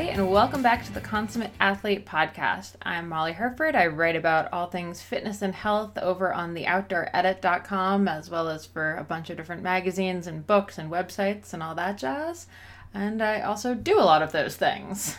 everybody, 0.00 0.18
and 0.18 0.32
welcome 0.32 0.62
back 0.62 0.82
to 0.82 0.92
the 0.94 1.00
Consummate 1.00 1.50
Athlete 1.60 2.06
Podcast. 2.06 2.72
I'm 2.80 3.06
Molly 3.06 3.34
Hurford. 3.34 3.76
I 3.76 3.86
write 3.88 4.16
about 4.16 4.50
all 4.50 4.66
things 4.66 5.02
fitness 5.02 5.42
and 5.42 5.54
health 5.54 5.98
over 5.98 6.32
on 6.32 6.54
theoutdooredit.com, 6.54 8.08
as 8.08 8.30
well 8.30 8.48
as 8.48 8.64
for 8.64 8.96
a 8.96 9.04
bunch 9.04 9.28
of 9.28 9.36
different 9.36 9.62
magazines 9.62 10.26
and 10.26 10.46
books 10.46 10.78
and 10.78 10.90
websites 10.90 11.52
and 11.52 11.62
all 11.62 11.74
that 11.74 11.98
jazz. 11.98 12.46
And 12.94 13.20
I 13.20 13.42
also 13.42 13.74
do 13.74 13.98
a 13.98 14.00
lot 14.00 14.22
of 14.22 14.32
those 14.32 14.56
things. 14.56 15.18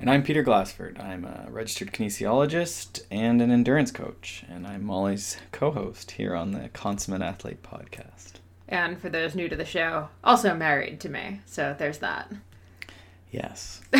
And 0.00 0.10
I'm 0.10 0.24
Peter 0.24 0.42
Glassford. 0.42 0.98
I'm 0.98 1.24
a 1.24 1.46
registered 1.48 1.92
kinesiologist 1.92 3.02
and 3.08 3.40
an 3.40 3.52
endurance 3.52 3.92
coach, 3.92 4.44
and 4.48 4.66
I'm 4.66 4.84
Molly's 4.84 5.36
co 5.52 5.70
host 5.70 6.12
here 6.12 6.34
on 6.34 6.50
the 6.50 6.70
Consummate 6.70 7.22
Athlete 7.22 7.62
Podcast. 7.62 8.40
And 8.66 9.00
for 9.00 9.10
those 9.10 9.36
new 9.36 9.48
to 9.48 9.54
the 9.54 9.64
show, 9.64 10.08
also 10.24 10.56
married 10.56 10.98
to 11.02 11.08
me. 11.08 11.42
So 11.46 11.76
there's 11.78 11.98
that. 11.98 12.32
Yes. 13.32 13.80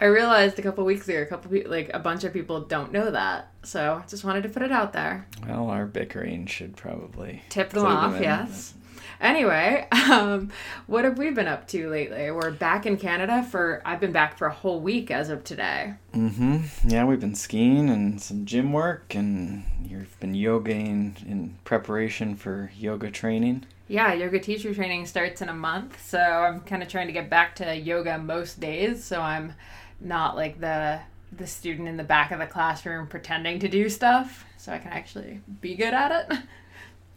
I 0.00 0.06
realized 0.06 0.58
a 0.58 0.62
couple 0.62 0.84
weeks 0.84 1.06
ago, 1.08 1.20
a 1.20 1.26
couple 1.26 1.50
pe- 1.50 1.64
like 1.64 1.90
a 1.92 1.98
bunch 1.98 2.24
of 2.24 2.32
people 2.32 2.62
don't 2.62 2.90
know 2.90 3.10
that, 3.10 3.50
so 3.62 4.00
I 4.02 4.08
just 4.08 4.24
wanted 4.24 4.42
to 4.44 4.48
put 4.48 4.62
it 4.62 4.72
out 4.72 4.92
there. 4.94 5.26
Well, 5.46 5.68
our 5.68 5.84
bickering 5.86 6.46
should 6.46 6.74
probably 6.76 7.42
Tip 7.50 7.70
them 7.70 7.84
off, 7.86 8.16
in. 8.16 8.22
yes. 8.22 8.74
Anyway, 9.20 9.86
um, 10.10 10.50
what 10.86 11.04
have 11.04 11.18
we 11.18 11.30
been 11.30 11.46
up 11.46 11.68
to 11.68 11.90
lately? 11.90 12.30
We're 12.30 12.50
back 12.50 12.86
in 12.86 12.96
Canada 12.96 13.42
for. 13.42 13.82
I've 13.84 14.00
been 14.00 14.12
back 14.12 14.38
for 14.38 14.46
a 14.46 14.52
whole 14.54 14.80
week 14.80 15.10
as 15.10 15.28
of 15.28 15.44
today. 15.44 15.92
Mm-hmm. 16.14 16.88
Yeah, 16.88 17.04
we've 17.04 17.20
been 17.20 17.34
skiing 17.34 17.90
and 17.90 18.18
some 18.22 18.46
gym 18.46 18.72
work, 18.72 19.14
and 19.14 19.64
you've 19.84 20.18
been 20.20 20.32
yogaing 20.32 21.22
in 21.28 21.58
preparation 21.64 22.34
for 22.36 22.72
yoga 22.74 23.10
training. 23.10 23.66
Yeah, 23.90 24.12
yoga 24.12 24.38
teacher 24.38 24.72
training 24.72 25.06
starts 25.06 25.42
in 25.42 25.48
a 25.48 25.52
month, 25.52 26.00
so 26.08 26.20
I'm 26.20 26.60
kind 26.60 26.80
of 26.80 26.88
trying 26.88 27.08
to 27.08 27.12
get 27.12 27.28
back 27.28 27.56
to 27.56 27.74
yoga 27.74 28.18
most 28.18 28.60
days, 28.60 29.02
so 29.02 29.20
I'm 29.20 29.54
not 30.00 30.36
like 30.36 30.60
the 30.60 31.00
the 31.36 31.48
student 31.48 31.88
in 31.88 31.96
the 31.96 32.04
back 32.04 32.30
of 32.30 32.38
the 32.38 32.46
classroom 32.46 33.08
pretending 33.08 33.58
to 33.58 33.68
do 33.68 33.88
stuff, 33.88 34.44
so 34.58 34.70
I 34.70 34.78
can 34.78 34.92
actually 34.92 35.40
be 35.60 35.74
good 35.74 35.92
at 35.92 36.30
it. 36.30 36.38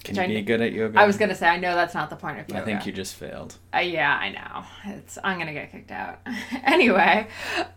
Can 0.03 0.15
you 0.15 0.37
be 0.37 0.41
good 0.41 0.61
at 0.61 0.73
yoga? 0.73 0.99
I 0.99 1.05
was 1.05 1.17
gonna 1.17 1.35
say 1.35 1.47
I 1.47 1.57
know 1.57 1.75
that's 1.75 1.93
not 1.93 2.09
the 2.09 2.17
point 2.17 2.39
of 2.39 2.49
yoga. 2.49 2.61
I 2.61 2.65
think 2.65 2.85
you 2.85 2.91
just 2.91 3.15
failed. 3.15 3.55
Uh, 3.73 3.79
yeah, 3.79 4.17
I 4.17 4.29
know. 4.29 4.65
It's 4.95 5.17
I'm 5.23 5.39
gonna 5.39 5.53
get 5.53 5.71
kicked 5.71 5.91
out. 5.91 6.19
anyway, 6.63 7.27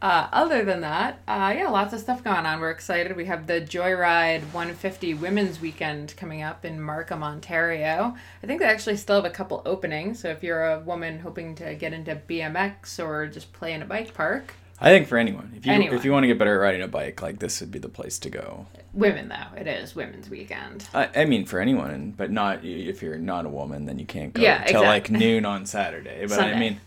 uh, 0.02 0.28
other 0.32 0.64
than 0.64 0.80
that, 0.80 1.20
uh, 1.28 1.54
yeah, 1.56 1.69
lots 1.69 1.92
of 1.92 2.00
stuff 2.00 2.24
going 2.24 2.44
on. 2.44 2.60
We're 2.60 2.70
excited. 2.70 3.16
We 3.16 3.27
have 3.27 3.47
the 3.47 3.60
Joyride 3.60 4.42
150 4.52 5.14
Women's 5.14 5.60
Weekend 5.60 6.16
coming 6.16 6.42
up 6.42 6.64
in 6.64 6.80
Markham, 6.80 7.22
Ontario. 7.22 8.16
I 8.42 8.47
think 8.47 8.60
they 8.60 8.66
actually 8.66 8.97
still 8.97 9.16
have 9.16 9.24
a 9.24 9.30
couple 9.30 9.62
openings. 9.64 10.20
So 10.20 10.28
if 10.28 10.42
you're 10.42 10.64
a 10.64 10.80
woman 10.80 11.20
hoping 11.20 11.54
to 11.56 11.74
get 11.77 11.92
into 11.92 12.16
BMX 12.28 13.02
or 13.04 13.28
just 13.28 13.52
play 13.52 13.72
in 13.72 13.82
a 13.82 13.86
bike 13.86 14.14
park, 14.14 14.54
I 14.80 14.91
think 14.91 15.08
for 15.08 15.16
anyone, 15.16 15.52
if 15.56 15.64
you 15.64 15.72
Anyone. 15.72 15.96
if 15.96 16.05
you 16.05 16.12
want 16.12 16.24
to 16.24 16.27
get 16.28 16.38
better 16.38 16.55
at 16.55 16.62
riding 16.62 16.82
a 16.82 16.88
bike, 16.88 17.22
like 17.22 17.38
this 17.38 17.60
would 17.60 17.70
be 17.70 17.78
the 17.78 17.88
place 17.88 18.19
to 18.20 18.30
go. 18.30 18.66
women 18.92 19.28
though, 19.28 19.58
it 19.58 19.66
is 19.66 19.96
Women's 19.96 20.28
Weekend. 20.28 20.86
I, 20.92 21.08
I 21.16 21.24
mean, 21.24 21.46
for 21.46 21.60
anyone, 21.60 22.12
but 22.16 22.30
not 22.30 22.62
if 22.62 23.02
you're 23.02 23.16
not 23.16 23.47
a 23.47 23.48
woman, 23.48 23.86
then 23.86 23.98
you 23.98 24.04
can't 24.06 24.34
go 24.34 24.42
Yeah, 24.42 24.64
till 24.64 24.82
like 24.82 25.10
noon 25.10 25.47
on 25.47 25.64
Saturday. 25.64 26.27
But 26.27 26.41
I 26.41 26.58
mean, 26.58 26.80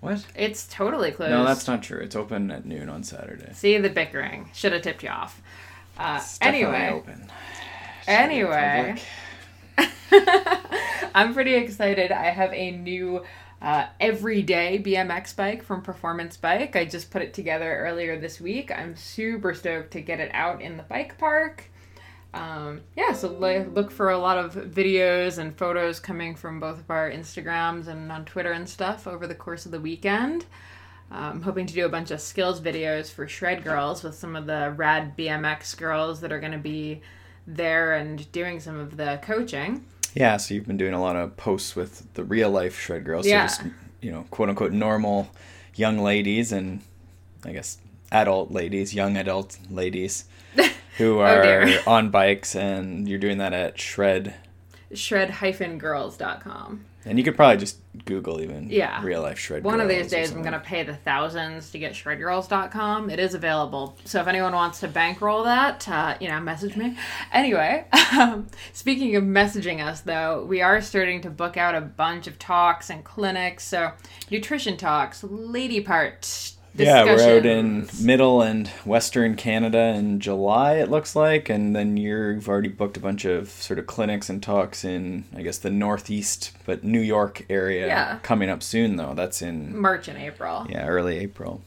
what? 0.00 0.24
It's 0.34 0.66
totally 0.66 1.10
closed. 1.10 1.32
No, 1.32 1.44
that's 1.44 1.68
not 1.68 1.82
true. 1.82 2.00
It's 2.00 2.16
open 2.16 2.50
at 2.50 2.64
noon 2.64 2.88
on 2.88 3.04
Saturday. 3.04 3.52
See 3.52 3.76
the 3.78 3.90
bickering. 3.90 4.48
Should 4.54 4.72
have 4.72 4.82
tipped 4.82 5.02
you 5.02 5.10
off. 5.10 5.42
Uh, 5.98 6.20
anyway. 6.40 6.88
open. 6.92 7.30
Anyway. 8.06 8.96
I'm 11.14 11.34
pretty 11.34 11.54
excited. 11.54 12.10
I 12.10 12.30
have 12.30 12.52
a 12.52 12.70
new 12.70 13.22
uh, 13.62 13.86
everyday 14.00 14.82
BMX 14.82 15.36
bike 15.36 15.62
from 15.62 15.82
Performance 15.82 16.36
Bike. 16.36 16.74
I 16.74 16.84
just 16.84 17.12
put 17.12 17.22
it 17.22 17.32
together 17.32 17.78
earlier 17.78 18.18
this 18.18 18.40
week. 18.40 18.72
I'm 18.72 18.96
super 18.96 19.54
stoked 19.54 19.92
to 19.92 20.00
get 20.00 20.18
it 20.18 20.32
out 20.34 20.60
in 20.60 20.76
the 20.76 20.82
bike 20.82 21.16
park. 21.16 21.70
Um, 22.34 22.80
yeah, 22.96 23.12
so 23.12 23.28
li- 23.28 23.64
look 23.64 23.92
for 23.92 24.10
a 24.10 24.18
lot 24.18 24.36
of 24.36 24.54
videos 24.54 25.38
and 25.38 25.56
photos 25.56 26.00
coming 26.00 26.34
from 26.34 26.58
both 26.58 26.80
of 26.80 26.90
our 26.90 27.08
Instagrams 27.08 27.86
and 27.86 28.10
on 28.10 28.24
Twitter 28.24 28.50
and 28.50 28.68
stuff 28.68 29.06
over 29.06 29.28
the 29.28 29.34
course 29.34 29.64
of 29.64 29.70
the 29.70 29.80
weekend. 29.80 30.44
I'm 31.12 31.42
hoping 31.42 31.66
to 31.66 31.74
do 31.74 31.84
a 31.84 31.90
bunch 31.90 32.10
of 32.10 32.20
skills 32.20 32.60
videos 32.60 33.12
for 33.12 33.28
Shred 33.28 33.62
Girls 33.62 34.02
with 34.02 34.14
some 34.14 34.34
of 34.34 34.46
the 34.46 34.72
rad 34.74 35.16
BMX 35.16 35.76
girls 35.76 36.20
that 36.22 36.32
are 36.32 36.40
going 36.40 36.52
to 36.52 36.58
be 36.58 37.02
there 37.46 37.94
and 37.94 38.30
doing 38.32 38.58
some 38.60 38.80
of 38.80 38.96
the 38.96 39.20
coaching. 39.22 39.84
Yeah, 40.14 40.36
so 40.36 40.54
you've 40.54 40.66
been 40.66 40.76
doing 40.76 40.94
a 40.94 41.00
lot 41.00 41.16
of 41.16 41.36
posts 41.36 41.74
with 41.74 42.12
the 42.14 42.24
real 42.24 42.50
life 42.50 42.78
shred 42.78 43.04
girls. 43.04 43.26
Yeah. 43.26 43.46
So 43.46 43.62
just, 43.64 43.74
you 44.00 44.10
know, 44.12 44.26
quote 44.30 44.48
unquote 44.48 44.72
normal 44.72 45.30
young 45.74 45.98
ladies 45.98 46.52
and 46.52 46.80
I 47.44 47.52
guess 47.52 47.78
adult 48.10 48.50
ladies, 48.50 48.94
young 48.94 49.16
adult 49.16 49.58
ladies 49.70 50.24
who 50.98 51.18
Oh, 51.20 51.22
are 51.22 51.42
dear. 51.64 51.80
on 51.86 52.10
bikes 52.10 52.54
and 52.54 53.08
you're 53.08 53.18
doing 53.18 53.38
that 53.38 53.52
at 53.54 53.78
shred 53.80 54.34
shred-girls.com. 54.94 56.84
and 57.04 57.18
you 57.18 57.24
could 57.24 57.36
probably 57.36 57.56
just 57.58 57.78
Google 58.04 58.40
even 58.40 58.68
Yeah. 58.70 59.02
real 59.02 59.22
life 59.22 59.38
shred 59.38 59.64
One 59.64 59.80
of 59.80 59.88
these 59.88 60.08
days 60.08 60.30
I'm 60.32 60.40
going 60.42 60.52
to 60.54 60.60
pay 60.60 60.82
the 60.82 60.94
thousands 60.94 61.70
to 61.72 61.78
get 61.78 61.92
shredgirls.com. 61.92 63.10
It 63.10 63.18
is 63.18 63.34
available. 63.34 63.98
So 64.04 64.20
if 64.20 64.26
anyone 64.26 64.52
wants 64.54 64.80
to 64.80 64.88
bankroll 64.88 65.44
that, 65.44 65.88
uh, 65.88 66.16
you 66.20 66.28
know, 66.28 66.40
message 66.40 66.76
me. 66.76 66.96
Anyway, 67.32 67.84
um, 68.18 68.46
speaking 68.72 69.16
of 69.16 69.24
messaging 69.24 69.84
us 69.84 70.00
though, 70.00 70.44
we 70.44 70.62
are 70.62 70.80
starting 70.80 71.20
to 71.22 71.30
book 71.30 71.56
out 71.56 71.74
a 71.74 71.80
bunch 71.80 72.26
of 72.26 72.38
talks 72.38 72.88
and 72.90 73.04
clinics. 73.04 73.64
So 73.64 73.92
nutrition 74.30 74.76
talks, 74.76 75.22
lady 75.24 75.80
part 76.76 76.86
Yeah, 76.86 77.04
we're 77.04 77.38
out 77.38 77.46
in 77.46 77.88
middle 78.00 78.42
and 78.42 78.68
western 78.84 79.36
Canada 79.36 79.94
in 79.96 80.20
July, 80.20 80.74
it 80.74 80.90
looks 80.90 81.14
like, 81.14 81.48
and 81.48 81.74
then 81.76 81.96
you've 81.96 82.48
already 82.48 82.68
booked 82.68 82.96
a 82.96 83.00
bunch 83.00 83.24
of 83.24 83.48
sort 83.48 83.78
of 83.78 83.86
clinics 83.86 84.28
and 84.30 84.42
talks 84.42 84.84
in, 84.84 85.24
I 85.36 85.42
guess, 85.42 85.58
the 85.58 85.70
northeast, 85.70 86.52
but 86.66 86.84
New 86.84 87.00
York 87.00 87.44
area 87.50 87.86
Yeah. 87.86 88.18
coming 88.22 88.48
up 88.50 88.62
soon, 88.62 88.96
though. 88.96 89.14
That's 89.14 89.42
in 89.42 89.76
March 89.78 90.08
and 90.08 90.18
April. 90.18 90.66
yeah, 90.70 90.86
early 90.86 91.18
April. 91.18 91.62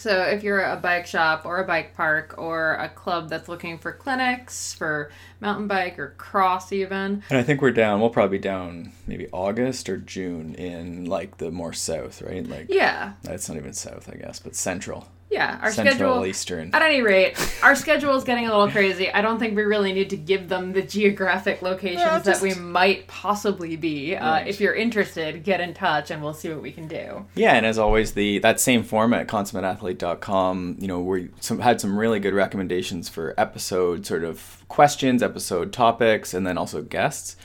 So 0.00 0.22
if 0.22 0.42
you're 0.42 0.62
a 0.62 0.76
bike 0.76 1.06
shop 1.06 1.44
or 1.44 1.58
a 1.58 1.66
bike 1.66 1.94
park 1.94 2.36
or 2.38 2.72
a 2.76 2.88
club 2.88 3.28
that's 3.28 3.50
looking 3.50 3.76
for 3.76 3.92
clinics 3.92 4.72
for 4.72 5.10
mountain 5.40 5.68
bike 5.68 5.98
or 5.98 6.14
cross 6.16 6.72
even, 6.72 7.22
And 7.28 7.38
I 7.38 7.42
think 7.42 7.60
we're 7.60 7.70
down. 7.70 8.00
We'll 8.00 8.08
probably 8.08 8.38
be 8.38 8.42
down 8.42 8.92
maybe 9.06 9.28
August 9.30 9.90
or 9.90 9.98
June 9.98 10.54
in 10.54 11.04
like 11.04 11.36
the 11.36 11.50
more 11.50 11.74
south, 11.74 12.22
right? 12.22 12.46
Like 12.46 12.66
yeah, 12.70 13.12
that's 13.22 13.46
not 13.46 13.58
even 13.58 13.74
south, 13.74 14.08
I 14.10 14.16
guess, 14.16 14.38
but 14.38 14.56
central, 14.56 15.06
yeah, 15.30 15.58
our 15.62 15.70
central 15.70 15.94
schedule. 15.94 16.26
eastern. 16.26 16.70
At 16.74 16.82
any 16.82 17.02
rate, 17.02 17.36
our 17.62 17.74
schedule 17.76 18.16
is 18.16 18.24
getting 18.24 18.46
a 18.46 18.50
little 18.50 18.70
crazy. 18.70 19.12
I 19.12 19.22
don't 19.22 19.38
think 19.38 19.54
we 19.56 19.62
really 19.62 19.92
need 19.92 20.10
to 20.10 20.16
give 20.16 20.48
them 20.48 20.72
the 20.72 20.82
geographic 20.82 21.62
locations 21.62 22.00
Yeah, 22.00 22.18
that 22.18 22.40
we 22.40 22.54
might 22.54 23.06
possibly 23.06 23.76
be. 23.76 24.16
Uh, 24.16 24.38
If 24.38 24.60
you're 24.60 24.74
interested, 24.74 25.44
get 25.44 25.60
in 25.60 25.72
touch 25.74 26.10
and 26.10 26.22
we'll 26.22 26.34
see 26.34 26.48
what 26.48 26.62
we 26.62 26.72
can 26.72 26.88
do. 26.88 27.24
Yeah, 27.34 27.54
and 27.54 27.64
as 27.64 27.78
always, 27.78 28.12
the 28.12 28.38
that 28.40 28.58
same 28.60 28.82
format, 28.82 29.28
consummateathlete.com, 29.28 30.76
you 30.80 30.88
know, 30.88 31.00
we 31.00 31.30
some, 31.40 31.60
had 31.60 31.80
some 31.80 31.98
really 31.98 32.20
good 32.20 32.34
recommendations 32.34 33.08
for 33.08 33.34
episode 33.38 34.06
sort 34.06 34.24
of 34.24 34.64
questions, 34.68 35.22
episode 35.22 35.72
topics, 35.72 36.34
and 36.34 36.46
then 36.46 36.58
also 36.58 36.82
guests. 36.82 37.36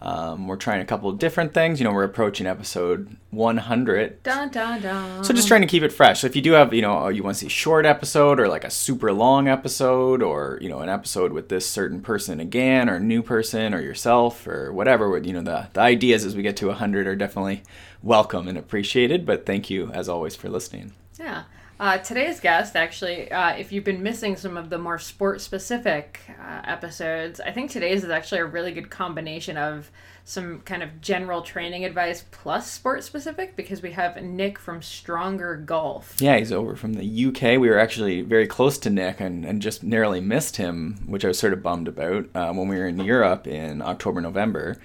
Um, 0.00 0.48
we're 0.48 0.56
trying 0.56 0.82
a 0.82 0.84
couple 0.84 1.08
of 1.08 1.18
different 1.18 1.54
things. 1.54 1.80
You 1.80 1.84
know, 1.84 1.92
we're 1.92 2.04
approaching 2.04 2.46
episode 2.46 3.16
100. 3.30 4.22
Dun 4.22 4.50
dun 4.50 4.82
dun. 4.82 5.24
So 5.24 5.32
just 5.32 5.48
trying 5.48 5.62
to 5.62 5.66
keep 5.66 5.82
it 5.82 5.92
fresh. 5.92 6.20
So 6.20 6.26
if 6.26 6.36
you 6.36 6.42
do 6.42 6.52
have, 6.52 6.74
you 6.74 6.82
know, 6.82 7.08
you 7.08 7.22
want 7.22 7.36
to 7.36 7.40
see 7.40 7.46
a 7.46 7.50
short 7.50 7.86
episode 7.86 8.38
or 8.38 8.48
like 8.48 8.64
a 8.64 8.70
super 8.70 9.12
long 9.12 9.48
episode 9.48 10.22
or, 10.22 10.58
you 10.60 10.68
know, 10.68 10.80
an 10.80 10.90
episode 10.90 11.32
with 11.32 11.48
this 11.48 11.68
certain 11.68 12.00
person 12.02 12.38
again 12.38 12.90
or 12.90 13.00
new 13.00 13.22
person 13.22 13.72
or 13.72 13.80
yourself 13.80 14.46
or 14.46 14.72
whatever, 14.72 15.16
you 15.18 15.32
know, 15.32 15.42
the, 15.42 15.68
the 15.72 15.80
ideas 15.80 16.24
as 16.24 16.36
we 16.36 16.42
get 16.42 16.56
to 16.58 16.66
100 16.66 17.06
are 17.06 17.16
definitely 17.16 17.62
welcome 18.02 18.46
and 18.46 18.58
appreciated. 18.58 19.24
But 19.24 19.46
thank 19.46 19.70
you 19.70 19.90
as 19.92 20.08
always 20.08 20.36
for 20.36 20.50
listening. 20.50 20.92
Yeah. 21.18 21.44
Uh, 21.78 21.98
today's 21.98 22.38
guest, 22.38 22.76
actually, 22.76 23.30
uh, 23.32 23.50
if 23.50 23.72
you've 23.72 23.84
been 23.84 24.02
missing 24.02 24.36
some 24.36 24.56
of 24.56 24.70
the 24.70 24.78
more 24.78 24.98
sport 24.98 25.40
specific 25.40 26.20
uh, 26.40 26.60
episodes, 26.64 27.40
I 27.40 27.50
think 27.50 27.70
today's 27.70 28.04
is 28.04 28.10
actually 28.10 28.42
a 28.42 28.46
really 28.46 28.70
good 28.70 28.90
combination 28.90 29.56
of 29.56 29.90
some 30.24 30.60
kind 30.60 30.84
of 30.84 31.00
general 31.00 31.42
training 31.42 31.84
advice 31.84 32.24
plus 32.30 32.70
sport 32.70 33.02
specific 33.02 33.56
because 33.56 33.82
we 33.82 33.90
have 33.90 34.22
Nick 34.22 34.58
from 34.58 34.82
Stronger 34.82 35.56
Golf. 35.56 36.16
Yeah, 36.20 36.38
he's 36.38 36.52
over 36.52 36.76
from 36.76 36.94
the 36.94 37.26
UK. 37.26 37.58
We 37.60 37.68
were 37.68 37.78
actually 37.78 38.22
very 38.22 38.46
close 38.46 38.78
to 38.78 38.90
Nick 38.90 39.20
and, 39.20 39.44
and 39.44 39.60
just 39.60 39.82
narrowly 39.82 40.20
missed 40.20 40.56
him, 40.56 41.00
which 41.06 41.24
I 41.24 41.28
was 41.28 41.40
sort 41.40 41.52
of 41.52 41.62
bummed 41.62 41.88
about 41.88 42.28
uh, 42.36 42.52
when 42.52 42.68
we 42.68 42.76
were 42.78 42.86
in 42.86 43.00
Europe 43.00 43.48
in 43.48 43.82
October, 43.82 44.20
November. 44.20 44.78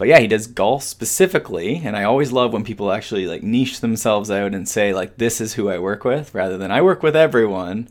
But 0.00 0.08
yeah, 0.08 0.18
he 0.18 0.28
does 0.28 0.46
golf 0.46 0.82
specifically, 0.82 1.82
and 1.84 1.94
I 1.94 2.04
always 2.04 2.32
love 2.32 2.54
when 2.54 2.64
people 2.64 2.90
actually 2.90 3.26
like 3.26 3.42
niche 3.42 3.80
themselves 3.80 4.30
out 4.30 4.54
and 4.54 4.66
say 4.66 4.94
like, 4.94 5.18
"This 5.18 5.42
is 5.42 5.52
who 5.52 5.68
I 5.68 5.76
work 5.76 6.04
with," 6.04 6.34
rather 6.34 6.56
than 6.56 6.70
"I 6.70 6.80
work 6.80 7.02
with 7.02 7.14
everyone." 7.14 7.86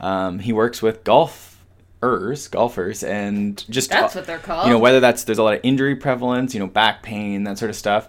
Um, 0.00 0.38
he 0.38 0.52
works 0.52 0.80
with 0.80 1.02
golfers, 1.02 2.46
golfers, 2.46 3.02
and 3.02 3.68
just 3.68 3.90
That's 3.90 4.14
what 4.14 4.26
they're 4.26 4.38
called. 4.38 4.68
you 4.68 4.72
know 4.72 4.78
whether 4.78 5.00
that's 5.00 5.24
there's 5.24 5.38
a 5.38 5.42
lot 5.42 5.54
of 5.54 5.60
injury 5.64 5.96
prevalence 5.96 6.54
you 6.54 6.60
know 6.60 6.68
back 6.68 7.02
pain 7.02 7.42
that 7.42 7.58
sort 7.58 7.68
of 7.70 7.74
stuff 7.74 8.08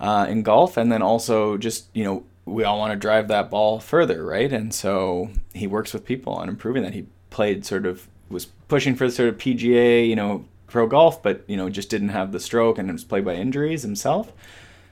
uh, 0.00 0.26
in 0.28 0.42
golf 0.42 0.76
and 0.76 0.90
then 0.90 1.02
also 1.02 1.56
just 1.56 1.86
you 1.94 2.02
know 2.02 2.24
we 2.46 2.64
all 2.64 2.80
want 2.80 2.92
to 2.92 2.98
drive 2.98 3.28
that 3.28 3.48
ball 3.48 3.78
further, 3.78 4.24
right? 4.24 4.52
And 4.52 4.74
so 4.74 5.30
he 5.54 5.68
works 5.68 5.94
with 5.94 6.04
people 6.04 6.32
on 6.32 6.48
improving 6.48 6.82
that. 6.82 6.94
He 6.94 7.06
played 7.30 7.64
sort 7.64 7.86
of 7.86 8.08
was 8.28 8.46
pushing 8.66 8.96
for 8.96 9.08
sort 9.08 9.28
of 9.28 9.38
PGA, 9.38 10.08
you 10.08 10.16
know, 10.16 10.44
pro 10.72 10.86
golf, 10.86 11.22
but 11.22 11.44
you 11.46 11.56
know 11.56 11.68
just 11.68 11.90
didn't 11.90 12.08
have 12.08 12.32
the 12.32 12.40
stroke 12.40 12.78
and 12.78 12.90
was 12.90 13.04
plagued 13.04 13.26
by 13.26 13.34
injuries 13.34 13.82
himself. 13.82 14.32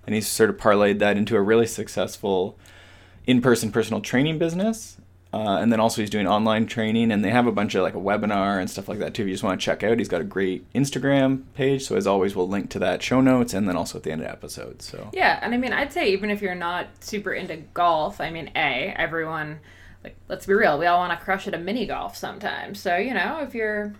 And 0.06 0.15
he's 0.15 0.29
sort 0.29 0.50
of 0.50 0.56
parlayed 0.56 0.99
that 1.00 1.17
into 1.17 1.37
a 1.37 1.43
really 1.43 1.67
successful 1.67 2.59
in-person 3.27 3.71
personal 3.71 4.00
training 4.00 4.38
business. 4.38 4.97
Uh, 5.32 5.59
and 5.61 5.71
then 5.71 5.79
also 5.79 6.03
he's 6.03 6.11
doing 6.11 6.27
online 6.27 6.67
training, 6.67 7.12
and 7.12 7.25
they 7.25 7.31
have 7.31 7.47
a 7.47 7.53
bunch 7.53 7.77
of 7.77 7.82
like 7.82 7.94
a 7.94 7.99
webinar 7.99 8.59
and 8.59 8.69
stuff 8.69 8.88
like 8.88 8.99
that 8.99 9.15
too. 9.15 9.23
If 9.23 9.29
you 9.29 9.35
just 9.35 9.44
want 9.44 9.61
to 9.61 9.65
check 9.65 9.85
out, 9.85 9.99
he's 9.99 10.09
got 10.09 10.21
a 10.21 10.25
great 10.25 10.71
Instagram 10.73 11.44
page. 11.55 11.85
So 11.85 11.97
as 11.97 12.06
always, 12.06 12.35
we'll 12.35 12.49
link 12.49 12.69
to 12.71 12.81
that 12.81 13.03
show 13.03 13.21
notes, 13.21 13.55
and 13.55 13.69
then 13.69 13.77
also 13.77 13.99
at 13.99 14.03
the 14.03 14.11
end 14.11 14.23
of 14.23 14.27
the 14.27 14.32
episode. 14.32 14.82
So 14.82 15.09
yeah, 15.12 15.38
and 15.41 15.55
I 15.55 15.56
mean, 15.56 15.73
I'd 15.73 15.93
say 15.93 16.12
even 16.12 16.31
if 16.31 16.43
you're 16.43 16.56
not 16.56 16.88
super 16.99 17.32
into 17.32 17.56
golf, 17.75 18.21
I 18.21 18.31
mean, 18.31 18.50
a 18.56 18.93
everyone 18.97 19.61
like 20.03 20.17
let's 20.29 20.47
be 20.47 20.55
real, 20.55 20.79
we 20.79 20.87
all 20.87 20.99
want 20.99 21.17
to 21.17 21.25
crush 21.25 21.47
at 21.47 21.55
a 21.55 21.59
mini 21.59 21.87
golf 21.87 22.17
sometimes. 22.17 22.81
So 22.81 22.97
you 22.97 23.15
know, 23.15 23.38
if 23.43 23.55
you're 23.55 23.94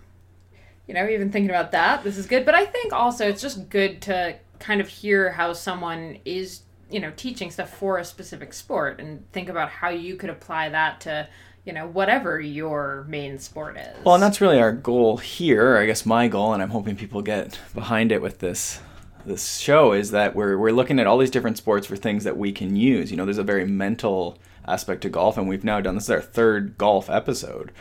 you 0.87 0.93
know 0.93 1.07
even 1.07 1.31
thinking 1.31 1.49
about 1.49 1.71
that, 1.71 2.03
this 2.03 2.17
is 2.17 2.25
good. 2.25 2.45
But 2.45 2.55
I 2.55 2.65
think 2.65 2.93
also 2.93 3.27
it's 3.27 3.41
just 3.41 3.69
good 3.69 4.01
to 4.03 4.37
kind 4.59 4.81
of 4.81 4.87
hear 4.87 5.31
how 5.31 5.53
someone 5.53 6.17
is 6.25 6.61
you 6.89 6.99
know 6.99 7.11
teaching 7.15 7.49
stuff 7.51 7.75
for 7.75 7.97
a 7.97 8.05
specific 8.05 8.53
sport 8.53 8.99
and 8.99 9.29
think 9.31 9.49
about 9.49 9.69
how 9.69 9.89
you 9.89 10.15
could 10.15 10.29
apply 10.29 10.69
that 10.69 11.01
to 11.01 11.27
you 11.65 11.73
know 11.73 11.87
whatever 11.87 12.39
your 12.39 13.05
main 13.07 13.39
sport 13.39 13.77
is. 13.77 14.03
Well 14.03 14.15
and 14.15 14.23
that's 14.23 14.41
really 14.41 14.59
our 14.59 14.73
goal 14.73 15.17
here 15.17 15.77
i 15.77 15.85
guess 15.85 16.05
my 16.05 16.27
goal 16.27 16.53
and 16.53 16.61
i'm 16.61 16.71
hoping 16.71 16.95
people 16.95 17.21
get 17.21 17.59
behind 17.73 18.11
it 18.11 18.21
with 18.21 18.39
this 18.39 18.81
this 19.25 19.57
show 19.57 19.93
is 19.93 20.11
that 20.11 20.35
we're, 20.35 20.57
we're 20.57 20.71
looking 20.71 20.99
at 20.99 21.07
all 21.07 21.17
these 21.17 21.31
different 21.31 21.57
sports 21.57 21.87
for 21.87 21.95
things 21.95 22.23
that 22.23 22.37
we 22.37 22.51
can 22.51 22.75
use. 22.75 23.11
You 23.11 23.17
know 23.17 23.25
there's 23.25 23.37
a 23.37 23.43
very 23.43 23.65
mental 23.65 24.37
aspect 24.67 25.01
to 25.01 25.09
golf 25.09 25.37
and 25.37 25.47
we've 25.47 25.63
now 25.63 25.81
done 25.81 25.95
this 25.95 26.05
is 26.05 26.09
our 26.09 26.21
third 26.21 26.77
golf 26.77 27.09
episode. 27.09 27.71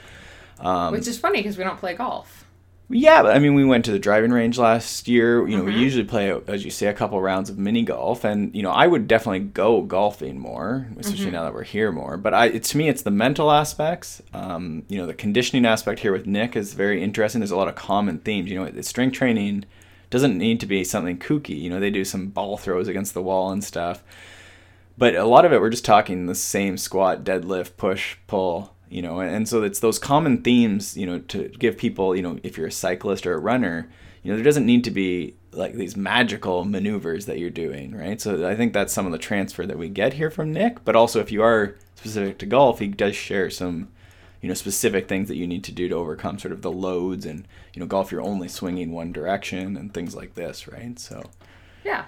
Um, 0.58 0.92
which 0.92 1.08
is 1.08 1.18
funny 1.18 1.38
because 1.38 1.56
we 1.56 1.64
don't 1.64 1.78
play 1.78 1.94
golf 1.94 2.39
yeah, 2.92 3.22
I 3.22 3.38
mean, 3.38 3.54
we 3.54 3.64
went 3.64 3.84
to 3.84 3.92
the 3.92 3.98
driving 4.00 4.32
range 4.32 4.58
last 4.58 5.06
year. 5.06 5.46
You 5.46 5.56
know, 5.56 5.62
mm-hmm. 5.62 5.74
we 5.74 5.80
usually 5.80 6.04
play, 6.04 6.32
as 6.48 6.64
you 6.64 6.72
say, 6.72 6.88
a 6.88 6.92
couple 6.92 7.20
rounds 7.22 7.48
of 7.48 7.56
mini 7.56 7.82
golf, 7.82 8.24
and 8.24 8.54
you 8.54 8.64
know, 8.64 8.70
I 8.70 8.88
would 8.88 9.06
definitely 9.06 9.40
go 9.40 9.82
golfing 9.82 10.38
more, 10.38 10.88
especially 10.98 11.26
mm-hmm. 11.26 11.34
now 11.34 11.44
that 11.44 11.54
we're 11.54 11.62
here 11.62 11.92
more. 11.92 12.16
But 12.16 12.34
I, 12.34 12.58
to 12.58 12.76
me, 12.76 12.88
it's 12.88 13.02
the 13.02 13.12
mental 13.12 13.52
aspects. 13.52 14.20
Um, 14.34 14.82
you 14.88 14.98
know, 14.98 15.06
the 15.06 15.14
conditioning 15.14 15.66
aspect 15.66 16.00
here 16.00 16.10
with 16.10 16.26
Nick 16.26 16.56
is 16.56 16.74
very 16.74 17.02
interesting. 17.02 17.40
There's 17.40 17.52
a 17.52 17.56
lot 17.56 17.68
of 17.68 17.76
common 17.76 18.18
themes. 18.18 18.50
You 18.50 18.58
know, 18.58 18.68
the 18.68 18.82
strength 18.82 19.14
training 19.14 19.66
doesn't 20.10 20.36
need 20.36 20.58
to 20.58 20.66
be 20.66 20.82
something 20.82 21.18
kooky. 21.18 21.60
You 21.60 21.70
know, 21.70 21.78
they 21.78 21.90
do 21.90 22.04
some 22.04 22.26
ball 22.26 22.56
throws 22.56 22.88
against 22.88 23.14
the 23.14 23.22
wall 23.22 23.52
and 23.52 23.62
stuff, 23.62 24.02
but 24.98 25.14
a 25.14 25.24
lot 25.24 25.44
of 25.44 25.52
it 25.52 25.60
we're 25.60 25.70
just 25.70 25.84
talking 25.84 26.26
the 26.26 26.34
same 26.34 26.76
squat, 26.76 27.22
deadlift, 27.22 27.76
push, 27.76 28.16
pull 28.26 28.74
you 28.90 29.00
know 29.00 29.20
and 29.20 29.48
so 29.48 29.62
it's 29.62 29.78
those 29.78 29.98
common 29.98 30.42
themes 30.42 30.96
you 30.96 31.06
know 31.06 31.20
to 31.20 31.48
give 31.58 31.78
people 31.78 32.14
you 32.14 32.22
know 32.22 32.38
if 32.42 32.58
you're 32.58 32.66
a 32.66 32.72
cyclist 32.72 33.26
or 33.26 33.34
a 33.34 33.38
runner 33.38 33.88
you 34.22 34.30
know 34.30 34.36
there 34.36 34.44
doesn't 34.44 34.66
need 34.66 34.84
to 34.84 34.90
be 34.90 35.34
like 35.52 35.74
these 35.74 35.96
magical 35.96 36.64
maneuvers 36.64 37.26
that 37.26 37.38
you're 37.38 37.50
doing 37.50 37.96
right? 37.96 38.20
So 38.20 38.46
i 38.46 38.54
think 38.54 38.72
that's 38.72 38.92
some 38.92 39.06
of 39.06 39.12
the 39.12 39.18
transfer 39.18 39.64
that 39.64 39.78
we 39.78 39.88
get 39.88 40.14
here 40.14 40.30
from 40.30 40.52
nick 40.52 40.84
but 40.84 40.96
also 40.96 41.20
if 41.20 41.32
you 41.32 41.42
are 41.42 41.76
specific 41.94 42.38
to 42.38 42.46
golf 42.46 42.80
he 42.80 42.88
does 42.88 43.14
share 43.16 43.48
some 43.48 43.88
you 44.40 44.48
know 44.48 44.54
specific 44.54 45.06
things 45.06 45.28
that 45.28 45.36
you 45.36 45.46
need 45.46 45.64
to 45.64 45.72
do 45.72 45.88
to 45.88 45.94
overcome 45.94 46.38
sort 46.38 46.52
of 46.52 46.62
the 46.62 46.72
loads 46.72 47.24
and 47.24 47.46
you 47.72 47.80
know 47.80 47.86
golf 47.86 48.10
you're 48.10 48.22
only 48.22 48.48
swinging 48.48 48.90
one 48.90 49.12
direction 49.12 49.76
and 49.76 49.94
things 49.94 50.14
like 50.14 50.34
this 50.34 50.66
right? 50.66 50.98
So 50.98 51.30
yeah 51.84 52.06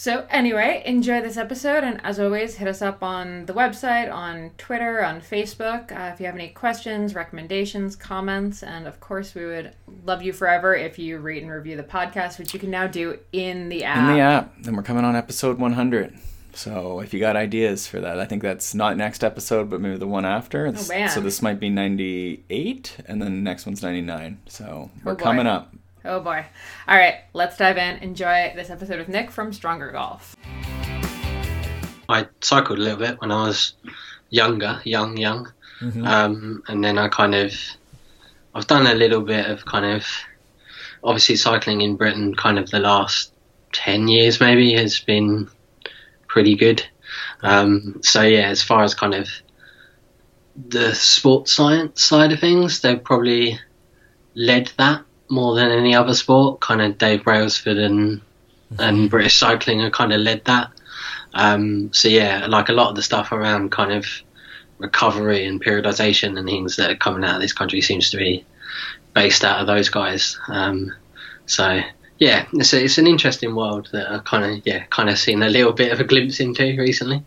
so, 0.00 0.24
anyway, 0.30 0.82
enjoy 0.86 1.20
this 1.20 1.36
episode, 1.36 1.84
and 1.84 2.02
as 2.02 2.18
always, 2.18 2.54
hit 2.54 2.66
us 2.66 2.80
up 2.80 3.02
on 3.02 3.44
the 3.44 3.52
website, 3.52 4.10
on 4.10 4.50
Twitter, 4.56 5.04
on 5.04 5.20
Facebook 5.20 5.92
uh, 5.92 6.10
if 6.10 6.18
you 6.18 6.24
have 6.24 6.34
any 6.34 6.48
questions, 6.48 7.14
recommendations, 7.14 7.96
comments, 7.96 8.62
and 8.62 8.86
of 8.86 8.98
course, 8.98 9.34
we 9.34 9.44
would 9.44 9.74
love 10.06 10.22
you 10.22 10.32
forever 10.32 10.74
if 10.74 10.98
you 10.98 11.18
rate 11.18 11.42
and 11.42 11.52
review 11.52 11.76
the 11.76 11.82
podcast, 11.82 12.38
which 12.38 12.54
you 12.54 12.58
can 12.58 12.70
now 12.70 12.86
do 12.86 13.18
in 13.34 13.68
the 13.68 13.84
app. 13.84 14.08
In 14.08 14.14
the 14.14 14.22
app. 14.22 14.66
And 14.66 14.74
we're 14.74 14.82
coming 14.82 15.04
on 15.04 15.16
episode 15.16 15.58
100. 15.58 16.18
So, 16.54 17.00
if 17.00 17.12
you 17.12 17.20
got 17.20 17.36
ideas 17.36 17.86
for 17.86 18.00
that, 18.00 18.18
I 18.18 18.24
think 18.24 18.40
that's 18.40 18.74
not 18.74 18.96
next 18.96 19.22
episode, 19.22 19.68
but 19.68 19.82
maybe 19.82 19.98
the 19.98 20.06
one 20.06 20.24
after. 20.24 20.66
Oh, 20.66 20.88
man. 20.88 21.10
So, 21.10 21.20
this 21.20 21.42
might 21.42 21.60
be 21.60 21.68
98, 21.68 22.96
and 23.04 23.20
then 23.20 23.34
the 23.34 23.42
next 23.42 23.66
one's 23.66 23.82
99. 23.82 24.40
So, 24.46 24.90
we're 25.04 25.12
oh, 25.12 25.16
coming 25.16 25.46
up. 25.46 25.74
Oh 26.04 26.20
boy. 26.20 26.46
All 26.88 26.96
right, 26.96 27.16
let's 27.34 27.58
dive 27.58 27.76
in. 27.76 27.96
Enjoy 27.96 28.52
this 28.56 28.70
episode 28.70 28.98
with 28.98 29.08
Nick 29.08 29.30
from 29.30 29.52
Stronger 29.52 29.92
Golf. 29.92 30.34
I 32.08 32.26
cycled 32.40 32.78
a 32.78 32.82
little 32.82 32.98
bit 32.98 33.20
when 33.20 33.30
I 33.30 33.46
was 33.46 33.74
younger, 34.30 34.80
young, 34.84 35.16
young. 35.18 35.52
Mm-hmm. 35.80 36.06
Um, 36.06 36.62
and 36.68 36.82
then 36.82 36.96
I 36.96 37.08
kind 37.08 37.34
of, 37.34 37.54
I've 38.54 38.66
done 38.66 38.86
a 38.86 38.94
little 38.94 39.20
bit 39.20 39.46
of 39.46 39.64
kind 39.66 39.84
of, 39.84 40.06
obviously 41.04 41.36
cycling 41.36 41.82
in 41.82 41.96
Britain 41.96 42.34
kind 42.34 42.58
of 42.58 42.70
the 42.70 42.78
last 42.78 43.32
10 43.72 44.08
years 44.08 44.40
maybe 44.40 44.74
has 44.74 45.00
been 45.00 45.48
pretty 46.26 46.56
good. 46.56 46.84
Um, 47.42 48.00
so 48.02 48.22
yeah, 48.22 48.48
as 48.48 48.62
far 48.62 48.82
as 48.84 48.94
kind 48.94 49.14
of 49.14 49.28
the 50.56 50.94
sports 50.94 51.52
science 51.52 52.02
side 52.02 52.32
of 52.32 52.40
things, 52.40 52.80
they've 52.80 53.02
probably 53.02 53.58
led 54.34 54.72
that 54.78 55.04
more 55.30 55.54
than 55.54 55.70
any 55.70 55.94
other 55.94 56.14
sport. 56.14 56.60
Kind 56.60 56.82
of 56.82 56.98
Dave 56.98 57.24
Brailsford 57.24 57.78
and 57.78 58.20
and 58.78 58.96
mm-hmm. 58.96 59.06
British 59.06 59.36
cycling 59.36 59.80
have 59.80 59.92
kind 59.92 60.12
of 60.12 60.20
led 60.20 60.44
that. 60.44 60.70
Um, 61.34 61.92
so 61.92 62.08
yeah, 62.08 62.46
like 62.46 62.68
a 62.68 62.72
lot 62.72 62.90
of 62.90 62.96
the 62.96 63.02
stuff 63.02 63.32
around 63.32 63.70
kind 63.70 63.92
of 63.92 64.06
recovery 64.78 65.46
and 65.46 65.62
periodization 65.62 66.38
and 66.38 66.48
things 66.48 66.76
that 66.76 66.90
are 66.90 66.96
coming 66.96 67.24
out 67.24 67.36
of 67.36 67.40
this 67.40 67.52
country 67.52 67.80
seems 67.80 68.10
to 68.10 68.16
be 68.16 68.44
based 69.14 69.44
out 69.44 69.60
of 69.60 69.66
those 69.66 69.88
guys. 69.88 70.38
Um, 70.48 70.92
so 71.46 71.80
yeah, 72.18 72.46
it's 72.52 72.72
a, 72.72 72.84
it's 72.84 72.98
an 72.98 73.06
interesting 73.06 73.54
world 73.54 73.88
that 73.92 74.10
I 74.10 74.18
kind 74.18 74.44
of 74.44 74.66
yeah 74.66 74.84
kind 74.86 75.08
of 75.08 75.18
seen 75.18 75.42
a 75.42 75.48
little 75.48 75.72
bit 75.72 75.92
of 75.92 76.00
a 76.00 76.04
glimpse 76.04 76.40
into 76.40 76.76
recently. 76.78 77.24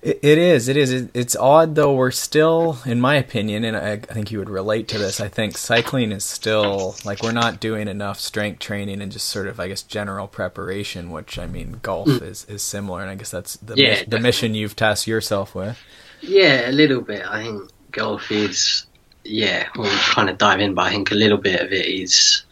It, 0.00 0.20
it 0.22 0.38
is. 0.38 0.68
It 0.68 0.76
is. 0.76 1.08
It's 1.14 1.34
odd 1.36 1.74
though. 1.74 1.94
We're 1.94 2.10
still, 2.10 2.78
in 2.84 3.00
my 3.00 3.16
opinion, 3.16 3.64
and 3.64 3.76
I, 3.76 3.92
I, 3.92 3.96
think 3.96 4.30
you 4.30 4.38
would 4.38 4.50
relate 4.50 4.88
to 4.88 4.98
this. 4.98 5.20
I 5.20 5.28
think 5.28 5.58
cycling 5.58 6.12
is 6.12 6.24
still 6.24 6.96
like 7.04 7.22
we're 7.22 7.32
not 7.32 7.60
doing 7.60 7.88
enough 7.88 8.20
strength 8.20 8.60
training 8.60 9.02
and 9.02 9.10
just 9.10 9.28
sort 9.28 9.48
of, 9.48 9.58
I 9.58 9.68
guess, 9.68 9.82
general 9.82 10.28
preparation. 10.28 11.10
Which 11.10 11.38
I 11.38 11.46
mean, 11.46 11.80
golf 11.82 12.08
mm. 12.08 12.22
is 12.22 12.44
is 12.44 12.62
similar, 12.62 13.02
and 13.02 13.10
I 13.10 13.16
guess 13.16 13.30
that's 13.30 13.56
the 13.56 13.74
yeah, 13.76 14.02
the 14.06 14.20
mission 14.20 14.54
you've 14.54 14.76
tasked 14.76 15.08
yourself 15.08 15.54
with. 15.54 15.78
Yeah, 16.20 16.68
a 16.68 16.72
little 16.72 17.00
bit. 17.00 17.26
I 17.26 17.44
think 17.44 17.70
golf 17.90 18.30
is. 18.30 18.84
Yeah, 19.24 19.68
we'll 19.76 19.90
kind 19.90 20.30
of 20.30 20.38
dive 20.38 20.60
in, 20.60 20.74
but 20.74 20.86
I 20.86 20.90
think 20.90 21.10
a 21.10 21.14
little 21.14 21.36
bit 21.36 21.60
of 21.60 21.72
it 21.72 21.86
is 21.86 22.44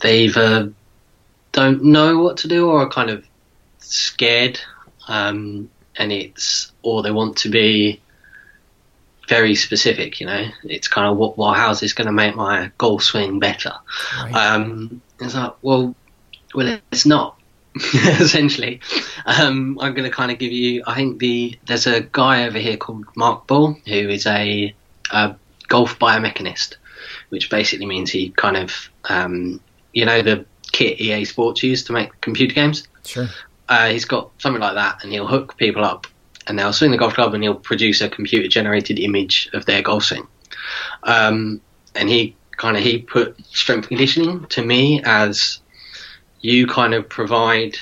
they 0.00 0.24
either 0.24 0.72
don't 1.52 1.84
know 1.84 2.18
what 2.18 2.38
to 2.38 2.48
do 2.48 2.68
or 2.68 2.82
are 2.82 2.88
kind 2.88 3.10
of 3.10 3.24
scared. 3.78 4.60
Um, 5.08 5.70
and 6.00 6.10
it's 6.10 6.72
or 6.82 7.02
they 7.02 7.12
want 7.12 7.36
to 7.36 7.50
be 7.50 8.00
very 9.28 9.54
specific. 9.54 10.18
You 10.18 10.26
know, 10.26 10.46
it's 10.64 10.88
kind 10.88 11.06
of 11.06 11.16
what, 11.16 11.38
well, 11.38 11.52
how's 11.52 11.78
this 11.78 11.92
going 11.92 12.06
to 12.06 12.12
make 12.12 12.34
my 12.34 12.72
golf 12.78 13.04
swing 13.04 13.38
better? 13.38 13.74
Right. 14.16 14.34
Um, 14.34 15.02
it's 15.20 15.34
like, 15.34 15.54
well, 15.62 15.94
well, 16.54 16.80
it's 16.90 17.06
not. 17.06 17.36
essentially, 17.94 18.80
um, 19.26 19.78
I'm 19.80 19.94
going 19.94 20.10
to 20.10 20.10
kind 20.10 20.32
of 20.32 20.38
give 20.38 20.50
you. 20.50 20.82
I 20.88 20.96
think 20.96 21.20
the 21.20 21.56
there's 21.66 21.86
a 21.86 22.00
guy 22.00 22.46
over 22.46 22.58
here 22.58 22.76
called 22.76 23.04
Mark 23.14 23.46
Bull 23.46 23.76
who 23.86 24.08
is 24.08 24.26
a, 24.26 24.74
a 25.12 25.36
golf 25.68 25.96
biomechanist, 26.00 26.74
which 27.28 27.48
basically 27.48 27.86
means 27.86 28.10
he 28.10 28.30
kind 28.30 28.56
of, 28.56 28.90
um, 29.08 29.60
you 29.92 30.04
know, 30.04 30.20
the 30.20 30.46
kit 30.72 31.00
EA 31.00 31.24
Sports 31.24 31.62
use 31.62 31.84
to 31.84 31.92
make 31.92 32.20
computer 32.20 32.54
games. 32.54 32.88
Sure 33.04 33.28
uh, 33.70 33.88
he's 33.88 34.04
got 34.04 34.32
something 34.38 34.60
like 34.60 34.74
that, 34.74 35.02
and 35.02 35.12
he'll 35.12 35.28
hook 35.28 35.56
people 35.56 35.84
up, 35.84 36.08
and 36.46 36.58
they'll 36.58 36.72
swing 36.72 36.90
the 36.90 36.98
golf 36.98 37.14
club, 37.14 37.32
and 37.32 37.42
he'll 37.42 37.54
produce 37.54 38.00
a 38.00 38.08
computer-generated 38.08 38.98
image 38.98 39.48
of 39.52 39.64
their 39.64 39.80
golf 39.80 40.04
swing. 40.04 40.26
Um, 41.04 41.60
and 41.94 42.08
he 42.08 42.36
kind 42.56 42.76
of 42.76 42.82
he 42.82 42.98
put 42.98 43.40
strength 43.46 43.88
conditioning 43.88 44.44
to 44.46 44.62
me 44.62 45.00
as 45.04 45.60
you 46.40 46.66
kind 46.66 46.94
of 46.94 47.08
provide 47.08 47.76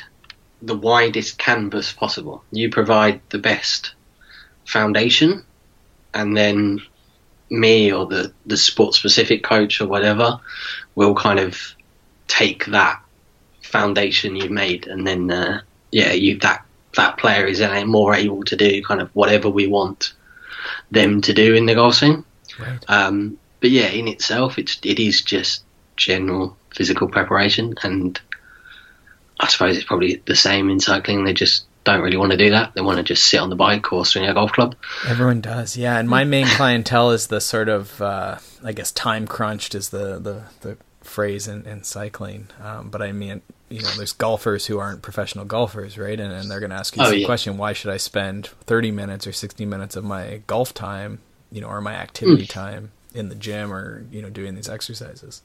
the 0.61 0.77
widest 0.77 1.39
canvas 1.39 1.91
possible. 1.91 2.45
You 2.53 2.71
provide 2.71 3.23
the 3.31 3.39
best 3.39 3.95
foundation, 4.67 5.43
and 6.13 6.37
then 6.37 6.83
me 7.49 7.91
or 7.91 8.05
the 8.05 8.35
the 8.45 8.59
sport 8.59 8.95
specific 8.95 9.43
coach 9.43 9.81
or 9.81 9.89
whatever 9.89 10.39
will 10.95 11.15
kind 11.15 11.39
of 11.39 11.59
take 12.27 12.67
that 12.67 13.03
foundation 13.63 14.37
you've 14.37 14.51
made 14.51 14.87
and 14.87 15.07
then 15.07 15.31
uh, 15.31 15.61
yeah, 15.91 16.13
you 16.13 16.39
that 16.41 16.65
that 16.97 17.19
player 17.19 17.47
is 17.47 17.61
more 17.87 18.15
able 18.15 18.45
to 18.45 18.57
do 18.57 18.83
kind 18.83 19.01
of 19.01 19.11
whatever 19.15 19.49
we 19.49 19.67
want 19.67 20.15
them 20.91 21.21
to 21.23 21.33
do 21.33 21.55
in 21.55 21.67
the 21.67 21.75
golf 21.75 21.95
swing. 21.95 22.25
Right. 22.59 22.85
Um, 22.89 23.39
but 23.61 23.71
yeah, 23.71 23.89
in 23.89 24.09
itself, 24.09 24.59
it's 24.59 24.79
it 24.83 24.99
is 24.99 25.23
just 25.23 25.65
general 25.97 26.57
physical 26.71 27.09
preparation, 27.09 27.75
and 27.83 28.21
I 29.39 29.49
suppose 29.49 29.77
it's 29.77 29.87
probably 29.87 30.23
the 30.27 30.37
same 30.37 30.71
in 30.71 30.81
cycling. 30.81 31.25
They 31.25 31.35
just 31.35 31.65
don't 31.85 32.03
really 32.03 32.17
want 32.17 32.33
to 32.33 32.39
do 32.39 32.51
that. 32.51 32.75
They 32.75 32.81
want 32.81 32.99
to 32.99 33.03
just 33.03 33.25
sit 33.25 33.41
on 33.41 33.51
the 33.51 33.57
bike 33.57 33.93
or 33.93 34.05
swing 34.05 34.27
a 34.27 34.35
golf 34.35 34.53
club. 34.53 34.77
Everyone 35.07 35.41
does, 35.41 35.77
yeah. 35.77 35.99
And 35.99 36.09
my 36.09 36.25
main 36.25 36.47
clientele 36.57 37.13
is 37.13 37.29
the 37.29 37.41
sort 37.41 37.69
of, 37.69 38.01
uh, 38.03 38.39
I 38.63 38.73
guess, 38.73 38.93
time 38.93 39.27
crunched 39.27 39.75
is 39.75 39.89
the 39.91 40.19
the, 40.19 40.43
the 40.61 40.77
phrase 41.01 41.49
in, 41.49 41.67
in 41.67 41.83
cycling. 41.85 42.49
Um, 42.63 42.91
but 42.91 43.03
I 43.03 43.13
mean, 43.13 43.43
you 43.71 43.83
know, 43.83 43.91
there's 43.97 44.13
golfers 44.13 44.67
who 44.67 44.79
aren't 44.79 45.03
professional 45.03 45.45
golfers, 45.45 45.99
right? 45.99 46.19
And, 46.19 46.33
and 46.33 46.51
they're 46.51 46.61
going 46.61 46.71
to 46.71 46.77
ask 46.77 46.97
you 46.97 47.03
oh, 47.03 47.11
the 47.11 47.19
yeah. 47.19 47.27
question: 47.27 47.59
Why 47.59 47.73
should 47.73 47.91
I 47.91 47.97
spend 47.97 48.47
30 48.47 48.91
minutes 48.91 49.27
or 49.27 49.33
60 49.33 49.65
minutes 49.67 49.97
of 49.97 50.05
my 50.05 50.43
golf 50.47 50.73
time, 50.73 51.21
you 51.53 51.61
know, 51.61 51.69
or 51.69 51.81
my 51.81 51.95
activity 51.95 52.47
mm. 52.47 52.51
time 52.51 52.93
in 53.15 53.29
the 53.29 53.35
gym 53.35 53.73
or 53.73 54.05
you 54.11 54.23
know 54.23 54.31
doing 54.31 54.55
these 54.55 54.69
exercises? 54.69 55.43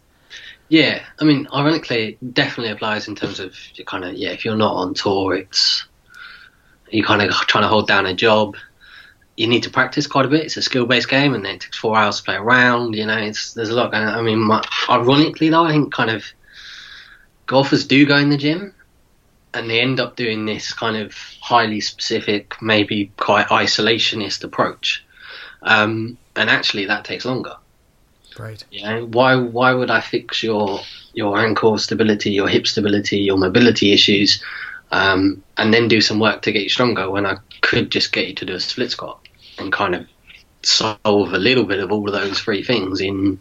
Yeah, 0.69 1.03
I 1.19 1.25
mean, 1.25 1.47
ironically, 1.53 2.17
it 2.21 2.33
definitely 2.33 2.71
applies 2.71 3.07
in 3.07 3.15
terms 3.15 3.39
of 3.39 3.55
you 3.75 3.85
kind 3.85 4.05
of 4.05 4.13
yeah. 4.13 4.29
If 4.29 4.45
you're 4.45 4.55
not 4.55 4.73
on 4.73 4.93
tour, 4.93 5.35
it's 5.35 5.85
you're 6.89 7.05
kind 7.05 7.21
of 7.21 7.31
trying 7.31 7.63
to 7.63 7.67
hold 7.67 7.87
down 7.87 8.05
a 8.05 8.13
job. 8.13 8.55
You 9.35 9.47
need 9.47 9.63
to 9.63 9.69
practice 9.69 10.07
quite 10.07 10.25
a 10.25 10.29
bit. 10.29 10.45
It's 10.45 10.57
a 10.57 10.61
skill-based 10.61 11.09
game, 11.09 11.33
and 11.33 11.43
then 11.43 11.55
it 11.55 11.61
takes 11.61 11.77
four 11.77 11.97
hours 11.97 12.17
to 12.17 12.23
play 12.23 12.35
around. 12.35 12.95
You 12.95 13.05
know, 13.05 13.17
it's 13.17 13.53
there's 13.53 13.69
a 13.69 13.75
lot. 13.75 13.91
Going 13.91 14.03
on. 14.03 14.13
I 14.17 14.21
mean, 14.21 14.39
my, 14.39 14.63
ironically 14.89 15.49
though, 15.49 15.65
I 15.65 15.71
think 15.71 15.93
kind 15.93 16.09
of 16.09 16.23
golfers 17.45 17.85
do 17.85 18.05
go 18.05 18.17
in 18.17 18.29
the 18.29 18.37
gym, 18.37 18.73
and 19.53 19.69
they 19.69 19.81
end 19.81 19.99
up 19.99 20.15
doing 20.15 20.45
this 20.45 20.73
kind 20.73 20.97
of 20.97 21.15
highly 21.41 21.81
specific, 21.81 22.55
maybe 22.61 23.11
quite 23.17 23.47
isolationist 23.47 24.43
approach. 24.43 25.03
Um, 25.61 26.17
and 26.35 26.49
actually, 26.49 26.85
that 26.85 27.05
takes 27.05 27.25
longer. 27.25 27.55
Right. 28.37 28.63
You 28.71 28.83
know, 28.83 29.05
why 29.05 29.35
why 29.35 29.73
would 29.73 29.91
I 29.91 30.01
fix 30.01 30.41
your 30.41 30.79
your 31.13 31.37
ankle 31.37 31.77
stability, 31.77 32.31
your 32.31 32.47
hip 32.47 32.65
stability, 32.65 33.19
your 33.19 33.37
mobility 33.37 33.93
issues 33.93 34.43
um, 34.93 35.43
and 35.57 35.73
then 35.73 35.87
do 35.87 36.01
some 36.01 36.19
work 36.19 36.43
to 36.43 36.51
get 36.51 36.61
you 36.61 36.69
stronger 36.69 37.09
when 37.09 37.25
I 37.25 37.37
could 37.61 37.89
just 37.89 38.11
get 38.11 38.27
you 38.27 38.35
to 38.35 38.45
do 38.45 38.53
a 38.53 38.59
split 38.59 38.91
squat 38.91 39.27
and 39.57 39.73
kind 39.73 39.95
of 39.95 40.07
solve 40.61 41.33
a 41.33 41.39
little 41.39 41.63
bit 41.63 41.79
of 41.79 41.91
all 41.91 42.07
of 42.07 42.13
those 42.13 42.39
three 42.39 42.63
things 42.63 43.01
in 43.01 43.39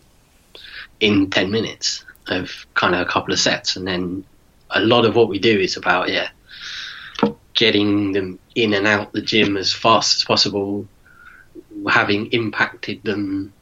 in 0.99 1.29
10 1.29 1.51
minutes 1.51 2.07
of 2.29 2.67
kind 2.75 2.95
of 2.95 3.01
a 3.01 3.11
couple 3.11 3.33
of 3.33 3.41
sets 3.41 3.77
and 3.77 3.87
then 3.87 4.25
a 4.71 4.81
lot 4.81 5.05
of 5.05 5.15
what 5.15 5.29
we 5.29 5.39
do 5.39 5.59
is 5.59 5.77
about 5.77 6.09
yeah 6.09 6.29
getting 7.55 8.13
them 8.13 8.39
in 8.55 8.73
and 8.75 8.87
out 8.87 9.13
the 9.13 9.21
gym 9.21 9.57
as 9.57 9.73
fast 9.73 10.17
as 10.17 10.25
possible 10.25 10.87
having 11.89 12.27
impacted 12.27 13.03
them 13.03 13.53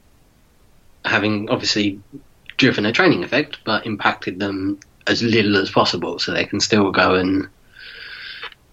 having 1.04 1.48
obviously 1.50 2.00
driven 2.56 2.86
a 2.86 2.92
training 2.92 3.24
effect 3.24 3.58
but 3.64 3.86
impacted 3.86 4.38
them 4.38 4.78
as 5.06 5.22
little 5.22 5.56
as 5.56 5.70
possible 5.70 6.18
so 6.18 6.32
they 6.32 6.44
can 6.44 6.60
still 6.60 6.90
go 6.90 7.14
and 7.14 7.48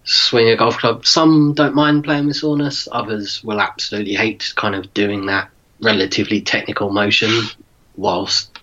swing 0.08 0.48
a 0.48 0.56
golf 0.56 0.78
club. 0.78 1.06
Some 1.06 1.52
don't 1.52 1.74
mind 1.74 2.04
playing 2.04 2.26
with 2.26 2.36
soreness. 2.36 2.88
Others 2.90 3.44
will 3.44 3.60
absolutely 3.60 4.14
hate 4.14 4.52
kind 4.56 4.74
of 4.74 4.92
doing 4.94 5.26
that 5.26 5.50
relatively 5.80 6.40
technical 6.40 6.90
motion 6.90 7.30
whilst 7.96 8.57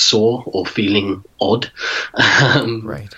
sore 0.00 0.42
or 0.46 0.66
feeling 0.66 1.24
odd. 1.40 1.70
um, 2.14 2.82
right. 2.84 3.14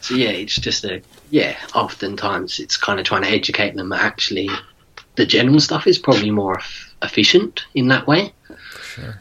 So 0.00 0.14
yeah, 0.14 0.30
it's 0.30 0.56
just 0.56 0.84
a 0.84 1.02
yeah. 1.30 1.56
Oftentimes, 1.74 2.58
it's 2.58 2.76
kind 2.76 2.98
of 2.98 3.06
trying 3.06 3.22
to 3.22 3.28
educate 3.28 3.74
them. 3.74 3.92
Actually, 3.92 4.48
the 5.16 5.26
general 5.26 5.60
stuff 5.60 5.86
is 5.86 5.98
probably 5.98 6.30
more 6.30 6.60
efficient 7.02 7.64
in 7.74 7.88
that 7.88 8.06
way. 8.06 8.32
Sure. 8.82 9.20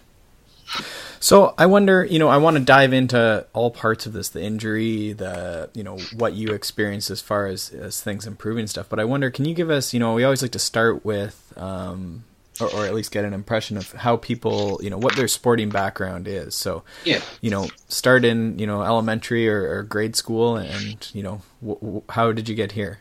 So 1.22 1.54
I 1.58 1.66
wonder, 1.66 2.06
you 2.06 2.18
know, 2.18 2.30
I 2.30 2.38
want 2.38 2.56
to 2.56 2.64
dive 2.64 2.94
into 2.94 3.46
all 3.52 3.72
parts 3.72 4.06
of 4.06 4.14
this, 4.14 4.30
the 4.30 4.42
injury, 4.42 5.12
the, 5.12 5.70
you 5.74 5.84
know, 5.84 5.98
what 6.16 6.34
you 6.34 6.54
experienced 6.54 7.12
as 7.12 7.22
far 7.22 7.46
as, 7.48 7.72
as 7.72 8.02
things 8.02 8.26
improving 8.26 8.68
stuff. 8.68 8.88
But 8.88 9.02
I 9.02 9.04
wonder, 9.04 9.30
can 9.30 9.44
you 9.44 9.54
give 9.54 9.70
us, 9.70 9.94
you 9.94 10.00
know, 10.00 10.14
we 10.14 10.24
always 10.24 10.42
like 10.42 10.52
to 10.52 10.60
start 10.60 11.04
with, 11.04 11.52
um, 11.58 12.24
or, 12.60 12.68
or 12.74 12.86
at 12.86 12.94
least 12.94 13.12
get 13.12 13.26
an 13.26 13.34
impression 13.34 13.78
of 13.78 13.92
how 13.94 14.18
people, 14.18 14.80
you 14.84 14.90
know, 14.90 14.98
what 14.98 15.16
their 15.16 15.28
sporting 15.28 15.70
background 15.70 16.28
is. 16.28 16.56
So, 16.56 16.84
yeah, 17.06 17.22
you 17.42 17.50
know, 17.50 17.70
start 17.88 18.26
in, 18.26 18.60
you 18.60 18.68
know, 18.68 18.82
elementary 18.84 19.48
or, 19.50 19.70
or 19.70 19.84
grade 19.84 20.16
school 20.16 20.58
and, 20.58 21.10
you 21.14 21.24
know, 21.24 21.42
w- 21.62 21.80
w- 21.80 22.04
how 22.10 22.32
did 22.32 22.50
you 22.50 22.56
get 22.56 22.74
here? 22.74 23.00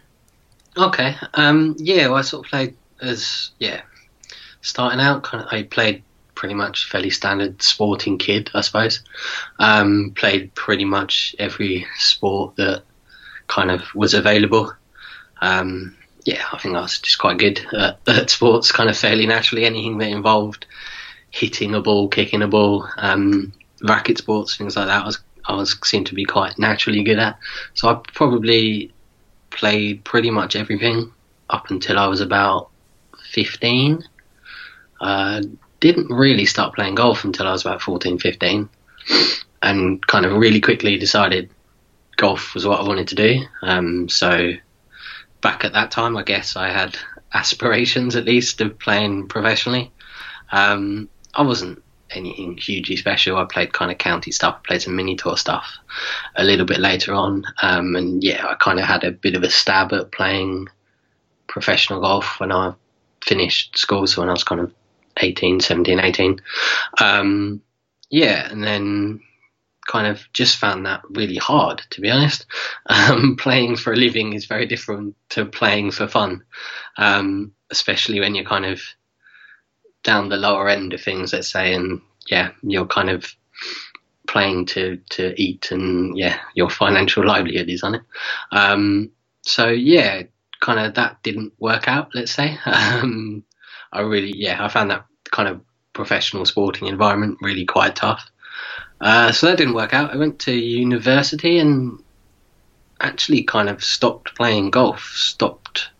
Okay. 0.77 1.17
Um, 1.35 1.75
yeah, 1.79 2.07
well, 2.07 2.17
I 2.17 2.23
sort 2.23 2.47
of 2.47 2.51
played 2.51 2.77
as, 3.01 3.51
yeah, 3.59 3.83
starting 4.61 5.01
out, 5.01 5.25
kind 5.25 5.45
of, 5.45 5.53
I 5.53 5.65
played 5.65 6.03
pretty 6.35 6.55
much 6.55 6.89
fairly 6.89 7.11
standard 7.11 7.61
sporting 7.61 8.17
kid, 8.17 8.49
I 8.55 8.61
suppose. 8.61 9.03
Um, 9.59 10.13
played 10.15 10.55
pretty 10.55 10.85
much 10.85 11.35
every 11.41 11.85
sport 11.97 12.55
that 12.57 12.85
kind 13.49 13.73
of 13.73 13.83
was 13.95 14.15
available. 14.15 14.73
Um, 15.41 15.97
yeah, 16.29 16.45
I 16.53 16.59
think 16.59 16.77
I 16.77 16.83
was 16.83 16.99
just 16.99 17.19
quite 17.19 17.39
good 17.39 17.59
at, 17.73 18.01
at, 18.07 18.29
sports, 18.29 18.71
kind 18.71 18.91
of 18.91 18.99
fairly 18.99 19.27
naturally. 19.27 19.65
Anything 19.65 19.97
that 19.97 20.11
involved 20.11 20.67
hitting 21.31 21.75
a 21.75 21.81
ball, 21.81 22.09
kicking 22.09 22.43
a 22.43 22.49
ball, 22.49 22.87
um, 22.99 23.55
racket 23.83 24.19
sports, 24.19 24.55
things 24.55 24.77
like 24.77 24.89
that, 24.89 25.03
I 25.03 25.07
was 25.07 25.19
I 25.47 25.55
was 25.55 25.75
seemed 25.85 26.09
to 26.09 26.15
be 26.15 26.27
quite 26.27 26.59
naturally 26.59 27.03
good 27.03 27.19
at. 27.19 27.39
So 27.73 27.89
I 27.89 27.95
probably 28.13 28.93
played 29.49 30.05
pretty 30.05 30.31
much 30.31 30.55
everything 30.55 31.11
up 31.49 31.71
until 31.71 31.99
I 31.99 32.09
was 32.09 32.21
about 32.21 32.69
fifteen. 33.31 34.05
Uh, 35.01 35.41
didn't 35.81 36.11
really 36.11 36.45
start 36.45 36.75
playing 36.75 36.97
golf 36.97 37.25
until 37.25 37.47
I 37.47 37.53
was 37.53 37.65
about 37.65 37.81
14, 37.81 38.19
15, 38.19 38.69
and 39.63 40.05
kind 40.05 40.27
of 40.27 40.33
really 40.33 40.61
quickly 40.61 40.99
decided 40.99 41.51
golf 42.17 42.53
was 42.53 42.67
what 42.67 42.81
I 42.81 42.83
wanted 42.83 43.07
to 43.09 43.15
do. 43.15 43.45
Um, 43.63 44.09
so 44.09 44.55
back 45.41 45.65
at 45.65 45.73
that 45.73 45.91
time, 45.91 46.17
I 46.17 46.23
guess 46.23 46.57
I 46.57 46.69
had 46.69 46.97
aspirations 47.33 48.17
at 48.17 48.25
least 48.25 48.61
of 48.61 48.79
playing 48.79 49.29
professionally. 49.29 49.93
Um, 50.51 51.09
I 51.35 51.43
wasn't 51.43 51.83
anything 52.11 52.57
hugely 52.57 52.97
special. 52.97 53.37
I 53.37 53.45
played 53.45 53.73
kind 53.73 53.91
of 53.91 53.99
county 53.99 54.31
stuff, 54.31 54.63
played 54.65 54.83
some 54.83 54.97
mini 54.97 55.17
tour 55.17 55.37
stuff 55.37 55.67
a 56.37 56.45
little 56.45 56.67
bit 56.67 56.81
later 56.81 57.13
on. 57.13 57.45
Um, 57.63 57.97
and 57.97 58.23
yeah, 58.25 58.47
I 58.47 58.55
kind 58.55 58.79
of 58.79 58.87
had 58.87 59.05
a 59.05 59.13
bit 59.13 59.35
of 59.35 59.43
a 59.43 59.51
stab 59.51 59.93
at 59.93 60.13
playing 60.13 60.69
professional 61.47 62.01
golf 62.01 62.41
when 62.41 62.53
I 62.53 62.75
finished 63.23 63.77
school. 63.77 64.07
So 64.07 64.23
when 64.23 64.29
I 64.29 64.33
was 64.33 64.45
kind 64.45 64.61
of 64.61 64.73
18, 65.19 65.61
17, 65.61 66.01
18. 66.01 66.41
Um, 67.01 67.61
yeah, 68.11 68.51
and 68.51 68.63
then 68.63 69.21
kind 69.89 70.07
of 70.07 70.23
just 70.33 70.59
found 70.59 70.87
that 70.87 71.01
really 71.09 71.37
hard, 71.37 71.83
to 71.91 72.01
be 72.01 72.11
honest. 72.11 72.47
Um, 72.87 73.37
playing 73.39 73.77
for 73.77 73.93
a 73.93 73.97
living 73.97 74.35
is 74.35 74.45
very 74.45 74.67
different 74.67 75.17
to 75.31 75.47
playing 75.47 75.91
for 75.91 76.07
fun, 76.07 76.45
um, 76.97 77.53
especially 77.71 78.21
when 78.21 78.37
you're 78.37 78.45
kind 78.45 78.67
of 78.67 78.81
down 80.05 80.29
the 80.29 80.37
lower 80.37 80.69
end 80.69 80.93
of 80.93 81.01
things, 81.01 81.33
let's 81.33 81.51
say, 81.51 81.75
and 81.75 82.01
yeah, 82.31 82.51
you're 82.63 82.87
kind 82.87 83.11
of 83.11 83.35
playing 84.29 84.67
to, 84.67 84.99
to 85.11 85.35
eat 85.41 85.71
and 85.73 86.17
yeah, 86.17 86.39
your 86.55 86.71
financial 86.71 87.27
livelihood 87.27 87.69
is 87.69 87.83
on 87.83 87.97
it. 87.97 88.03
Um, 88.53 89.11
so 89.43 89.69
yeah, 89.69 90.23
kind 90.61 90.79
of 90.79 90.95
that 90.95 91.23
didn't 91.23 91.55
work 91.59 91.89
out, 91.89 92.15
let's 92.15 92.33
say. 92.33 92.59
Um, 92.67 93.45
I 93.91 94.01
really, 94.01 94.35
yeah, 94.37 94.63
I 94.63 94.69
found 94.69 94.91
that 94.91 95.07
kind 95.31 95.49
of 95.49 95.63
professional 95.95 96.45
sporting 96.45 96.89
environment 96.89 97.39
really 97.41 97.65
quite 97.65 97.97
tough. 97.97 98.31
Uh, 99.01 99.33
so 99.33 99.47
that 99.47 99.59
didn't 99.59 99.75
work 99.75 99.95
out. 99.95 100.13
I 100.13 100.17
went 100.17 100.41
to 100.41 100.53
university 100.53 101.59
and 101.59 102.03
actually 103.01 103.45
kind 103.45 103.69
of 103.69 103.85
stopped 103.85 104.35
playing 104.35 104.71
golf, 104.71 105.13
stopped 105.15 105.91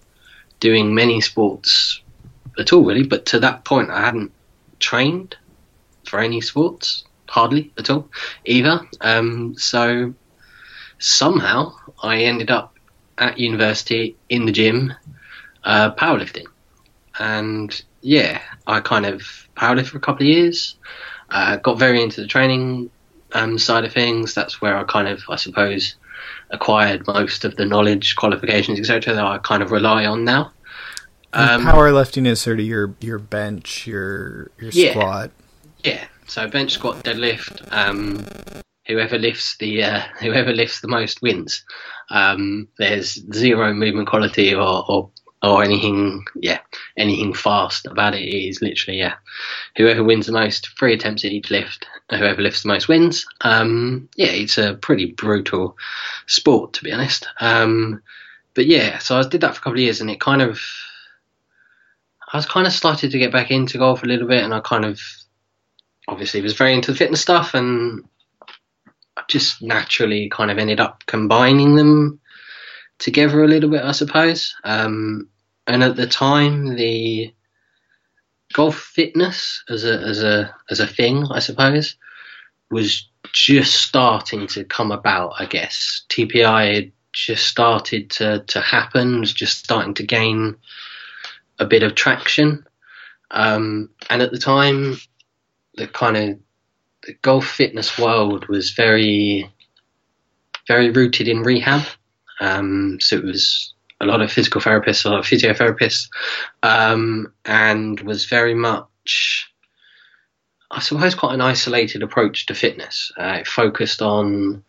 doing 0.61 0.95
many 0.95 1.21
sports 1.21 2.01
at 2.59 2.73
all, 2.73 2.85
really. 2.85 3.05
But 3.05 3.27
to 3.27 3.41
that 3.41 3.65
point, 3.65 3.91
I 3.91 4.01
hadn't 4.01 4.33
trained 4.81 5.37
for 6.05 6.21
any 6.21 6.41
sports, 6.41 7.05
hardly 7.29 7.73
at 7.79 7.91
all, 7.91 8.09
either. 8.45 8.81
Um, 9.01 9.55
so 9.57 10.15
somehow 10.99 11.75
I 12.03 12.23
ended 12.23 12.51
up 12.51 12.75
at 13.17 13.39
university 13.39 14.17
in 14.29 14.47
the 14.47 14.53
gym 14.53 14.93
uh, 15.65 15.95
powerlifting. 15.95 16.47
And 17.19 17.81
yeah, 18.01 18.41
I 18.67 18.81
kind 18.81 19.07
of 19.07 19.23
powerlifted 19.57 19.87
for 19.89 19.99
a 19.99 20.01
couple 20.01 20.27
of 20.27 20.33
years. 20.33 20.77
Uh, 21.31 21.57
got 21.57 21.79
very 21.79 22.03
into 22.03 22.21
the 22.21 22.27
training 22.27 22.91
um, 23.33 23.59
side 23.59 23.85
of 23.85 23.93
things. 23.93 24.35
That's 24.35 24.61
where 24.61 24.77
I 24.77 24.85
kind 24.85 25.09
of, 25.09 25.23
I 25.29 25.37
suppose, 25.37 25.97
acquired 26.51 27.07
most 27.07 27.45
of 27.45 27.57
the 27.57 27.65
knowledge, 27.65 28.17
qualifications, 28.17 28.79
etc. 28.79 29.15
That 29.15 29.25
I 29.25 29.39
kind 29.39 29.63
of 29.63 29.71
rely 29.71 30.07
on 30.07 30.25
now. 30.25 30.53
Um, 31.33 31.65
powerlifting 31.65 32.27
is 32.27 32.41
sort 32.41 32.59
of 32.61 32.67
your 32.67 32.95
your 33.01 33.19
bench, 33.19 33.87
your 33.87 34.51
your 34.59 34.71
yeah, 34.73 34.91
squat. 34.93 35.31
Yeah. 35.85 36.05
So 36.27 36.49
bench, 36.49 36.73
squat, 36.73 37.05
deadlift. 37.05 37.73
Um, 37.73 38.27
whoever 38.87 39.19
lifts 39.19 39.57
the 39.59 39.83
uh, 39.83 40.01
whoever 40.21 40.53
lifts 40.53 40.81
the 40.81 40.89
most 40.89 41.23
wins. 41.23 41.65
Um, 42.11 42.69
there's 42.79 43.21
zero 43.35 43.75
movement 43.75 44.09
quality 44.09 44.55
or, 44.55 44.85
or 44.91 45.11
or 45.43 45.63
anything, 45.63 46.25
yeah, 46.35 46.59
anything 46.97 47.33
fast 47.33 47.87
about 47.87 48.15
it. 48.15 48.23
Is 48.23 48.61
literally, 48.61 48.99
yeah, 48.99 49.15
whoever 49.77 50.03
wins 50.03 50.27
the 50.27 50.33
most, 50.33 50.69
three 50.79 50.95
attempts 50.95 51.25
at 51.25 51.33
each 51.33 51.51
lift, 51.51 51.87
whoever 52.11 52.43
lifts 52.43 52.63
the 52.63 52.69
most 52.69 52.89
wins. 52.89 53.27
Um, 53.43 54.09
yeah, 54.17 54.29
it's 54.31 54.59
a 54.59 54.75
pretty 54.75 55.13
brutal 55.13 55.77
sport, 56.27 56.73
to 56.75 56.85
be 56.85 56.93
honest. 56.93 57.29
Um, 57.41 58.03
but 58.55 58.67
yeah, 58.67 58.99
so 58.99 59.19
I 59.19 59.23
did 59.29 59.43
that 59.43 59.55
for 59.55 59.61
a 59.61 59.63
couple 59.63 59.75
of 59.75 59.79
years, 59.79 60.01
and 60.01 60.11
it 60.11 60.21
kind 60.21 60.43
of, 60.43 60.61
I 62.33 62.37
was 62.37 62.47
kind 62.47 62.67
of 62.67 62.73
started 62.73 63.13
to 63.13 63.19
get 63.19 63.33
back 63.33 63.51
into 63.51 63.79
golf 63.79 64.03
a 64.03 64.07
little 64.07 64.27
bit, 64.27 64.43
and 64.43 64.53
I 64.53 64.61
kind 64.61 64.85
of, 64.85 65.01
obviously, 66.09 66.43
was 66.43 66.55
very 66.55 66.75
into 66.75 66.91
the 66.91 66.99
fitness 66.99 67.21
stuff, 67.21 67.55
and 67.55 68.05
I 69.17 69.23
just 69.29 69.63
naturally 69.63 70.29
kind 70.29 70.51
of 70.51 70.59
ended 70.59 70.81
up 70.81 71.05
combining 71.07 71.77
them 71.77 72.21
together 72.99 73.43
a 73.43 73.49
little 73.49 73.71
bit, 73.71 73.83
I 73.83 73.93
suppose. 73.93 74.55
Um, 74.65 75.29
and 75.67 75.83
at 75.83 75.97
the 75.97 76.07
time, 76.07 76.77
the 76.77 77.33
golf 78.53 78.77
fitness 78.77 79.63
as 79.69 79.85
a 79.85 80.01
as 80.01 80.23
a 80.23 80.55
as 80.71 80.81
a 80.81 80.87
thing, 80.87 81.27
I 81.31 81.39
suppose, 81.39 81.97
was 82.71 83.09
just 83.33 83.75
starting 83.75 84.47
to 84.49 84.65
come 84.65 84.91
about. 84.91 85.35
I 85.39 85.47
guess 85.47 86.05
TPI 86.09 86.75
had 86.75 86.93
just 87.13 87.47
started 87.47 88.11
to 88.13 88.45
to 88.47 88.61
happen, 88.61 89.21
was 89.21 89.33
just 89.33 89.59
starting 89.59 89.95
to 89.95 90.07
gain 90.07 90.57
a 91.59 91.67
bit 91.67 91.83
of 91.83 91.95
traction. 91.95 92.65
Um, 93.31 93.91
and 94.09 94.23
at 94.23 94.31
the 94.31 94.39
time, 94.39 94.97
the 95.75 95.87
kind 95.87 96.17
of 96.17 96.39
the 97.07 97.13
golf 97.23 97.47
fitness 97.47 97.99
world 97.99 98.49
was 98.49 98.71
very 98.71 99.51
very 100.67 100.91
rooted 100.91 101.29
in 101.29 101.43
rehab. 101.43 101.83
Um, 102.41 102.99
so 103.01 103.17
it 103.17 103.25
was 103.25 103.75
a 104.01 104.07
lot 104.07 104.21
of 104.21 104.33
physical 104.33 104.61
therapists, 104.61 105.05
a 105.05 105.09
lot 105.09 105.21
of 105.21 105.27
physiotherapists, 105.27 106.09
um, 106.63 107.33
and 107.45 108.01
was 108.01 108.27
very 108.27 108.55
much, 108.55 109.51
I 110.71 110.81
suppose, 110.81 111.15
quite 111.15 111.35
an 111.35 111.41
isolated 111.41 112.03
approach 112.03 112.47
to 112.47 112.55
fitness. 112.55 113.13
Uh, 113.19 113.39
it 113.41 113.49
focused 113.49 114.03
on 114.03 114.63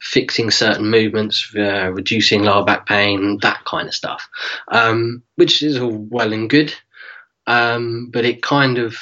fixing 0.00 0.50
certain 0.50 0.88
movements, 0.90 1.52
uh, 1.56 1.90
reducing 1.92 2.44
lower 2.44 2.64
back 2.64 2.86
pain, 2.86 3.38
that 3.42 3.64
kind 3.64 3.88
of 3.88 3.94
stuff, 3.94 4.28
um, 4.68 5.22
which 5.36 5.62
is 5.62 5.78
all 5.78 6.06
well 6.10 6.32
and 6.32 6.48
good. 6.48 6.74
Um, 7.46 8.10
but 8.12 8.24
it 8.24 8.42
kind 8.42 8.78
of, 8.78 8.96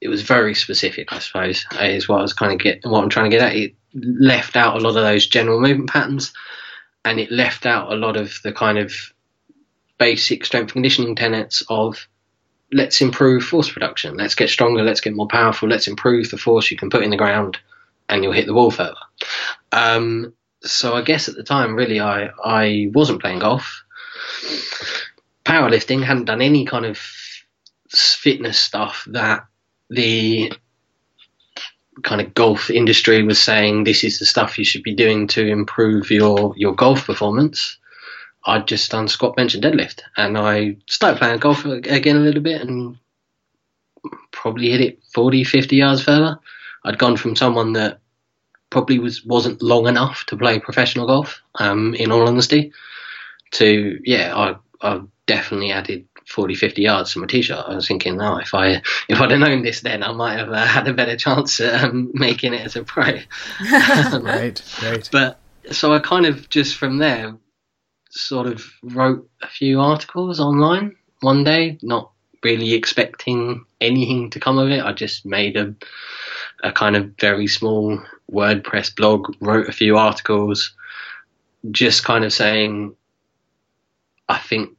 it 0.00 0.08
was 0.08 0.22
very 0.22 0.54
specific, 0.54 1.12
I 1.12 1.20
suppose, 1.20 1.64
is 1.80 2.08
what 2.08 2.18
I 2.18 2.22
was 2.22 2.32
kind 2.32 2.52
of 2.52 2.58
get, 2.58 2.80
what 2.84 3.02
I'm 3.02 3.08
trying 3.08 3.30
to 3.30 3.36
get 3.36 3.46
at. 3.46 3.56
It 3.56 3.74
left 3.94 4.56
out 4.56 4.76
a 4.76 4.80
lot 4.80 4.96
of 4.96 5.04
those 5.04 5.26
general 5.26 5.60
movement 5.60 5.90
patterns 5.90 6.32
and 7.06 7.20
it 7.20 7.30
left 7.30 7.66
out 7.66 7.92
a 7.92 7.96
lot 7.96 8.16
of 8.16 8.40
the 8.42 8.52
kind 8.52 8.76
of 8.76 8.92
basic 9.96 10.44
strength 10.44 10.72
conditioning 10.72 11.14
tenets 11.14 11.62
of 11.68 12.08
let's 12.72 13.00
improve 13.00 13.44
force 13.44 13.70
production, 13.70 14.16
let's 14.16 14.34
get 14.34 14.50
stronger, 14.50 14.82
let's 14.82 15.00
get 15.00 15.14
more 15.14 15.28
powerful, 15.28 15.68
let's 15.68 15.86
improve 15.86 16.30
the 16.30 16.36
force 16.36 16.68
you 16.68 16.76
can 16.76 16.90
put 16.90 17.04
in 17.04 17.10
the 17.10 17.16
ground, 17.16 17.58
and 18.08 18.24
you'll 18.24 18.32
hit 18.32 18.46
the 18.46 18.52
ball 18.52 18.72
further. 18.72 18.96
Um, 19.70 20.34
so 20.62 20.94
I 20.94 21.02
guess 21.02 21.28
at 21.28 21.36
the 21.36 21.44
time, 21.44 21.76
really, 21.76 22.00
I 22.00 22.30
I 22.44 22.90
wasn't 22.92 23.20
playing 23.20 23.38
golf, 23.38 23.84
powerlifting, 25.44 26.02
hadn't 26.02 26.24
done 26.24 26.42
any 26.42 26.64
kind 26.64 26.84
of 26.84 26.98
fitness 27.88 28.58
stuff 28.58 29.06
that 29.12 29.46
the 29.90 30.52
kind 32.02 32.20
of 32.20 32.34
golf 32.34 32.70
industry 32.70 33.22
was 33.22 33.38
saying 33.38 33.84
this 33.84 34.04
is 34.04 34.18
the 34.18 34.26
stuff 34.26 34.58
you 34.58 34.64
should 34.64 34.82
be 34.82 34.94
doing 34.94 35.26
to 35.28 35.46
improve 35.46 36.10
your 36.10 36.54
your 36.56 36.74
golf 36.74 37.06
performance, 37.06 37.78
I'd 38.46 38.68
just 38.68 38.90
done 38.90 39.08
squat, 39.08 39.36
bench, 39.36 39.54
and 39.54 39.62
deadlift, 39.62 40.02
and 40.16 40.38
I 40.38 40.76
started 40.86 41.18
playing 41.18 41.38
golf 41.38 41.64
again 41.64 42.16
a 42.16 42.20
little 42.20 42.42
bit, 42.42 42.62
and 42.62 42.98
probably 44.30 44.70
hit 44.70 44.80
it 44.80 45.02
40, 45.12 45.44
50 45.44 45.76
yards 45.76 46.02
further. 46.02 46.38
I'd 46.84 46.98
gone 46.98 47.16
from 47.16 47.34
someone 47.34 47.72
that 47.72 48.00
probably 48.70 48.98
was 48.98 49.24
wasn't 49.24 49.62
long 49.62 49.88
enough 49.88 50.24
to 50.26 50.36
play 50.36 50.58
professional 50.60 51.06
golf, 51.06 51.40
um, 51.56 51.94
in 51.94 52.12
all 52.12 52.28
honesty, 52.28 52.72
to 53.52 53.98
yeah, 54.04 54.36
I 54.36 54.56
I 54.86 55.00
definitely 55.26 55.72
added 55.72 56.06
40, 56.26 56.54
50 56.54 56.82
yards 56.82 57.12
from 57.12 57.22
a 57.22 57.26
tee 57.26 57.42
shot. 57.42 57.68
I 57.68 57.74
was 57.74 57.86
thinking, 57.86 58.20
oh, 58.20 58.36
if 58.38 58.54
I 58.54 58.82
if 59.08 59.20
I'd 59.20 59.30
have 59.30 59.40
known 59.40 59.62
this 59.62 59.80
then, 59.80 60.02
I 60.02 60.12
might 60.12 60.38
have 60.38 60.50
uh, 60.50 60.66
had 60.66 60.88
a 60.88 60.94
better 60.94 61.16
chance 61.16 61.60
at 61.60 61.84
um, 61.84 62.10
making 62.14 62.54
it 62.54 62.64
as 62.64 62.76
a 62.76 62.82
pro. 62.82 63.04
right, 63.62 64.62
right. 64.82 65.08
But 65.12 65.38
so 65.70 65.92
I 65.92 65.98
kind 66.00 66.26
of 66.26 66.48
just 66.48 66.76
from 66.76 66.98
there 66.98 67.36
sort 68.10 68.46
of 68.46 68.64
wrote 68.82 69.28
a 69.42 69.48
few 69.48 69.80
articles 69.80 70.40
online 70.40 70.96
one 71.20 71.44
day, 71.44 71.78
not 71.82 72.10
really 72.42 72.74
expecting 72.74 73.64
anything 73.80 74.30
to 74.30 74.40
come 74.40 74.58
of 74.58 74.68
it. 74.70 74.82
I 74.82 74.92
just 74.92 75.24
made 75.24 75.56
a 75.56 75.74
a 76.62 76.72
kind 76.72 76.96
of 76.96 77.12
very 77.20 77.46
small 77.46 78.00
WordPress 78.30 78.96
blog, 78.96 79.34
wrote 79.40 79.68
a 79.68 79.72
few 79.72 79.96
articles, 79.96 80.74
just 81.70 82.04
kind 82.04 82.24
of 82.24 82.32
saying, 82.32 82.94
I 84.28 84.38
think 84.38 84.75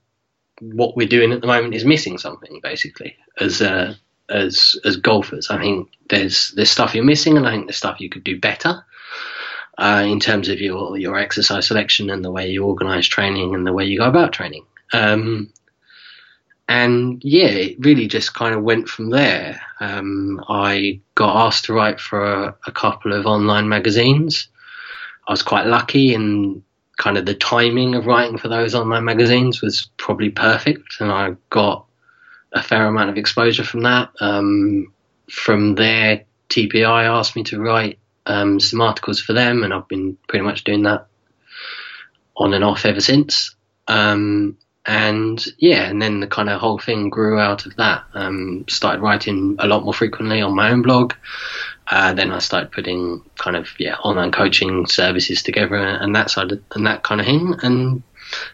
what 0.61 0.95
we're 0.95 1.07
doing 1.07 1.31
at 1.31 1.41
the 1.41 1.47
moment 1.47 1.75
is 1.75 1.85
missing 1.85 2.17
something 2.17 2.59
basically 2.61 3.15
as 3.39 3.61
uh, 3.61 3.95
as 4.29 4.75
as 4.85 4.97
golfers. 4.97 5.49
I 5.49 5.59
think 5.59 5.89
there's 6.09 6.51
there's 6.51 6.71
stuff 6.71 6.95
you're 6.95 7.03
missing, 7.03 7.37
and 7.37 7.47
I 7.47 7.51
think 7.51 7.67
there's 7.67 7.77
stuff 7.77 7.99
you 7.99 8.09
could 8.09 8.23
do 8.23 8.39
better 8.39 8.83
uh, 9.77 10.03
in 10.07 10.19
terms 10.19 10.49
of 10.49 10.59
your 10.59 10.97
your 10.97 11.17
exercise 11.17 11.67
selection 11.67 12.09
and 12.09 12.23
the 12.23 12.31
way 12.31 12.49
you 12.49 12.63
organise 12.63 13.07
training 13.07 13.55
and 13.55 13.65
the 13.65 13.73
way 13.73 13.85
you 13.85 13.99
go 13.99 14.07
about 14.07 14.33
training. 14.33 14.65
Um, 14.93 15.51
and 16.69 17.23
yeah, 17.23 17.47
it 17.47 17.77
really 17.79 18.07
just 18.07 18.33
kind 18.33 18.53
of 18.53 18.63
went 18.63 18.89
from 18.89 19.09
there. 19.09 19.61
Um, 19.79 20.43
I 20.49 20.99
got 21.15 21.47
asked 21.47 21.65
to 21.65 21.73
write 21.73 21.99
for 21.99 22.25
a, 22.25 22.55
a 22.65 22.71
couple 22.71 23.13
of 23.13 23.25
online 23.25 23.69
magazines. 23.69 24.49
I 25.27 25.31
was 25.31 25.43
quite 25.43 25.65
lucky 25.65 26.13
in 26.13 26.63
kind 26.97 27.17
of 27.17 27.25
the 27.25 27.35
timing 27.35 27.95
of 27.95 28.07
writing 28.07 28.37
for 28.37 28.47
those 28.47 28.75
online 28.75 29.05
magazines 29.05 29.61
was 29.61 29.89
probably 29.97 30.29
perfect, 30.29 30.99
and 30.99 31.11
I 31.11 31.35
got 31.49 31.85
a 32.51 32.61
fair 32.61 32.87
amount 32.87 33.09
of 33.09 33.17
exposure 33.17 33.63
from 33.63 33.81
that. 33.81 34.09
Um, 34.19 34.91
from 35.29 35.75
there, 35.75 36.23
TPI 36.49 37.05
asked 37.05 37.35
me 37.35 37.43
to 37.45 37.61
write 37.61 37.99
um, 38.25 38.59
some 38.59 38.81
articles 38.81 39.19
for 39.19 39.33
them, 39.33 39.63
and 39.63 39.73
I've 39.73 39.87
been 39.87 40.17
pretty 40.27 40.43
much 40.43 40.63
doing 40.63 40.83
that 40.83 41.07
on 42.35 42.53
and 42.53 42.63
off 42.63 42.85
ever 42.85 42.99
since. 42.99 43.55
Um, 43.87 44.57
and 44.85 45.43
yeah, 45.57 45.83
and 45.83 46.01
then 46.01 46.21
the 46.21 46.27
kind 46.27 46.49
of 46.49 46.61
whole 46.61 46.79
thing 46.79 47.09
grew 47.09 47.39
out 47.39 47.65
of 47.65 47.75
that. 47.75 48.05
Um, 48.13 48.65
started 48.69 49.01
writing 49.01 49.57
a 49.59 49.67
lot 49.67 49.83
more 49.83 49.93
frequently 49.93 50.41
on 50.41 50.55
my 50.55 50.71
own 50.71 50.81
blog. 50.81 51.13
Uh, 51.89 52.13
then 52.13 52.31
I 52.31 52.39
started 52.39 52.71
putting 52.71 53.21
kind 53.37 53.55
of 53.55 53.69
yeah 53.79 53.95
online 53.95 54.31
coaching 54.31 54.87
services 54.87 55.41
together 55.41 55.75
and 55.75 56.15
that 56.15 56.29
side 56.29 56.51
of, 56.51 56.61
and 56.75 56.85
that 56.85 57.03
kind 57.03 57.21
of 57.21 57.27
thing, 57.27 57.55
and 57.63 58.03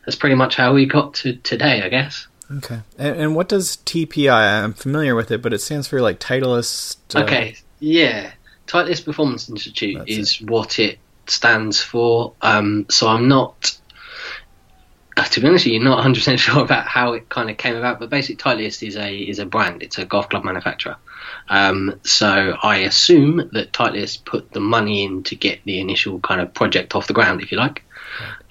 that's 0.06 0.15
pretty 0.15 0.36
much 0.36 0.56
how 0.56 0.74
we 0.74 0.86
got 0.86 1.15
to 1.15 1.36
today, 1.38 1.82
I 1.82 1.89
guess. 1.89 2.28
Okay, 2.58 2.82
and, 2.98 3.17
and 3.17 3.36
what 3.36 3.50
does 3.50 3.78
TPI? 3.78 4.63
I'm 4.63 4.74
familiar 4.74 5.15
with 5.15 5.32
it, 5.32 5.41
but 5.41 5.54
it 5.54 5.60
stands 5.60 5.88
for 5.88 6.02
like 6.02 6.19
Titleist. 6.19 6.98
Uh... 7.15 7.24
Okay, 7.24 7.56
yeah, 7.80 8.32
Titleist 8.67 9.06
Performance 9.06 9.50
Institute 9.50 9.98
that's 9.98 10.12
is 10.12 10.41
it. 10.41 10.50
what 10.50 10.78
it 10.78 11.00
stands 11.26 11.82
for. 11.82 12.34
Um, 12.41 12.86
so 12.89 13.08
I'm 13.08 13.28
not 13.28 13.78
uh, 15.15 15.24
to 15.24 15.41
be 15.41 15.48
honest, 15.48 15.65
you're 15.65 15.84
not 15.84 15.96
100 15.96 16.19
percent 16.19 16.39
sure 16.39 16.62
about 16.62 16.86
how 16.86 17.13
it 17.13 17.30
kind 17.30 17.50
of 17.50 17.58
came 17.58 17.76
about. 17.76 18.00
But 18.00 18.10
basically, 18.10 18.36
Titleist 18.36 18.88
is 18.88 18.96
a 18.96 19.15
is 19.15 19.39
a 19.39 19.46
brand. 19.46 19.84
It's 19.84 19.98
a 19.98 20.06
golf 20.06 20.30
club 20.30 20.43
manufacturer. 20.43 20.98
Um, 21.50 22.00
so 22.04 22.58
I 22.62 22.78
assume 22.78 23.50
that 23.54 23.72
Titleist 23.72 24.26
put 24.26 24.52
the 24.52 24.60
money 24.60 25.04
in 25.04 25.24
to 25.24 25.36
get 25.36 25.60
the 25.65 25.80
initial 25.80 26.19
kind 26.19 26.41
of 26.41 26.54
project 26.54 26.96
off 26.96 27.08
the 27.08 27.13
ground, 27.13 27.41
if 27.41 27.52
you 27.52 27.58
like. 27.58 27.84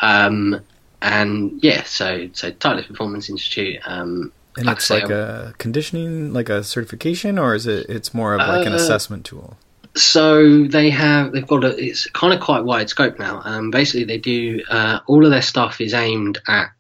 Um, 0.01 0.61
and 1.01 1.63
yeah, 1.63 1.83
so 1.85 2.29
so 2.33 2.51
Titleist 2.51 2.89
Performance 2.89 3.29
Institute. 3.29 3.81
Um, 3.85 4.33
and 4.57 4.69
it's 4.69 4.91
like 4.91 5.09
a 5.09 5.55
conditioning, 5.59 6.33
like 6.33 6.49
a 6.49 6.63
certification, 6.63 7.39
or 7.39 7.55
is 7.55 7.67
it? 7.67 7.87
It's 7.89 8.13
more 8.13 8.35
of 8.35 8.41
like 8.41 8.67
an 8.67 8.73
uh, 8.73 8.77
assessment 8.77 9.25
tool. 9.25 9.57
So 9.95 10.65
they 10.65 10.91
have 10.91 11.33
they've 11.33 11.47
got 11.47 11.65
a 11.65 11.77
it's 11.77 12.07
kind 12.11 12.35
of 12.35 12.41
quite 12.41 12.65
wide 12.65 12.89
scope 12.89 13.19
now. 13.19 13.41
Um, 13.45 13.71
basically, 13.71 14.05
they 14.05 14.19
do 14.19 14.63
uh, 14.69 15.01
all 15.07 15.25
of 15.25 15.31
their 15.31 15.43
stuff 15.43 15.81
is 15.81 15.95
aimed 15.95 16.39
at 16.47 16.71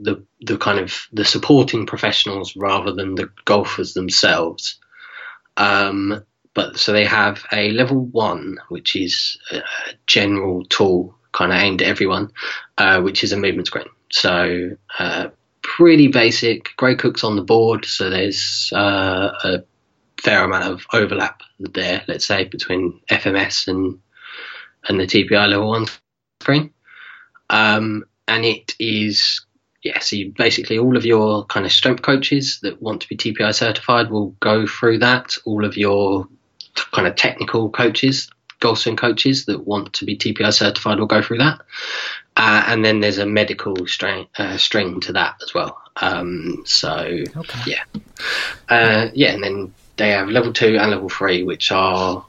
the 0.00 0.24
the 0.40 0.56
kind 0.56 0.78
of 0.78 1.08
the 1.12 1.24
supporting 1.24 1.86
professionals 1.86 2.54
rather 2.56 2.92
than 2.92 3.14
the 3.14 3.30
golfers 3.44 3.94
themselves. 3.94 4.78
Um, 5.56 6.24
but 6.54 6.78
so 6.78 6.92
they 6.92 7.04
have 7.04 7.44
a 7.52 7.70
level 7.72 8.04
one, 8.04 8.58
which 8.68 8.96
is 8.96 9.38
a 9.50 9.62
general 10.06 10.64
tool 10.64 11.14
kind 11.32 11.52
of 11.52 11.58
aimed 11.58 11.82
at 11.82 11.88
everyone, 11.88 12.30
uh, 12.78 13.00
which 13.00 13.22
is 13.22 13.32
a 13.32 13.36
movement 13.36 13.66
screen. 13.66 13.88
So 14.10 14.70
uh, 14.98 15.28
pretty 15.62 16.08
basic. 16.08 16.70
Gray 16.76 16.96
Cook's 16.96 17.24
on 17.24 17.36
the 17.36 17.42
board, 17.42 17.84
so 17.84 18.10
there's 18.10 18.72
uh, 18.74 19.30
a 19.44 19.58
fair 20.20 20.44
amount 20.44 20.64
of 20.64 20.86
overlap 20.92 21.42
there. 21.58 22.02
Let's 22.08 22.26
say 22.26 22.44
between 22.44 23.00
FMS 23.10 23.68
and 23.68 24.00
and 24.88 24.98
the 24.98 25.06
TPI 25.06 25.48
level 25.48 25.68
one 25.68 25.86
screen, 26.40 26.72
um, 27.50 28.04
and 28.26 28.44
it 28.44 28.74
is 28.78 29.44
yeah, 29.82 30.00
so 30.00 30.16
you, 30.16 30.32
basically 30.36 30.78
all 30.78 30.96
of 30.96 31.04
your 31.04 31.44
kind 31.46 31.64
of 31.64 31.72
strength 31.72 32.02
coaches 32.02 32.58
that 32.62 32.82
want 32.82 33.00
to 33.02 33.08
be 33.08 33.16
TPI 33.16 33.54
certified 33.54 34.10
will 34.10 34.30
go 34.40 34.66
through 34.66 34.98
that. 34.98 35.36
All 35.44 35.64
of 35.64 35.76
your 35.76 36.28
kind 36.92 37.06
of 37.06 37.14
technical 37.16 37.70
coaches, 37.70 38.28
golf 38.60 38.78
swing 38.78 38.96
coaches 38.96 39.46
that 39.46 39.66
want 39.66 39.92
to 39.94 40.04
be 40.04 40.16
TPI 40.16 40.52
certified 40.52 40.98
will 40.98 41.06
go 41.06 41.22
through 41.22 41.38
that. 41.38 41.60
Uh, 42.36 42.64
and 42.66 42.84
then 42.84 43.00
there's 43.00 43.18
a 43.18 43.26
medical 43.26 43.74
string, 43.86 44.26
uh, 44.38 44.56
string 44.56 45.00
to 45.00 45.12
that 45.12 45.34
as 45.42 45.54
well. 45.54 45.80
Um, 45.96 46.62
so 46.66 47.24
Okay. 47.36 47.60
yeah, 47.66 47.82
uh, 48.68 49.08
yeah, 49.14 49.32
and 49.32 49.42
then 49.42 49.74
they 49.96 50.10
have 50.10 50.28
level 50.28 50.52
two 50.52 50.76
and 50.76 50.90
level 50.90 51.08
three, 51.08 51.42
which 51.42 51.72
are 51.72 52.24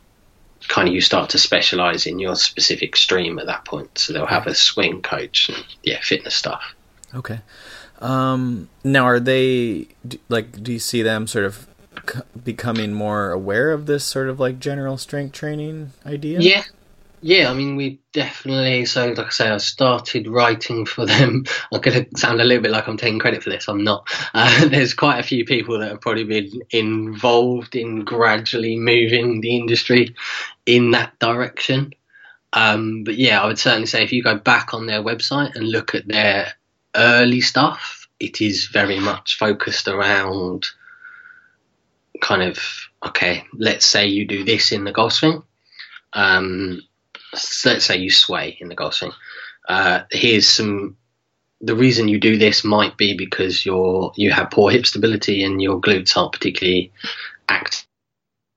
kind 0.68 0.88
of 0.88 0.94
you 0.94 1.02
start 1.02 1.30
to 1.32 1.38
specialize 1.38 2.06
in 2.06 2.20
your 2.20 2.36
specific 2.36 2.96
stream 2.96 3.38
at 3.40 3.46
that 3.46 3.66
point. 3.66 3.98
So 3.98 4.14
they'll 4.14 4.26
have 4.26 4.48
a 4.48 4.56
swing 4.56 5.02
coach, 5.02 5.50
and, 5.50 5.64
yeah, 5.84 6.00
fitness 6.02 6.36
stuff. 6.36 6.76
Okay. 7.14 7.40
Um, 8.00 8.70
now, 8.84 9.04
are 9.06 9.20
they 9.20 9.88
like? 10.30 10.64
Do 10.64 10.72
you 10.72 10.80
see 10.80 11.02
them 11.02 11.28
sort 11.28 11.46
of 11.46 11.68
c- 12.10 12.22
becoming 12.44 12.94
more 12.94 13.32
aware 13.32 13.72
of 13.72 13.86
this 13.86 14.06
sort 14.06 14.30
of 14.30 14.40
like 14.40 14.60
general 14.60 14.98
strength 14.98 15.34
training 15.34 15.92
idea? 16.06 16.40
Yeah. 16.40 16.64
Yeah, 17.22 17.52
I 17.52 17.54
mean, 17.54 17.76
we 17.76 18.00
definitely. 18.14 18.86
So, 18.86 19.10
like 19.10 19.28
I 19.28 19.30
say, 19.30 19.50
I 19.50 19.58
started 19.58 20.28
writing 20.28 20.86
for 20.86 21.06
them. 21.06 21.44
I'm 21.74 21.82
going 21.82 22.06
to 22.06 22.18
sound 22.18 22.40
a 22.40 22.46
little 22.46 22.64
bit 22.64 22.72
like 22.72 22.88
I'm 22.88 22.96
taking 22.96 23.20
credit 23.20 23.44
for 23.44 23.50
this. 23.50 23.68
I'm 23.68 23.84
not. 23.84 24.08
Uh, 24.34 24.68
there's 24.70 24.94
quite 24.94 25.20
a 25.20 25.24
few 25.24 25.44
people 25.44 25.80
that 25.80 25.90
have 25.90 26.02
probably 26.02 26.24
been 26.24 26.62
involved 26.70 27.76
in 27.76 28.06
gradually 28.06 28.78
moving 28.78 29.42
the 29.42 29.58
industry 29.58 30.16
in 30.66 30.92
that 30.92 31.20
direction. 31.20 31.94
Um, 32.54 33.04
but 33.04 33.18
yeah, 33.18 33.42
I 33.42 33.48
would 33.48 33.60
certainly 33.60 33.86
say 33.86 34.04
if 34.04 34.14
you 34.14 34.24
go 34.24 34.38
back 34.38 34.74
on 34.74 34.88
their 34.88 35.04
website 35.04 35.56
and 35.56 35.68
look 35.68 35.94
at 35.94 36.08
their 36.08 36.54
early 36.96 37.42
stuff, 37.42 38.08
it 38.20 38.42
is 38.42 38.68
very 38.68 39.00
much 39.00 39.38
focused 39.38 39.88
around 39.88 40.68
kind 42.22 42.44
of 42.44 42.60
okay, 43.06 43.46
let's 43.54 43.86
say 43.86 44.08
you 44.08 44.26
do 44.26 44.44
this 44.44 44.72
in 44.72 44.84
the 44.84 44.92
golf 44.92 45.14
swing. 45.14 45.42
Um, 46.14 46.82
let's 47.66 47.86
say 47.86 47.98
you 47.98 48.12
sway 48.12 48.58
in 48.60 48.68
the 48.68 48.76
golf 48.76 48.96
swing. 48.96 49.12
Uh, 49.68 50.02
here's 50.12 50.48
some. 50.48 50.98
The 51.62 51.76
reason 51.76 52.08
you 52.08 52.20
do 52.20 52.38
this 52.38 52.64
might 52.64 52.98
be 52.98 53.16
because 53.16 53.66
you're 53.66 54.14
you 54.16 54.32
have 54.32 54.52
poor 54.52 54.72
hip 54.72 54.86
stability 54.86 55.44
and 55.44 55.62
your 55.62 55.82
glutes 55.82 56.16
aren't 56.16 56.34
particularly 56.34 56.92
active. 57.48 57.86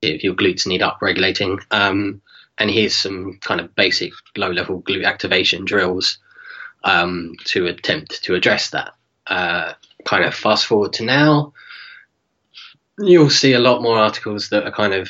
Your 0.02 0.34
glutes 0.34 0.66
need 0.66 0.82
up 0.82 0.98
regulating. 1.02 1.58
Um, 1.70 2.22
and 2.58 2.70
here's 2.70 2.94
some 2.94 3.38
kind 3.40 3.60
of 3.60 3.74
basic 3.74 4.12
low 4.36 4.50
level 4.50 4.82
glute 4.82 5.04
activation 5.04 5.64
drills 5.64 6.18
um, 6.84 7.34
to 7.44 7.66
attempt 7.66 8.24
to 8.24 8.34
address 8.34 8.70
that. 8.70 8.94
Uh, 9.26 9.72
kind 10.04 10.24
of 10.24 10.34
fast 10.34 10.66
forward 10.66 10.92
to 10.94 11.04
now, 11.04 11.52
you'll 12.98 13.30
see 13.30 13.52
a 13.52 13.58
lot 13.58 13.82
more 13.82 13.96
articles 13.96 14.48
that 14.50 14.64
are 14.64 14.72
kind 14.72 14.92
of 14.92 15.08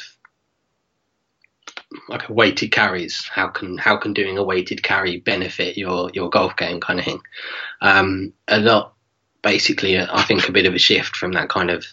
like 2.09 2.29
weighted 2.29 2.71
carries. 2.71 3.25
How 3.27 3.49
can 3.49 3.79
how 3.79 3.97
can 3.97 4.13
doing 4.13 4.39
a 4.39 4.45
weighted 4.45 4.83
carry 4.83 5.19
benefit 5.19 5.77
your 5.77 6.11
your 6.13 6.31
golf 6.31 6.57
game 6.57 6.81
kind 6.81 6.99
of 6.99 7.05
thing? 7.05 7.21
Um, 7.81 8.33
a 8.49 8.59
lot, 8.59 8.95
basically, 9.43 9.99
I 9.99 10.23
think 10.23 10.49
a 10.49 10.53
bit 10.53 10.67
of 10.67 10.75
a 10.75 10.79
shift 10.79 11.17
from 11.17 11.33
that 11.33 11.49
kind 11.49 11.71
of 11.71 11.85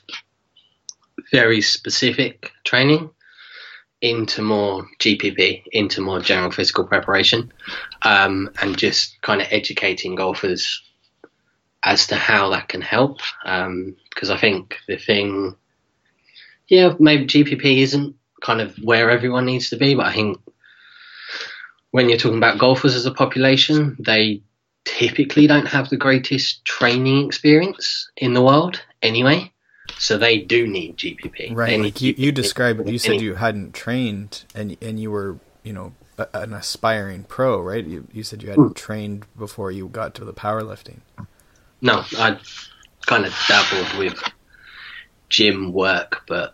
very 1.31 1.61
specific 1.61 2.51
training 2.63 3.11
into 4.01 4.41
more 4.41 4.87
GPP, 4.99 5.63
into 5.71 6.01
more 6.01 6.19
general 6.19 6.51
physical 6.51 6.85
preparation, 6.85 7.51
um, 8.01 8.49
and 8.61 8.77
just 8.77 9.21
kind 9.21 9.41
of 9.41 9.47
educating 9.51 10.15
golfers 10.15 10.81
as 11.83 12.07
to 12.07 12.15
how 12.15 12.49
that 12.49 12.67
can 12.67 12.81
help. 12.81 13.19
Because 13.43 14.29
I 14.29 14.37
think 14.37 14.77
the 14.87 14.97
thing, 14.97 15.55
yeah, 16.67 16.93
maybe 16.99 17.25
GPP 17.25 17.79
isn't 17.79 18.15
kind 18.41 18.61
of 18.61 18.75
where 18.77 19.09
everyone 19.09 19.45
needs 19.45 19.69
to 19.69 19.77
be, 19.77 19.95
but 19.95 20.05
I 20.05 20.13
think 20.13 20.39
when 21.91 22.07
you're 22.07 22.17
talking 22.17 22.37
about 22.37 22.59
golfers 22.59 22.95
as 22.95 23.05
a 23.05 23.11
population, 23.11 23.97
they 23.99 24.41
typically 24.85 25.47
don't 25.47 25.67
have 25.67 25.89
the 25.89 25.97
greatest 25.97 26.63
training 26.65 27.25
experience 27.25 28.09
in 28.15 28.33
the 28.33 28.41
world 28.41 28.81
anyway. 29.01 29.51
So 29.97 30.17
they 30.17 30.39
do 30.39 30.67
need 30.67 30.97
GPP. 30.97 31.55
Right. 31.55 31.71
need 31.77 31.83
Like 31.83 32.01
you, 32.01 32.13
you 32.17 32.31
GPP. 32.31 32.35
described, 32.35 32.89
you 32.89 32.99
said 32.99 33.21
you 33.21 33.35
hadn't 33.35 33.73
trained 33.73 34.43
and 34.55 34.77
and 34.81 34.99
you 34.99 35.11
were, 35.11 35.39
you 35.63 35.73
know, 35.73 35.93
a, 36.17 36.27
an 36.33 36.53
aspiring 36.53 37.23
pro, 37.23 37.59
right? 37.61 37.85
You 37.85 38.07
you 38.11 38.23
said 38.23 38.43
you 38.43 38.49
hadn't 38.49 38.75
trained 38.75 39.25
before 39.37 39.71
you 39.71 39.87
got 39.87 40.13
to 40.15 40.25
the 40.25 40.33
powerlifting. 40.33 40.99
No, 41.81 42.03
I 42.17 42.37
kind 43.05 43.25
of 43.25 43.33
dabbled 43.47 43.97
with 43.97 44.21
gym 45.29 45.71
work, 45.73 46.23
but 46.27 46.53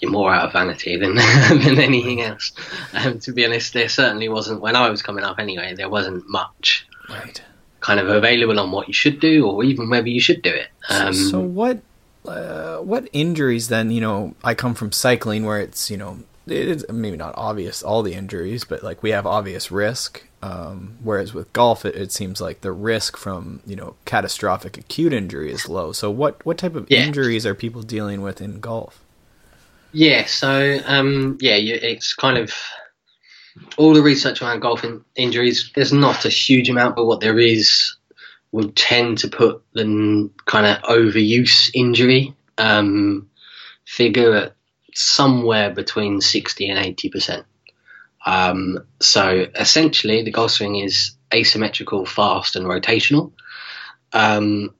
you're 0.00 0.10
more 0.10 0.32
out 0.32 0.46
of 0.46 0.52
vanity 0.52 0.96
than 0.96 1.14
than 1.64 1.78
anything 1.78 2.22
else. 2.22 2.52
Um, 2.94 3.18
to 3.20 3.32
be 3.32 3.44
honest, 3.44 3.72
there 3.74 3.88
certainly 3.88 4.28
wasn't 4.28 4.60
when 4.60 4.76
I 4.76 4.88
was 4.90 5.02
coming 5.02 5.24
up. 5.24 5.38
Anyway, 5.38 5.74
there 5.74 5.88
wasn't 5.88 6.28
much 6.28 6.86
Right. 7.10 7.40
kind 7.80 7.98
of 8.00 8.08
available 8.08 8.60
on 8.60 8.70
what 8.70 8.86
you 8.86 8.92
should 8.94 9.18
do, 9.18 9.46
or 9.46 9.64
even 9.64 9.88
whether 9.88 10.08
you 10.08 10.20
should 10.20 10.42
do 10.42 10.50
it. 10.50 10.68
Um, 10.90 11.12
so 11.14 11.40
what 11.40 11.80
uh, 12.28 12.78
what 12.78 13.08
injuries 13.12 13.68
then 13.68 13.90
you 13.90 14.00
know 14.00 14.34
i 14.44 14.54
come 14.54 14.74
from 14.74 14.92
cycling 14.92 15.44
where 15.44 15.60
it's 15.60 15.90
you 15.90 15.96
know 15.96 16.18
it's 16.46 16.84
maybe 16.90 17.16
not 17.16 17.34
obvious 17.36 17.82
all 17.82 18.02
the 18.02 18.14
injuries 18.14 18.64
but 18.64 18.82
like 18.82 19.02
we 19.02 19.10
have 19.10 19.26
obvious 19.26 19.70
risk 19.70 20.24
um, 20.40 20.96
whereas 21.02 21.34
with 21.34 21.52
golf 21.52 21.84
it, 21.84 21.96
it 21.96 22.12
seems 22.12 22.40
like 22.40 22.60
the 22.60 22.72
risk 22.72 23.16
from 23.16 23.60
you 23.66 23.76
know 23.76 23.96
catastrophic 24.04 24.78
acute 24.78 25.12
injury 25.12 25.52
is 25.52 25.68
low 25.68 25.92
so 25.92 26.10
what 26.10 26.44
what 26.46 26.58
type 26.58 26.74
of 26.74 26.88
Yeah. 26.88 26.98
injuries 26.98 27.44
are 27.44 27.54
people 27.54 27.82
dealing 27.82 28.22
with 28.22 28.40
in 28.40 28.60
golf 28.60 29.02
Yeah, 29.92 30.26
so 30.26 30.80
um, 30.86 31.38
yeah, 31.40 31.56
you, 31.56 31.74
it's 31.80 32.14
kind 32.14 32.38
of 32.38 32.52
all 33.76 33.94
the 33.94 34.02
research 34.02 34.42
around 34.42 34.60
golf 34.60 34.84
in, 34.84 35.04
injuries. 35.16 35.70
There's 35.74 35.92
not 35.92 36.24
a 36.24 36.28
huge 36.28 36.68
amount, 36.70 36.96
but 36.96 37.06
what 37.06 37.20
there 37.20 37.38
is 37.38 37.96
would 38.52 38.74
tend 38.74 39.18
to 39.18 39.28
put 39.28 39.62
the 39.74 40.30
kind 40.46 40.66
of 40.66 40.82
overuse 40.82 41.70
injury 41.74 42.34
um, 42.56 43.28
figure 43.84 44.34
at 44.34 44.56
somewhere 44.94 45.70
between 45.70 46.20
60 46.20 46.68
and 46.68 46.78
80 46.78 47.10
percent. 47.10 47.46
Um, 48.26 48.78
so 49.00 49.46
essentially, 49.54 50.22
the 50.22 50.30
golf 50.30 50.52
swing 50.52 50.76
is 50.76 51.12
asymmetrical, 51.32 52.04
fast, 52.04 52.56
and 52.56 52.66
rotational, 52.66 53.32
um, 54.12 54.74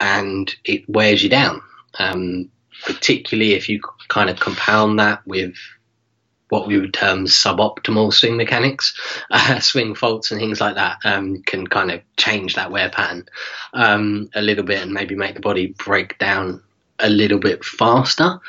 and 0.00 0.54
it 0.64 0.88
wears 0.88 1.22
you 1.22 1.28
down. 1.28 1.62
Um, 1.98 2.50
particularly 2.84 3.54
if 3.54 3.68
you 3.68 3.80
kind 4.08 4.30
of 4.30 4.38
compound 4.38 4.98
that 4.98 5.26
with 5.26 5.54
what 6.48 6.66
we 6.66 6.78
would 6.78 6.94
term 6.94 7.24
suboptimal 7.24 8.12
swing 8.12 8.36
mechanics, 8.36 8.98
uh, 9.30 9.60
swing 9.60 9.94
faults 9.94 10.30
and 10.30 10.40
things 10.40 10.60
like 10.60 10.76
that 10.76 10.98
um, 11.04 11.42
can 11.42 11.66
kind 11.66 11.90
of 11.90 12.00
change 12.16 12.54
that 12.54 12.70
wear 12.70 12.90
pattern 12.90 13.28
um, 13.74 14.30
a 14.34 14.42
little 14.42 14.64
bit 14.64 14.82
and 14.82 14.92
maybe 14.92 15.14
make 15.14 15.34
the 15.34 15.40
body 15.40 15.74
break 15.78 16.18
down 16.18 16.62
a 16.98 17.08
little 17.08 17.38
bit 17.38 17.64
faster. 17.64 18.40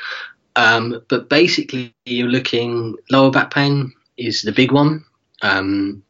Um, 0.56 1.02
but 1.08 1.28
basically, 1.28 1.94
you're 2.04 2.28
looking 2.28 2.96
lower 3.10 3.30
back 3.30 3.52
pain 3.52 3.92
is 4.16 4.42
the 4.42 4.52
big 4.52 4.72
one. 4.72 5.04
Um, 5.42 6.02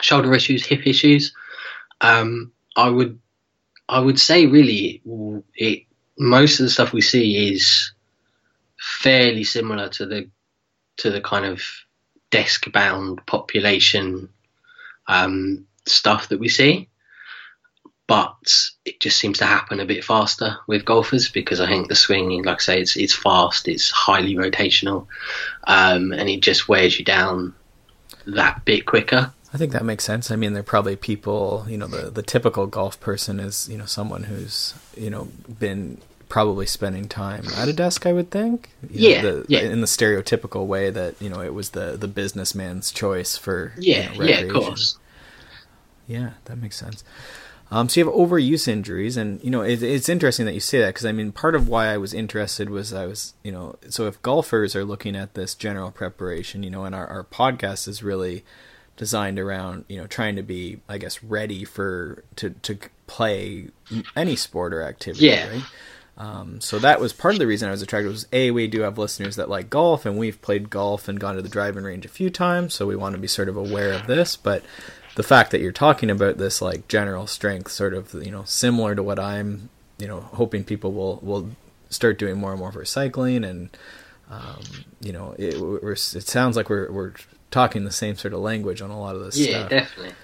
shoulder 0.00 0.34
issues, 0.34 0.64
hip 0.64 0.86
issues. 0.86 1.34
Um, 2.00 2.52
I 2.76 2.88
would, 2.88 3.18
I 3.88 4.00
would 4.00 4.18
say, 4.18 4.46
really, 4.46 5.02
it 5.54 5.82
most 6.18 6.58
of 6.58 6.64
the 6.64 6.70
stuff 6.70 6.92
we 6.92 7.00
see 7.00 7.52
is 7.52 7.92
fairly 8.78 9.44
similar 9.44 9.88
to 9.90 10.06
the 10.06 10.30
to 10.98 11.10
the 11.10 11.20
kind 11.20 11.44
of 11.44 11.62
desk 12.30 12.70
bound 12.72 13.24
population 13.26 14.28
um, 15.06 15.66
stuff 15.86 16.28
that 16.28 16.40
we 16.40 16.48
see, 16.48 16.88
but 18.06 18.36
it 18.84 19.00
just 19.00 19.18
seems 19.18 19.38
to 19.38 19.46
happen 19.46 19.80
a 19.80 19.84
bit 19.86 20.04
faster 20.04 20.56
with 20.66 20.84
golfers 20.84 21.28
because 21.28 21.60
I 21.60 21.66
think 21.66 21.88
the 21.88 21.94
swinging, 21.94 22.44
like 22.44 22.58
I 22.58 22.62
say, 22.62 22.80
it's 22.80 22.96
it's 22.96 23.14
fast, 23.14 23.68
it's 23.68 23.90
highly 23.90 24.34
rotational, 24.34 25.06
um, 25.66 26.12
and 26.12 26.28
it 26.28 26.40
just 26.40 26.68
wears 26.68 26.98
you 26.98 27.04
down 27.04 27.54
that 28.26 28.64
bit 28.64 28.86
quicker. 28.86 29.32
I 29.54 29.58
think 29.58 29.72
that 29.72 29.84
makes 29.84 30.04
sense. 30.04 30.30
I 30.30 30.36
mean, 30.36 30.52
they're 30.52 30.62
probably 30.62 30.96
people, 30.96 31.64
you 31.68 31.78
know, 31.78 31.86
the, 31.86 32.10
the 32.10 32.22
typical 32.22 32.66
golf 32.66 33.00
person 33.00 33.40
is, 33.40 33.68
you 33.70 33.78
know, 33.78 33.86
someone 33.86 34.24
who's, 34.24 34.74
you 34.96 35.08
know, 35.08 35.28
been 35.58 35.98
probably 36.28 36.66
spending 36.66 37.08
time 37.08 37.44
at 37.56 37.68
a 37.68 37.72
desk, 37.72 38.06
I 38.06 38.12
would 38.12 38.30
think. 38.30 38.70
You 38.90 39.10
Yeah, 39.10 39.22
know, 39.22 39.40
the, 39.40 39.46
yeah. 39.48 39.60
In 39.60 39.80
the 39.80 39.86
stereotypical 39.86 40.66
way 40.66 40.90
that, 40.90 41.20
you 41.20 41.28
know, 41.28 41.40
it 41.40 41.54
was 41.54 41.70
the, 41.70 41.96
the 41.96 42.08
businessman's 42.08 42.90
choice 42.90 43.36
for, 43.36 43.72
Yeah, 43.78 44.12
you 44.12 44.18
know, 44.18 44.24
yeah, 44.26 44.40
of 44.40 44.52
course. 44.52 44.98
Yeah, 46.06 46.30
that 46.44 46.58
makes 46.58 46.76
sense. 46.76 47.02
Um, 47.70 47.88
so 47.88 47.98
you 48.00 48.06
have 48.06 48.14
overuse 48.14 48.68
injuries, 48.68 49.16
and 49.16 49.42
you 49.42 49.50
know 49.50 49.62
it, 49.62 49.82
it's 49.82 50.08
interesting 50.08 50.46
that 50.46 50.54
you 50.54 50.60
say 50.60 50.78
that 50.78 50.90
because 50.94 51.04
I 51.04 51.10
mean 51.10 51.32
part 51.32 51.56
of 51.56 51.66
why 51.68 51.88
I 51.88 51.96
was 51.96 52.14
interested 52.14 52.70
was 52.70 52.92
I 52.94 53.06
was 53.06 53.34
you 53.42 53.50
know 53.50 53.74
so 53.88 54.06
if 54.06 54.22
golfers 54.22 54.76
are 54.76 54.84
looking 54.84 55.16
at 55.16 55.34
this 55.34 55.52
general 55.52 55.90
preparation, 55.90 56.62
you 56.62 56.70
know, 56.70 56.84
and 56.84 56.94
our, 56.94 57.08
our 57.08 57.24
podcast 57.24 57.88
is 57.88 58.04
really 58.04 58.44
designed 58.96 59.40
around 59.40 59.84
you 59.88 59.96
know 59.96 60.06
trying 60.06 60.36
to 60.36 60.42
be 60.44 60.78
I 60.88 60.98
guess 60.98 61.24
ready 61.24 61.64
for 61.64 62.22
to 62.36 62.50
to 62.50 62.78
play 63.08 63.70
any 64.14 64.36
sport 64.36 64.72
or 64.72 64.82
activity, 64.82 65.26
Yeah. 65.26 65.48
right? 65.48 65.62
Um, 66.18 66.60
so 66.60 66.78
that 66.78 67.00
was 67.00 67.12
part 67.12 67.34
of 67.34 67.40
the 67.40 67.46
reason 67.46 67.68
I 67.68 67.72
was 67.72 67.82
attracted. 67.82 68.10
Was 68.10 68.26
a 68.32 68.50
we 68.50 68.66
do 68.68 68.80
have 68.82 68.96
listeners 68.96 69.36
that 69.36 69.50
like 69.50 69.68
golf, 69.68 70.06
and 70.06 70.16
we've 70.16 70.40
played 70.40 70.70
golf 70.70 71.08
and 71.08 71.20
gone 71.20 71.36
to 71.36 71.42
the 71.42 71.48
driving 71.48 71.84
range 71.84 72.06
a 72.06 72.08
few 72.08 72.30
times, 72.30 72.74
so 72.74 72.86
we 72.86 72.96
want 72.96 73.14
to 73.14 73.20
be 73.20 73.28
sort 73.28 73.48
of 73.48 73.56
aware 73.56 73.92
of 73.92 74.06
this. 74.06 74.36
But 74.36 74.64
the 75.16 75.22
fact 75.22 75.50
that 75.50 75.60
you're 75.60 75.72
talking 75.72 76.10
about 76.10 76.38
this 76.38 76.62
like 76.62 76.88
general 76.88 77.26
strength, 77.26 77.70
sort 77.70 77.92
of 77.92 78.14
you 78.14 78.30
know 78.30 78.44
similar 78.44 78.94
to 78.94 79.02
what 79.02 79.18
I'm 79.18 79.68
you 79.98 80.06
know 80.06 80.20
hoping 80.20 80.64
people 80.64 80.92
will 80.92 81.18
will 81.22 81.50
start 81.90 82.18
doing 82.18 82.38
more 82.38 82.50
and 82.50 82.60
more 82.60 82.72
for 82.72 82.84
cycling 82.84 83.44
and 83.44 83.70
um, 84.30 84.60
you 85.00 85.12
know 85.12 85.34
it, 85.38 85.54
it 85.54 86.28
sounds 86.28 86.56
like 86.56 86.68
we're 86.68 86.90
we're 86.90 87.12
talking 87.50 87.84
the 87.84 87.92
same 87.92 88.16
sort 88.16 88.34
of 88.34 88.40
language 88.40 88.82
on 88.82 88.90
a 88.90 88.98
lot 88.98 89.16
of 89.16 89.22
this 89.22 89.38
yeah, 89.38 89.58
stuff. 89.58 89.70
definitely. 89.70 90.14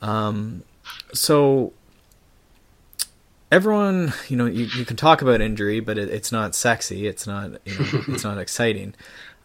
Um, 0.00 0.62
so 1.12 1.72
everyone, 3.50 4.12
you 4.28 4.36
know, 4.36 4.46
you, 4.46 4.66
you 4.66 4.84
can 4.84 4.96
talk 4.96 5.22
about 5.22 5.40
injury, 5.40 5.80
but 5.80 5.98
it, 5.98 6.08
it's 6.08 6.32
not 6.32 6.54
sexy. 6.54 7.06
It's 7.06 7.26
not, 7.26 7.52
you 7.64 7.78
know, 7.78 8.02
it's 8.08 8.24
not 8.24 8.38
exciting. 8.38 8.94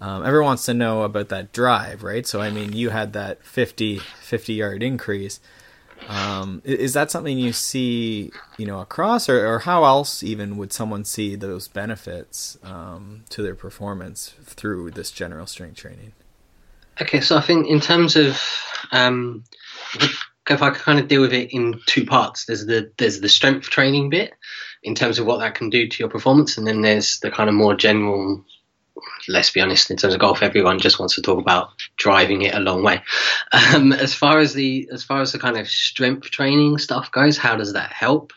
Um, 0.01 0.25
everyone 0.25 0.47
wants 0.47 0.65
to 0.65 0.73
know 0.73 1.03
about 1.03 1.29
that 1.29 1.53
drive, 1.53 2.03
right? 2.03 2.27
So, 2.27 2.41
I 2.41 2.49
mean, 2.49 2.73
you 2.73 2.89
had 2.89 3.13
that 3.13 3.43
50, 3.45 3.99
50 3.99 4.53
yard 4.53 4.83
increase. 4.83 5.39
Um, 6.09 6.61
is 6.65 6.93
that 6.93 7.11
something 7.11 7.37
you 7.37 7.53
see, 7.53 8.31
you 8.57 8.65
know, 8.65 8.79
across, 8.79 9.29
or, 9.29 9.47
or 9.47 9.59
how 9.59 9.85
else 9.85 10.21
even 10.21 10.57
would 10.57 10.73
someone 10.73 11.05
see 11.05 11.35
those 11.35 11.69
benefits 11.69 12.57
um, 12.63 13.23
to 13.29 13.41
their 13.41 13.55
performance 13.55 14.33
through 14.43 14.91
this 14.91 15.11
general 15.11 15.47
strength 15.47 15.77
training? 15.77 16.11
Okay, 17.01 17.21
so 17.21 17.37
I 17.37 17.41
think 17.41 17.67
in 17.67 17.79
terms 17.79 18.17
of 18.17 18.41
um, 18.91 19.45
if 20.49 20.61
I 20.61 20.71
kind 20.71 20.99
of 20.99 21.07
deal 21.07 21.21
with 21.21 21.33
it 21.33 21.53
in 21.53 21.79
two 21.85 22.05
parts, 22.05 22.45
there's 22.45 22.65
the 22.65 22.91
there's 22.97 23.21
the 23.21 23.29
strength 23.29 23.69
training 23.69 24.09
bit 24.09 24.33
in 24.83 24.95
terms 24.95 25.19
of 25.19 25.25
what 25.25 25.39
that 25.39 25.55
can 25.55 25.69
do 25.69 25.87
to 25.87 25.99
your 25.99 26.09
performance, 26.09 26.57
and 26.57 26.67
then 26.67 26.81
there's 26.81 27.19
the 27.19 27.31
kind 27.31 27.49
of 27.49 27.55
more 27.55 27.75
general. 27.75 28.43
Let's 29.27 29.49
be 29.49 29.61
honest, 29.61 29.89
in 29.89 29.97
terms 29.97 30.13
of 30.13 30.19
golf, 30.19 30.43
everyone 30.43 30.79
just 30.79 30.99
wants 30.99 31.15
to 31.15 31.21
talk 31.21 31.39
about 31.39 31.69
driving 31.97 32.41
it 32.43 32.53
a 32.53 32.59
long 32.59 32.83
way. 32.83 33.01
Um, 33.51 33.91
as 33.93 34.13
far 34.13 34.39
as 34.39 34.53
the 34.53 34.89
as 34.91 35.03
far 35.03 35.21
as 35.21 35.31
the 35.31 35.39
kind 35.39 35.57
of 35.57 35.67
strength 35.67 36.29
training 36.31 36.77
stuff 36.77 37.11
goes, 37.11 37.37
how 37.37 37.55
does 37.55 37.73
that 37.73 37.91
help? 37.91 38.33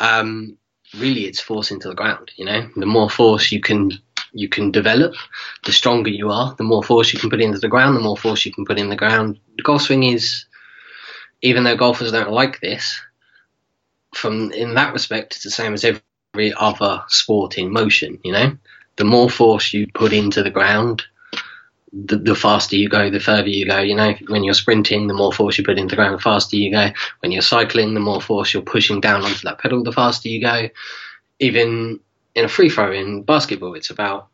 Um, 0.00 0.56
really, 0.98 1.26
it's 1.26 1.40
force 1.40 1.70
into 1.70 1.88
the 1.88 1.94
ground. 1.94 2.32
You 2.36 2.46
know, 2.46 2.70
the 2.76 2.86
more 2.86 3.10
force 3.10 3.52
you 3.52 3.60
can 3.60 3.92
you 4.32 4.48
can 4.48 4.70
develop, 4.70 5.14
the 5.64 5.72
stronger 5.72 6.10
you 6.10 6.30
are. 6.30 6.54
The 6.56 6.64
more 6.64 6.82
force 6.82 7.12
you 7.12 7.20
can 7.20 7.30
put 7.30 7.40
into 7.40 7.58
the 7.58 7.68
ground, 7.68 7.96
the 7.96 8.00
more 8.00 8.16
force 8.16 8.44
you 8.44 8.52
can 8.52 8.64
put 8.64 8.78
in 8.78 8.88
the 8.88 8.96
ground. 8.96 9.38
The 9.56 9.62
golf 9.62 9.82
swing 9.82 10.02
is 10.02 10.44
even 11.44 11.62
though 11.62 11.76
golfers 11.76 12.10
don't 12.10 12.32
like 12.32 12.58
this, 12.60 12.98
from 14.14 14.50
in 14.52 14.74
that 14.74 14.94
respect, 14.94 15.34
it's 15.34 15.44
the 15.44 15.50
same 15.50 15.74
as 15.74 15.84
every 15.84 16.54
other 16.54 17.04
sport 17.08 17.58
in 17.58 17.70
motion. 17.70 18.18
You 18.24 18.32
know, 18.32 18.56
the 18.96 19.04
more 19.04 19.28
force 19.28 19.74
you 19.74 19.86
put 19.94 20.14
into 20.14 20.42
the 20.42 20.50
ground, 20.50 21.02
the, 21.92 22.16
the, 22.16 22.34
faster 22.34 22.76
you 22.76 22.88
go, 22.88 23.10
the 23.10 23.20
further 23.20 23.48
you 23.48 23.66
go. 23.66 23.78
You 23.80 23.94
know, 23.94 24.14
when 24.28 24.42
you're 24.42 24.54
sprinting, 24.54 25.06
the 25.06 25.12
more 25.12 25.34
force 25.34 25.58
you 25.58 25.64
put 25.64 25.78
into 25.78 25.92
the 25.92 25.96
ground, 25.96 26.14
the 26.14 26.22
faster 26.22 26.56
you 26.56 26.70
go. 26.70 26.88
When 27.20 27.30
you're 27.30 27.42
cycling, 27.42 27.92
the 27.92 28.00
more 28.00 28.22
force 28.22 28.54
you're 28.54 28.62
pushing 28.62 29.02
down 29.02 29.22
onto 29.22 29.42
that 29.44 29.58
pedal, 29.58 29.84
the 29.84 29.92
faster 29.92 30.30
you 30.30 30.40
go. 30.40 30.70
Even 31.40 32.00
in 32.34 32.46
a 32.46 32.48
free 32.48 32.70
throw 32.70 32.90
in 32.90 33.22
basketball, 33.22 33.74
it's 33.74 33.90
about 33.90 34.28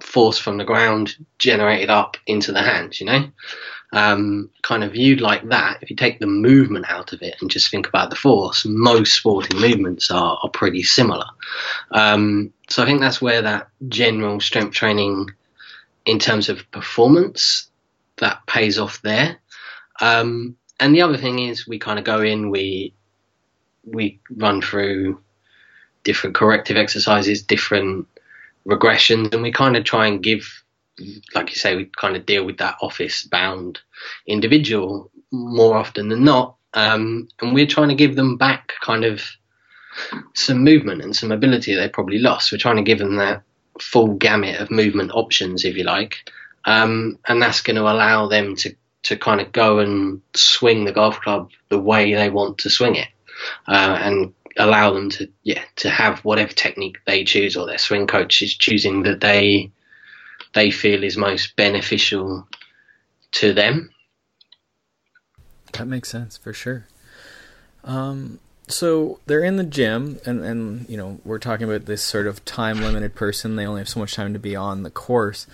force 0.00 0.38
from 0.38 0.56
the 0.56 0.64
ground 0.64 1.14
generated 1.38 1.90
up 1.90 2.16
into 2.26 2.52
the 2.52 2.62
hands. 2.62 3.00
You 3.00 3.06
know, 3.06 3.30
um, 3.94 4.50
kind 4.62 4.82
of 4.82 4.92
viewed 4.92 5.20
like 5.20 5.48
that, 5.50 5.78
if 5.80 5.88
you 5.88 5.94
take 5.96 6.18
the 6.18 6.26
movement 6.26 6.86
out 6.88 7.12
of 7.12 7.22
it 7.22 7.36
and 7.40 7.48
just 7.48 7.70
think 7.70 7.86
about 7.86 8.10
the 8.10 8.16
force, 8.16 8.66
most 8.66 9.14
sporting 9.14 9.60
movements 9.60 10.10
are, 10.10 10.38
are 10.42 10.50
pretty 10.50 10.82
similar. 10.82 11.26
Um, 11.92 12.52
so 12.68 12.82
I 12.82 12.86
think 12.86 13.00
that's 13.00 13.22
where 13.22 13.42
that 13.42 13.68
general 13.88 14.40
strength 14.40 14.74
training, 14.74 15.30
in 16.04 16.18
terms 16.18 16.48
of 16.48 16.68
performance, 16.72 17.70
that 18.16 18.44
pays 18.46 18.78
off 18.78 19.00
there. 19.02 19.38
Um, 20.00 20.56
and 20.80 20.92
the 20.92 21.02
other 21.02 21.16
thing 21.16 21.38
is, 21.38 21.68
we 21.68 21.78
kind 21.78 21.98
of 22.00 22.04
go 22.04 22.20
in, 22.20 22.50
we 22.50 22.94
we 23.84 24.18
run 24.30 24.60
through 24.60 25.20
different 26.02 26.34
corrective 26.34 26.76
exercises, 26.76 27.42
different 27.42 28.08
regressions, 28.66 29.32
and 29.32 29.42
we 29.42 29.52
kind 29.52 29.76
of 29.76 29.84
try 29.84 30.08
and 30.08 30.22
give 30.22 30.63
like 31.34 31.50
you 31.50 31.56
say, 31.56 31.76
we 31.76 31.90
kind 31.96 32.16
of 32.16 32.26
deal 32.26 32.44
with 32.44 32.58
that 32.58 32.76
office 32.80 33.24
bound 33.24 33.80
individual 34.26 35.10
more 35.32 35.76
often 35.76 36.08
than 36.08 36.24
not. 36.24 36.56
Um, 36.74 37.28
and 37.40 37.54
we're 37.54 37.66
trying 37.66 37.88
to 37.88 37.94
give 37.94 38.16
them 38.16 38.36
back 38.36 38.72
kind 38.80 39.04
of 39.04 39.22
some 40.34 40.64
movement 40.64 41.02
and 41.02 41.14
some 41.14 41.32
ability 41.32 41.74
they 41.74 41.88
probably 41.88 42.18
lost. 42.18 42.50
We're 42.50 42.58
trying 42.58 42.76
to 42.76 42.82
give 42.82 42.98
them 42.98 43.16
that 43.16 43.42
full 43.80 44.14
gamut 44.14 44.60
of 44.60 44.70
movement 44.70 45.12
options, 45.14 45.64
if 45.64 45.76
you 45.76 45.84
like. 45.84 46.30
Um, 46.64 47.18
and 47.26 47.40
that's 47.42 47.60
going 47.60 47.76
to 47.76 47.82
allow 47.82 48.28
them 48.28 48.56
to, 48.56 48.74
to 49.04 49.16
kind 49.16 49.40
of 49.40 49.52
go 49.52 49.80
and 49.80 50.22
swing 50.34 50.84
the 50.84 50.92
golf 50.92 51.20
club 51.20 51.50
the 51.68 51.78
way 51.78 52.14
they 52.14 52.30
want 52.30 52.58
to 52.58 52.70
swing 52.70 52.96
it. 52.96 53.08
Uh, 53.68 53.98
and 54.00 54.34
allow 54.56 54.92
them 54.92 55.10
to, 55.10 55.28
yeah, 55.42 55.62
to 55.76 55.90
have 55.90 56.24
whatever 56.24 56.52
technique 56.52 56.98
they 57.06 57.24
choose 57.24 57.56
or 57.56 57.66
their 57.66 57.78
swing 57.78 58.06
coach 58.06 58.40
is 58.42 58.54
choosing 58.54 59.02
that 59.02 59.20
they, 59.20 59.70
they 60.54 60.70
feel 60.70 61.04
is 61.04 61.16
most 61.16 61.56
beneficial 61.56 62.46
to 63.32 63.52
them. 63.52 63.90
That 65.72 65.86
makes 65.86 66.08
sense 66.08 66.36
for 66.36 66.52
sure. 66.52 66.86
Um, 67.82 68.38
so 68.68 69.20
they're 69.26 69.44
in 69.44 69.56
the 69.56 69.64
gym, 69.64 70.20
and 70.24 70.42
and 70.44 70.88
you 70.88 70.96
know 70.96 71.20
we're 71.24 71.38
talking 71.38 71.68
about 71.68 71.86
this 71.86 72.02
sort 72.02 72.26
of 72.26 72.44
time 72.44 72.80
limited 72.80 73.14
person. 73.14 73.56
They 73.56 73.66
only 73.66 73.80
have 73.80 73.88
so 73.88 74.00
much 74.00 74.14
time 74.14 74.32
to 74.32 74.38
be 74.38 74.56
on 74.56 74.84
the 74.84 74.90
course. 74.90 75.46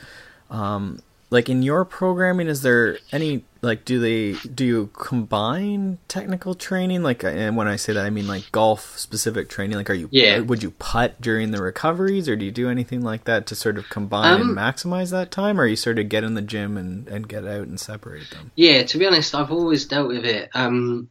Um, 0.51 1.03
like 1.31 1.49
in 1.49 1.63
your 1.63 1.85
programming 1.85 2.49
is 2.49 2.63
there 2.63 2.99
any 3.13 3.45
like 3.63 3.85
do 3.85 4.01
they 4.01 4.33
do 4.49 4.65
you 4.65 4.91
combine 4.93 5.99
technical 6.09 6.55
training 6.55 7.03
like 7.03 7.23
and 7.25 7.57
when 7.57 7.69
i 7.69 7.77
say 7.77 7.93
that 7.93 8.05
i 8.05 8.11
mean 8.11 8.27
like 8.27 8.51
golf 8.53 8.99
specific 8.99 9.49
training 9.49 9.77
like 9.77 9.89
are 9.89 9.95
you 9.95 10.09
yeah 10.11 10.41
would 10.41 10.63
you 10.63 10.71
putt 10.73 11.21
during 11.21 11.51
the 11.51 11.63
recoveries 11.63 12.29
or 12.29 12.37
do 12.37 12.45
you 12.45 12.51
do 12.51 12.69
anything 12.69 13.01
like 13.01 13.25
that 13.25 13.47
to 13.47 13.55
sort 13.55 13.79
of 13.79 13.89
combine 13.89 14.41
um, 14.41 14.49
and 14.49 14.59
maximize 14.59 15.11
that 15.11 15.31
time 15.31 15.61
or 15.61 15.67
you 15.67 15.77
sort 15.77 15.99
of 15.99 16.09
get 16.09 16.25
in 16.25 16.35
the 16.35 16.43
gym 16.43 16.77
and 16.77 17.09
and 17.09 17.29
get 17.29 17.47
out 17.47 17.67
and 17.67 17.79
separate 17.81 18.29
them 18.31 18.51
yeah 18.57 18.83
to 18.83 18.99
be 18.99 19.07
honest 19.07 19.35
i've 19.35 19.53
always 19.53 19.87
dealt 19.87 20.09
with 20.09 20.25
it 20.25 20.51
um 20.55 21.09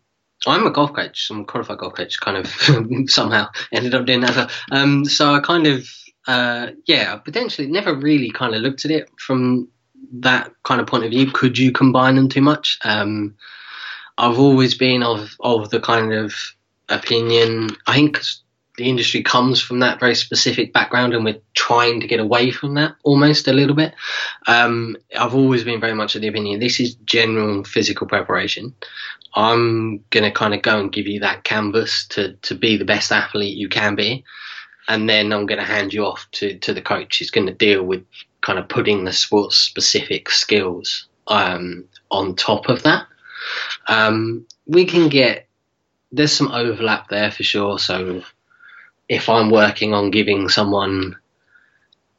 I'm 0.47 0.65
a 0.65 0.71
golf 0.71 0.93
coach. 0.93 1.27
I'm 1.29 1.41
a 1.41 1.43
qualified 1.43 1.79
golf 1.79 1.95
coach. 1.95 2.17
Kind 2.21 2.38
of 2.38 3.10
somehow 3.12 3.47
ended 3.73 3.93
up 3.93 4.05
doing 4.05 4.21
that. 4.21 4.49
Um, 4.71 5.03
so 5.03 5.34
I 5.34 5.41
kind 5.41 5.67
of, 5.67 5.86
uh, 6.27 6.67
yeah, 6.88 7.17
potentially 7.17 7.67
never 7.67 7.93
really 7.93 8.32
kind 8.32 8.55
of 8.55 8.62
looked 8.62 8.86
at 8.86 8.91
it 8.91 9.10
from 9.19 9.67
that 10.13 10.51
kind 10.63 10.81
of 10.81 10.88
point 10.88 11.05
of 11.05 11.12
view, 11.12 11.31
could 11.31 11.57
you 11.57 11.71
combine 11.71 12.15
them 12.15 12.29
too 12.29 12.41
much? 12.41 12.79
Um, 12.83 13.35
I've 14.17 14.39
always 14.39 14.75
been 14.75 15.03
of 15.03 15.35
of 15.39 15.69
the 15.69 15.79
kind 15.79 16.13
of 16.13 16.33
opinion. 16.89 17.69
I 17.88 17.95
think 17.95 18.21
the 18.77 18.89
industry 18.89 19.21
comes 19.21 19.62
from 19.62 19.79
that 19.79 19.99
very 19.99 20.15
specific 20.15 20.73
background, 20.73 21.13
and 21.13 21.23
we're 21.23 21.41
trying 21.53 21.99
to 22.01 22.07
get 22.07 22.19
away 22.19 22.51
from 22.51 22.75
that 22.75 22.95
almost 23.03 23.47
a 23.47 23.53
little 23.53 23.75
bit. 23.75 23.93
Um, 24.47 24.95
I've 25.17 25.35
always 25.35 25.63
been 25.63 25.81
very 25.81 25.93
much 25.93 26.15
of 26.15 26.21
the 26.21 26.27
opinion 26.27 26.59
this 26.59 26.79
is 26.79 26.95
general 26.95 27.63
physical 27.63 28.07
preparation. 28.07 28.73
I'm 29.35 30.03
going 30.09 30.23
to 30.23 30.31
kind 30.31 30.53
of 30.53 30.62
go 30.62 30.79
and 30.79 30.91
give 30.91 31.07
you 31.07 31.19
that 31.19 31.43
canvas 31.43 32.07
to, 32.07 32.33
to 32.33 32.55
be 32.55 32.77
the 32.77 32.85
best 32.85 33.12
athlete 33.12 33.57
you 33.57 33.69
can 33.69 33.95
be. 33.95 34.23
And 34.88 35.07
then 35.07 35.31
I'm 35.31 35.45
going 35.45 35.59
to 35.59 35.65
hand 35.65 35.93
you 35.93 36.05
off 36.05 36.27
to, 36.33 36.57
to 36.59 36.73
the 36.73 36.81
coach. 36.81 37.17
He's 37.17 37.29
going 37.29 37.45
to 37.45 37.53
deal 37.53 37.83
with 37.83 38.03
kind 38.41 38.60
of 38.60 38.67
putting 38.69 39.04
the 39.04 39.13
sports 39.13 39.58
specific 39.58 40.30
skills 40.30 41.08
um, 41.28 41.86
on 42.12 42.36
top 42.36 42.69
of 42.69 42.84
that. 42.84 43.08
Um, 43.88 44.45
we 44.65 44.86
can 44.86 45.10
get 45.10 45.47
there's 46.12 46.34
some 46.34 46.52
overlap 46.52 47.10
there 47.10 47.32
for 47.32 47.43
sure. 47.43 47.80
So 47.80 48.23
if 49.08 49.30
I'm 49.30 49.49
working 49.49 49.93
on 49.93 50.12
giving 50.12 50.49
someone 50.49 51.15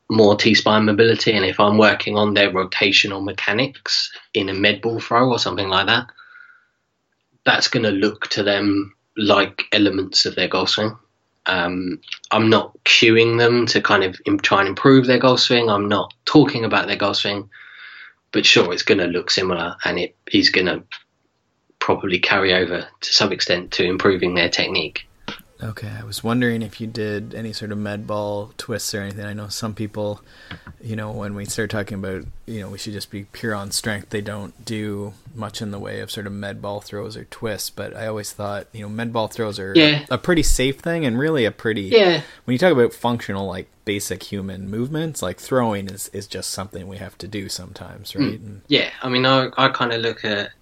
more 0.09 0.37
T 0.37 0.55
spine 0.55 0.85
mobility, 0.85 1.33
and 1.33 1.45
if 1.45 1.61
I'm 1.61 1.79
working 1.79 2.17
on 2.17 2.35
their 2.35 2.51
rotational 2.51 3.23
mechanics 3.23 4.13
in 4.35 4.49
a 4.49 4.55
med 4.55 4.83
ball 4.83 5.01
throw 5.01 5.31
or 5.31 5.39
something 5.39 5.69
like 5.69 5.87
that, 5.87 6.07
that's 7.45 7.69
going 7.69 7.85
to 7.85 7.91
look 7.91 8.29
to 8.29 8.43
them 8.43 8.95
like 9.17 9.65
elements 9.73 10.27
of 10.27 10.35
their 10.35 10.49
golf 10.49 10.71
swing. 10.71 10.97
Um, 11.51 12.01
I'm 12.31 12.49
not 12.49 12.79
cueing 12.85 13.37
them 13.39 13.67
to 13.67 13.81
kind 13.81 14.05
of 14.05 14.21
try 14.43 14.61
and 14.61 14.69
improve 14.69 15.07
their 15.07 15.19
golf 15.19 15.41
swing. 15.41 15.69
I'm 15.69 15.89
not 15.89 16.15
talking 16.25 16.65
about 16.65 16.87
their 16.87 16.97
golf 16.97 17.17
swing, 17.17 17.51
but 18.31 18.47
sure, 18.47 18.73
it's 18.73 18.85
going 18.85 18.99
to 18.99 19.07
look 19.07 19.33
similar, 19.33 19.75
and 19.85 19.99
it 19.99 20.15
is 20.33 20.51
going 20.51 20.67
to 20.67 20.85
probably 21.81 22.21
carry 22.21 22.55
over 22.55 22.87
to 23.01 23.13
some 23.13 23.33
extent 23.33 23.73
to 23.73 23.85
improving 23.85 24.35
their 24.35 24.49
technique. 24.49 25.09
Okay, 25.63 25.91
I 25.91 26.05
was 26.05 26.25
wondering 26.25 26.63
if 26.63 26.81
you 26.81 26.87
did 26.87 27.35
any 27.35 27.53
sort 27.53 27.71
of 27.71 27.79
med 27.79 28.07
ball 28.07 28.53
twists 28.57 28.95
or 28.95 29.03
anything. 29.03 29.27
I 29.27 29.35
know 29.35 29.49
some 29.49 29.75
people, 29.75 30.23
you 30.83 30.97
know, 30.97 31.11
when 31.11 31.35
we 31.35 31.45
start 31.45 31.71
talking 31.71 31.99
about, 31.99 32.25
you 32.47 32.61
know, 32.61 32.71
we 32.71 32.79
should 32.79 32.95
just 32.95 33.11
be 33.11 33.25
pure 33.25 33.55
on 33.55 33.71
strength, 33.71 34.11
they 34.11 34.23
don't 34.23 34.65
do 34.65 35.13
much 35.35 35.61
in 35.61 35.71
the 35.71 35.79
way 35.79 36.01
of 36.01 36.11
sort 36.11 36.27
of 36.27 36.33
med 36.33 36.63
ball 36.63 36.81
throws 36.81 37.17
or 37.17 37.25
twists. 37.25 37.69
But 37.69 37.95
I 37.95 38.07
always 38.07 38.33
thought, 38.33 38.69
you 38.73 38.83
know, 38.83 38.89
med 38.89 39.13
ball 39.13 39.29
throws 39.29 39.59
are 39.59 39.75
yeah. 39.77 40.07
a 40.11 40.17
pretty 40.17 40.43
safe 40.43 40.81
thing 40.81 41.05
and 41.05 41.19
really 41.19 41.45
a 41.45 41.51
pretty 41.51 41.83
yeah. 41.83 42.23
When 42.45 42.53
you 42.53 42.59
talk 42.59 42.73
about 42.73 42.95
functional, 42.95 43.47
like 43.47 43.69
basic 43.85 44.23
human 44.23 44.71
movements, 44.71 45.23
like 45.23 45.39
throwing 45.39 45.89
is 45.89 46.09
is 46.13 46.27
just 46.27 46.51
something 46.51 46.89
we 46.89 46.97
have 46.97 47.19
to 47.19 47.29
do 47.29 47.49
sometimes, 47.49 48.17
right? 48.17 48.43
Mm. 48.43 48.61
Yeah, 48.69 48.91
I 49.03 49.09
mean, 49.09 49.27
I 49.27 49.51
I 49.59 49.69
kind 49.69 49.93
of 49.93 50.01
look 50.01 50.25
at 50.25 50.53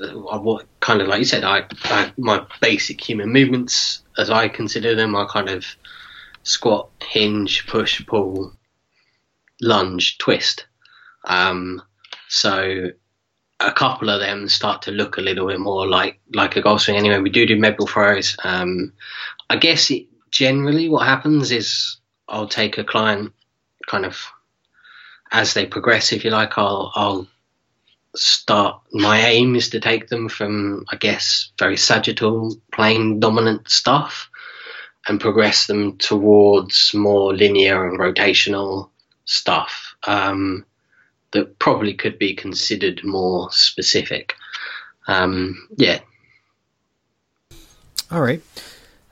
uh, 0.00 0.38
what 0.38 0.66
kind 0.80 1.00
of 1.00 1.08
like 1.08 1.18
you 1.20 1.24
said, 1.24 1.44
I, 1.44 1.64
I 1.84 2.12
my 2.16 2.46
basic 2.60 3.00
human 3.00 3.32
movements 3.32 4.02
as 4.18 4.30
I 4.30 4.48
consider 4.48 4.94
them 4.94 5.14
are 5.14 5.28
kind 5.28 5.48
of 5.48 5.64
squat, 6.42 6.90
hinge, 7.02 7.66
push, 7.66 8.04
pull, 8.06 8.52
lunge, 9.60 10.18
twist. 10.18 10.66
Um, 11.24 11.82
so 12.28 12.90
a 13.60 13.72
couple 13.72 14.10
of 14.10 14.20
them 14.20 14.48
start 14.48 14.82
to 14.82 14.90
look 14.90 15.16
a 15.16 15.22
little 15.22 15.46
bit 15.46 15.60
more 15.60 15.86
like 15.86 16.20
like 16.34 16.56
a 16.56 16.62
golf 16.62 16.82
swing. 16.82 16.96
Anyway, 16.96 17.18
we 17.18 17.30
do 17.30 17.46
do 17.46 17.56
med 17.56 17.76
ball 17.76 17.86
throws. 17.86 18.36
Um, 18.42 18.92
I 19.48 19.56
guess 19.56 19.90
it, 19.90 20.06
generally 20.30 20.88
what 20.88 21.06
happens 21.06 21.50
is 21.50 21.98
I'll 22.28 22.48
take 22.48 22.78
a 22.78 22.84
client 22.84 23.32
kind 23.86 24.04
of 24.04 24.20
as 25.30 25.54
they 25.54 25.66
progress, 25.66 26.12
if 26.12 26.24
you 26.24 26.30
like. 26.30 26.58
I'll 26.58 26.92
I'll 26.94 27.26
start. 28.14 28.80
My 28.92 29.20
aim 29.20 29.56
is 29.56 29.70
to 29.70 29.80
take 29.80 30.08
them 30.08 30.28
from 30.28 30.84
I 30.90 30.96
guess 30.96 31.50
very 31.58 31.76
sagittal, 31.76 32.56
plane 32.72 33.20
dominant 33.20 33.68
stuff, 33.70 34.30
and 35.08 35.20
progress 35.20 35.66
them 35.66 35.96
towards 35.98 36.92
more 36.94 37.34
linear 37.34 37.88
and 37.88 37.98
rotational 37.98 38.90
stuff. 39.24 39.94
Um, 40.06 40.64
that 41.32 41.58
probably 41.58 41.94
could 41.94 42.18
be 42.18 42.34
considered 42.34 43.02
more 43.04 43.50
specific. 43.50 44.34
Um, 45.08 45.68
yeah. 45.76 45.98
All 48.10 48.22
right. 48.22 48.42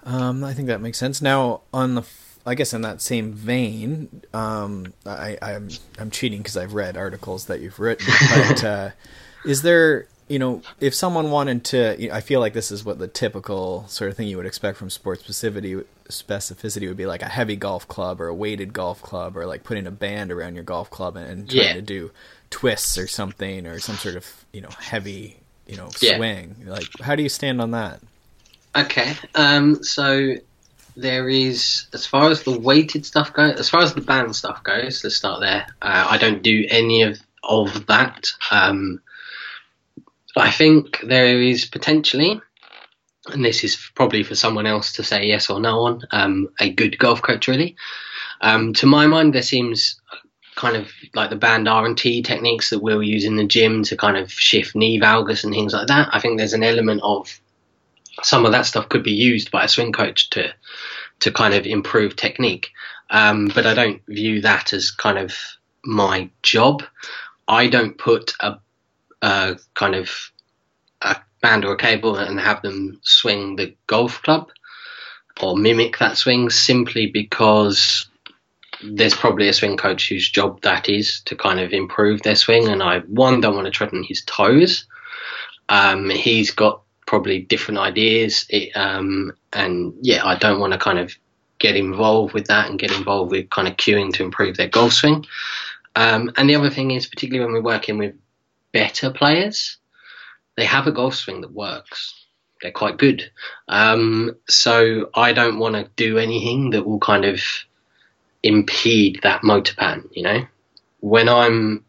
Um, 0.05 0.45
I 0.45 0.55
think 0.55 0.69
that 0.69 0.81
makes 0.81 0.99
sense. 0.99 1.21
Now, 1.21 1.63
on 1.75 1.97
the, 1.97 2.03
I 2.45 2.55
guess 2.55 2.73
in 2.75 2.83
that 2.83 3.01
same 3.01 3.33
vein, 3.33 4.23
um, 4.35 4.93
I, 5.07 5.39
I'm 5.41 5.69
I'm 5.99 6.11
cheating 6.11 6.39
because 6.39 6.57
I've 6.57 6.75
read 6.75 6.97
articles 6.97 7.47
that 7.47 7.61
you've 7.61 7.79
written. 7.79 8.07
But 8.49 8.65
uh, 8.65 8.91
is 9.45 9.63
there 9.63 10.07
you 10.29 10.39
know, 10.39 10.63
if 10.81 10.95
someone 10.95 11.31
wanted 11.31 11.63
to, 11.63 11.95
you 11.99 12.09
know, 12.09 12.15
I 12.15 12.23
feel 12.23 12.41
like 12.41 12.55
this 12.55 12.73
is 12.73 12.85
what 12.87 12.99
the 12.99 13.09
typical 13.09 13.87
sort 13.89 14.11
of 14.11 14.17
thing 14.17 14.29
you 14.29 14.39
would 14.39 14.47
expect 14.47 14.79
from 14.79 14.89
sports 14.89 15.23
specificity. 15.23 15.85
Specificity 16.09 16.89
would 16.89 16.97
be 16.97 17.05
like 17.07 17.21
a 17.23 17.29
heavy 17.29 17.57
golf 17.57 17.87
club 17.87 18.19
or 18.21 18.29
a 18.29 18.35
weighted 18.35 18.73
golf 18.73 19.03
club, 19.03 19.37
or 19.37 19.45
like 19.47 19.63
putting 19.63 19.87
a 19.87 19.91
band 19.91 20.33
around 20.33 20.55
your 20.55 20.65
golf 20.65 20.89
club 20.91 21.17
and, 21.17 21.27
and 21.29 21.51
trying 21.51 21.59
Yeah. 21.67 21.73
to 21.75 21.83
do 21.83 22.11
twists 22.51 22.97
or 22.97 23.07
something, 23.07 23.67
or 23.67 23.79
some 23.79 23.97
sort 23.99 24.17
of 24.17 24.27
you 24.53 24.63
know 24.63 24.71
heavy 24.79 25.37
you 25.67 25.77
know 25.77 25.89
Yeah. 26.01 26.17
swing. 26.17 26.57
Like, 26.67 26.89
how 27.03 27.15
do 27.15 27.23
you 27.23 27.29
stand 27.29 27.61
on 27.61 27.73
that? 27.73 28.01
Okay. 28.75 29.15
Um, 29.35 29.83
so 29.83 30.37
there 30.97 31.29
is, 31.29 31.87
as 31.93 32.07
far 32.07 32.31
as 32.31 32.43
the 32.43 32.59
weighted 32.59 33.07
stuff 33.07 33.33
goes, 33.33 33.59
as 33.59 33.69
far 33.69 33.81
as 33.81 33.95
the 33.95 34.01
band 34.01 34.35
stuff 34.37 34.63
goes, 34.63 35.03
let's 35.03 35.17
start 35.17 35.41
there. 35.41 35.67
Uh, 35.81 36.09
I 36.11 36.19
don't 36.19 36.43
do 36.43 36.67
any 36.69 37.03
of 37.03 37.19
of 37.43 37.87
that. 37.87 38.29
Um, 38.51 39.01
I 40.37 40.51
think 40.51 41.01
there 41.03 41.41
is 41.41 41.65
potentially, 41.65 42.41
and 43.27 43.45
this 43.45 43.65
is 43.65 43.91
probably 43.95 44.23
for 44.23 44.35
someone 44.35 44.67
else 44.67 44.93
to 44.95 45.05
say 45.05 45.27
yes 45.27 45.51
or 45.51 45.61
no 45.61 45.81
on, 45.87 46.03
um, 46.11 46.49
a 46.61 46.71
good 46.71 46.99
golf 46.99 47.23
coach 47.23 47.49
really. 47.49 47.77
Um, 48.41 48.73
to 48.75 48.87
my 48.87 49.07
mind, 49.07 49.35
there 49.35 49.43
seems 49.43 50.01
kind 50.55 50.77
of 50.77 50.91
like 51.15 51.31
the 51.31 51.37
band 51.37 51.67
RNT 51.67 52.25
techniques 52.25 52.71
that 52.71 52.83
we'll 52.83 53.03
use 53.03 53.25
in 53.25 53.37
the 53.37 53.47
gym 53.47 53.83
to 53.85 53.97
kind 53.97 54.17
of 54.17 54.31
shift 54.31 54.75
knee 54.75 55.01
valgus 55.01 55.45
and 55.45 55.53
things 55.53 55.73
like 55.73 55.89
that. 55.89 56.09
I 56.13 56.21
think 56.21 56.39
there's 56.39 56.53
an 56.53 56.63
element 56.63 57.01
of 57.03 57.41
some 58.23 58.45
of 58.45 58.53
that 58.53 58.67
stuff 58.67 58.89
could 58.89 59.03
be 59.03 59.13
used 59.13 59.51
by 59.51 59.65
a 59.65 59.69
swing 59.69 59.93
coach 59.93 60.31
to 60.31 60.53
to 61.21 61.31
kind 61.31 61.55
of 61.55 61.67
improve 61.67 62.17
technique. 62.17 62.71
Um, 63.11 63.51
but 63.55 63.67
I 63.67 63.75
don't 63.75 64.03
view 64.09 64.41
that 64.41 64.73
as 64.73 64.91
kind 64.91 65.19
of 65.19 65.37
my 65.85 66.31
job. 66.43 66.83
I 67.47 67.69
don't 67.69 67.97
put 67.97 68.33
a, 68.41 68.59
a 69.21 69.57
kind 69.75 69.95
of 69.95 70.33
a 71.01 71.17
band 71.41 71.65
or 71.65 71.75
a 71.75 71.77
cable 71.77 72.17
and 72.17 72.41
have 72.41 72.63
them 72.63 72.99
swing 73.03 73.57
the 73.57 73.77
golf 73.87 74.23
club 74.23 74.51
or 75.41 75.57
mimic 75.57 75.99
that 75.99 76.17
swing 76.17 76.51
simply 76.51 77.07
because 77.07 78.07
there's 78.83 79.15
probably 79.15 79.49
a 79.49 79.53
swing 79.53 79.77
coach 79.77 80.09
whose 80.09 80.29
job 80.29 80.61
that 80.63 80.89
is 80.89 81.21
to 81.27 81.37
kind 81.37 81.61
of 81.61 81.73
improve 81.73 82.23
their 82.23 82.35
swing 82.35 82.69
and 82.69 82.83
I 82.83 83.01
one 83.01 83.41
don't 83.41 83.55
want 83.55 83.67
to 83.67 83.71
tread 83.71 83.95
on 83.95 84.03
his 84.03 84.23
toes. 84.25 84.87
Um, 85.69 86.11
he's 86.11 86.51
got 86.51 86.82
probably 87.13 87.41
different 87.41 87.79
ideas. 87.79 88.47
It, 88.49 88.75
um, 88.75 89.35
and 89.53 89.93
yeah, 90.01 90.25
I 90.25 90.35
don't 90.37 90.59
want 90.59 90.73
to 90.73 90.79
kind 90.79 90.99
of 90.99 91.15
get 91.59 91.77
involved 91.77 92.33
with 92.33 92.47
that 92.47 92.71
and 92.71 92.79
get 92.79 92.91
involved 92.91 93.33
with 93.33 93.51
kind 93.51 93.69
of 93.69 93.77
cueing 93.77 94.15
to 94.15 94.23
improve 94.23 94.57
their 94.57 94.71
golf 94.71 94.95
swing. 94.95 95.27
Um, 95.95 96.33
and 96.39 96.49
the 96.49 96.57
other 96.57 96.71
thing 96.71 96.91
is, 96.91 97.07
particularly 97.07 97.45
when 97.45 97.53
we're 97.53 97.71
working 97.75 97.99
with 97.99 98.15
better 98.73 99.11
players, 99.11 99.77
they 100.57 100.65
have 100.65 100.87
a 100.87 100.93
golf 100.93 101.15
swing 101.15 101.43
that 101.43 101.53
works. 101.53 102.15
They're 102.63 102.73
quite 102.73 102.97
good. 102.97 103.31
Um, 103.69 104.35
so 104.49 105.11
I 105.15 105.35
don't 105.35 105.59
want 105.59 105.75
to 105.75 105.91
do 105.97 106.17
anything 106.17 106.71
that 106.71 106.87
will 106.87 106.99
kind 106.99 107.27
of 107.27 107.43
impede 108.43 109.21
that 109.23 109.45
motor 109.45 109.75
pattern, 109.75 110.09
you 110.13 110.23
know? 110.23 110.47
When 111.01 111.29
I'm 111.29 111.85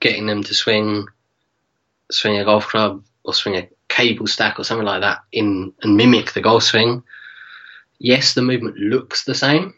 getting 0.00 0.26
them 0.26 0.42
to 0.42 0.54
swing 0.54 1.06
swing 2.10 2.38
a 2.38 2.44
golf 2.44 2.66
club 2.66 3.04
or 3.24 3.32
swing 3.32 3.56
a 3.56 3.68
cable 3.88 4.26
stack 4.26 4.58
or 4.58 4.64
something 4.64 4.86
like 4.86 5.00
that 5.02 5.20
in 5.32 5.72
and 5.82 5.96
mimic 5.96 6.32
the 6.32 6.40
golf 6.40 6.62
swing. 6.62 7.02
Yes, 7.98 8.34
the 8.34 8.42
movement 8.42 8.76
looks 8.76 9.24
the 9.24 9.34
same, 9.34 9.74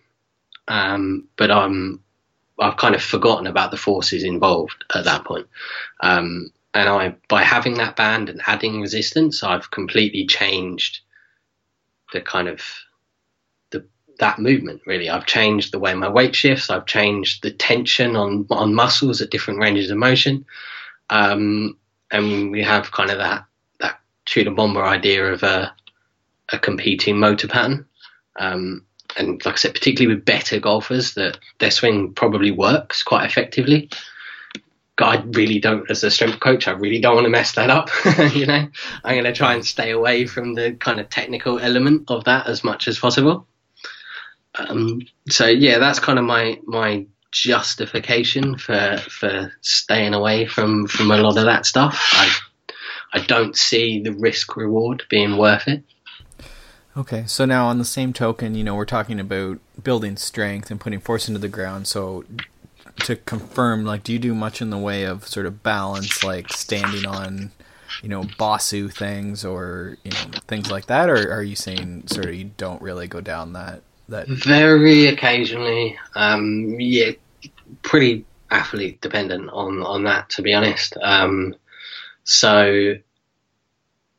um, 0.67 1.29
but 1.37 1.51
I'm 1.51 2.01
I've 2.59 2.77
kind 2.77 2.95
of 2.95 3.03
forgotten 3.03 3.47
about 3.47 3.71
the 3.71 3.77
forces 3.77 4.25
involved 4.25 4.85
at 4.95 5.05
that 5.05 5.25
point. 5.25 5.47
Um, 6.01 6.51
and 6.75 6.89
I 6.89 7.15
by 7.29 7.43
having 7.43 7.75
that 7.75 7.97
band 7.97 8.29
and 8.29 8.41
adding 8.47 8.81
resistance, 8.81 9.43
I've 9.43 9.71
completely 9.71 10.27
changed 10.27 11.01
the 12.13 12.21
kind 12.21 12.49
of 12.49 12.63
the 13.71 13.87
that 14.19 14.39
movement 14.39 14.83
really. 14.87 15.09
I've 15.09 15.27
changed 15.27 15.73
the 15.73 15.79
way 15.79 15.95
my 15.95 16.09
weight 16.09 16.35
shifts. 16.35 16.71
I've 16.71 16.87
changed 16.87 17.43
the 17.43 17.51
tension 17.51 18.17
on 18.17 18.47
on 18.51 18.75
muscles 18.75 19.21
at 19.21 19.31
different 19.31 19.61
ranges 19.61 19.91
of 19.91 19.99
motion. 19.99 20.45
Um, 21.11 21.77
and 22.11 22.51
we 22.51 22.63
have 22.63 22.93
kind 22.93 23.11
of 23.11 23.19
that 23.19 23.45
that 23.45 23.45
Tudor 24.29 24.51
Bompa 24.51 24.83
idea 24.83 25.33
of 25.33 25.43
a 25.43 25.73
a 26.51 26.59
competing 26.59 27.19
motor 27.19 27.49
pattern. 27.49 27.87
Um, 28.39 28.85
and 29.17 29.45
like 29.45 29.55
I 29.55 29.59
said, 29.59 29.75
particularly 29.75 30.15
with 30.15 30.25
better 30.25 30.61
golfers, 30.61 31.15
that 31.15 31.39
their 31.59 31.71
swing 31.71 32.13
probably 32.15 32.51
works 32.51 33.03
quite 33.03 33.27
effectively. 33.27 33.91
I 35.01 35.23
really 35.29 35.61
don't, 35.61 35.89
as 35.91 36.03
a 36.03 36.11
strength 36.11 36.41
coach, 36.41 36.67
I 36.67 36.73
really 36.73 37.01
don't 37.01 37.15
want 37.15 37.27
to 37.27 37.31
mess 37.31 37.53
that 37.53 37.71
up. 37.71 37.89
you 38.35 38.47
know, 38.47 38.69
I'm 39.05 39.15
going 39.15 39.25
to 39.25 39.33
try 39.33 39.55
and 39.55 39.65
stay 39.65 39.91
away 39.91 40.27
from 40.27 40.55
the 40.55 40.73
kind 40.73 40.99
of 40.99 41.09
technical 41.09 41.59
element 41.59 42.11
of 42.11 42.25
that 42.25 42.49
as 42.49 42.65
much 42.65 42.89
as 42.89 42.99
possible. 42.99 43.47
Um, 44.57 45.03
so 45.29 45.47
yeah, 45.47 45.79
that's 45.79 46.01
kind 46.01 46.19
of 46.19 46.25
my 46.25 46.59
my 46.65 47.07
justification 47.31 48.59
for 48.59 48.97
for 49.09 49.53
staying 49.61 50.15
away 50.15 50.47
from 50.47 50.89
from 50.89 51.11
a 51.13 51.19
lot 51.19 51.39
of 51.39 51.45
that 51.45 51.65
stuff. 51.65 51.97
I 52.13 52.35
I 53.13 53.21
don't 53.21 53.57
see 53.57 54.01
the 54.01 54.13
risk 54.13 54.57
reward 54.57 55.05
being 55.09 55.37
worth 55.37 55.67
it. 55.67 55.83
Okay, 56.97 57.25
so 57.27 57.45
now 57.45 57.69
on 57.69 57.79
the 57.79 57.85
same 57.85 58.13
token, 58.13 58.55
you 58.55 58.65
know, 58.65 58.75
we're 58.75 58.85
talking 58.85 59.21
about 59.21 59.61
building 59.83 60.17
strength 60.17 60.71
and 60.71 60.81
putting 60.81 60.99
force 60.99 61.29
into 61.29 61.39
the 61.39 61.49
ground. 61.49 61.87
So 61.87 62.25
to 63.05 63.17
confirm, 63.17 63.85
like, 63.85 64.03
do 64.03 64.13
you 64.13 64.19
do 64.19 64.35
much 64.35 64.61
in 64.61 64.71
the 64.71 64.79
way 64.79 65.05
of 65.05 65.27
sort 65.27 65.47
of 65.47 65.63
balance, 65.63 66.25
like 66.25 66.53
standing 66.53 67.07
on, 67.07 67.53
you 68.03 68.09
know, 68.09 68.23
Bosu 68.23 68.93
things 68.93 69.45
or 69.45 69.97
you 70.03 70.11
know 70.11 70.41
things 70.49 70.71
like 70.71 70.87
that, 70.87 71.09
or 71.09 71.33
are 71.33 71.43
you 71.43 71.55
saying 71.57 72.09
sort 72.09 72.27
of 72.27 72.35
you 72.35 72.51
don't 72.57 72.83
really 72.83 73.07
go 73.07 73.21
down 73.21 73.53
that 73.53 73.83
that? 74.09 74.27
Very 74.27 75.07
occasionally, 75.07 75.97
um, 76.17 76.77
yeah, 76.81 77.13
pretty 77.83 78.25
athlete 78.51 79.01
dependent 79.01 79.51
on 79.51 79.83
on 79.83 80.03
that 80.05 80.31
to 80.31 80.43
be 80.43 80.53
honest. 80.53 80.97
Um, 81.01 81.55
so 82.29 82.93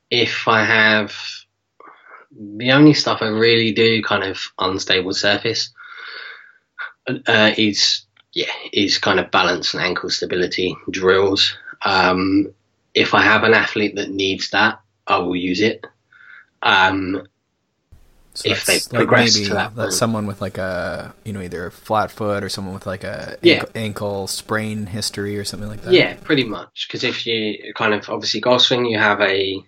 if 0.09 0.47
I 0.47 0.63
have 0.63 1.13
the 2.31 2.71
only 2.71 2.95
stuff 2.95 3.21
I 3.21 3.27
really 3.27 3.71
do 3.71 4.01
kind 4.01 4.23
of 4.23 4.39
unstable 4.57 5.13
surface 5.13 5.71
uh, 7.07 7.51
is 7.55 8.07
yeah 8.33 8.51
is 8.73 8.97
kind 8.97 9.19
of 9.19 9.29
balance 9.29 9.75
and 9.75 9.83
ankle 9.83 10.09
stability 10.09 10.75
drills. 10.89 11.55
Um, 11.85 12.51
if 12.95 13.13
I 13.13 13.21
have 13.21 13.43
an 13.43 13.53
athlete 13.53 13.95
that 13.97 14.09
needs 14.09 14.49
that, 14.49 14.81
I 15.05 15.19
will 15.19 15.35
use 15.35 15.61
it. 15.61 15.85
Um, 16.63 17.27
So 18.39 18.51
if 18.51 18.65
they 18.65 18.79
progress 18.95 19.33
to 19.33 19.49
that 19.49 19.75
that's 19.75 19.97
someone 19.97 20.25
with 20.25 20.39
like 20.39 20.57
a 20.57 21.13
you 21.25 21.33
know 21.33 21.41
either 21.41 21.65
a 21.65 21.71
flat 21.71 22.09
foot 22.09 22.41
or 22.41 22.47
someone 22.47 22.73
with 22.73 22.85
like 22.85 23.03
a 23.03 23.37
Yeah. 23.41 23.55
ankle, 23.55 23.69
ankle 23.75 24.27
sprain 24.27 24.85
history 24.85 25.37
or 25.37 25.43
something 25.43 25.67
like 25.67 25.81
that. 25.81 25.91
Yeah, 25.91 26.13
pretty 26.23 26.45
much. 26.45 26.87
Because 26.87 27.03
if 27.03 27.27
you 27.27 27.73
kind 27.75 27.93
of 27.93 28.09
obviously 28.09 28.39
golf 28.39 28.61
swing, 28.61 28.85
you 28.85 28.97
have 28.97 29.19
a 29.19 29.61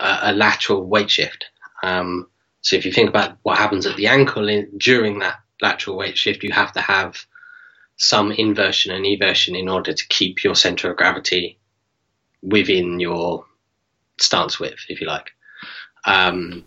a, 0.00 0.18
a 0.22 0.32
lateral 0.32 0.86
weight 0.86 1.10
shift. 1.10 1.44
Um, 1.82 2.26
so 2.62 2.76
if 2.76 2.86
you 2.86 2.92
think 2.92 3.10
about 3.10 3.36
what 3.42 3.58
happens 3.58 3.84
at 3.84 3.96
the 3.96 4.06
ankle 4.06 4.48
in, 4.48 4.78
during 4.78 5.18
that 5.18 5.40
lateral 5.60 5.98
weight 5.98 6.16
shift, 6.16 6.42
you 6.42 6.52
have 6.52 6.72
to 6.72 6.80
have 6.80 7.26
some 7.96 8.32
inversion 8.32 8.94
and 8.94 9.04
eversion 9.04 9.54
in 9.54 9.68
order 9.68 9.92
to 9.92 10.08
keep 10.08 10.42
your 10.42 10.54
center 10.54 10.90
of 10.90 10.96
gravity 10.96 11.58
within 12.42 12.98
your 12.98 13.44
stance 14.18 14.58
width, 14.58 14.86
if 14.88 15.02
you 15.02 15.06
like. 15.06 15.30
Um, 16.06 16.64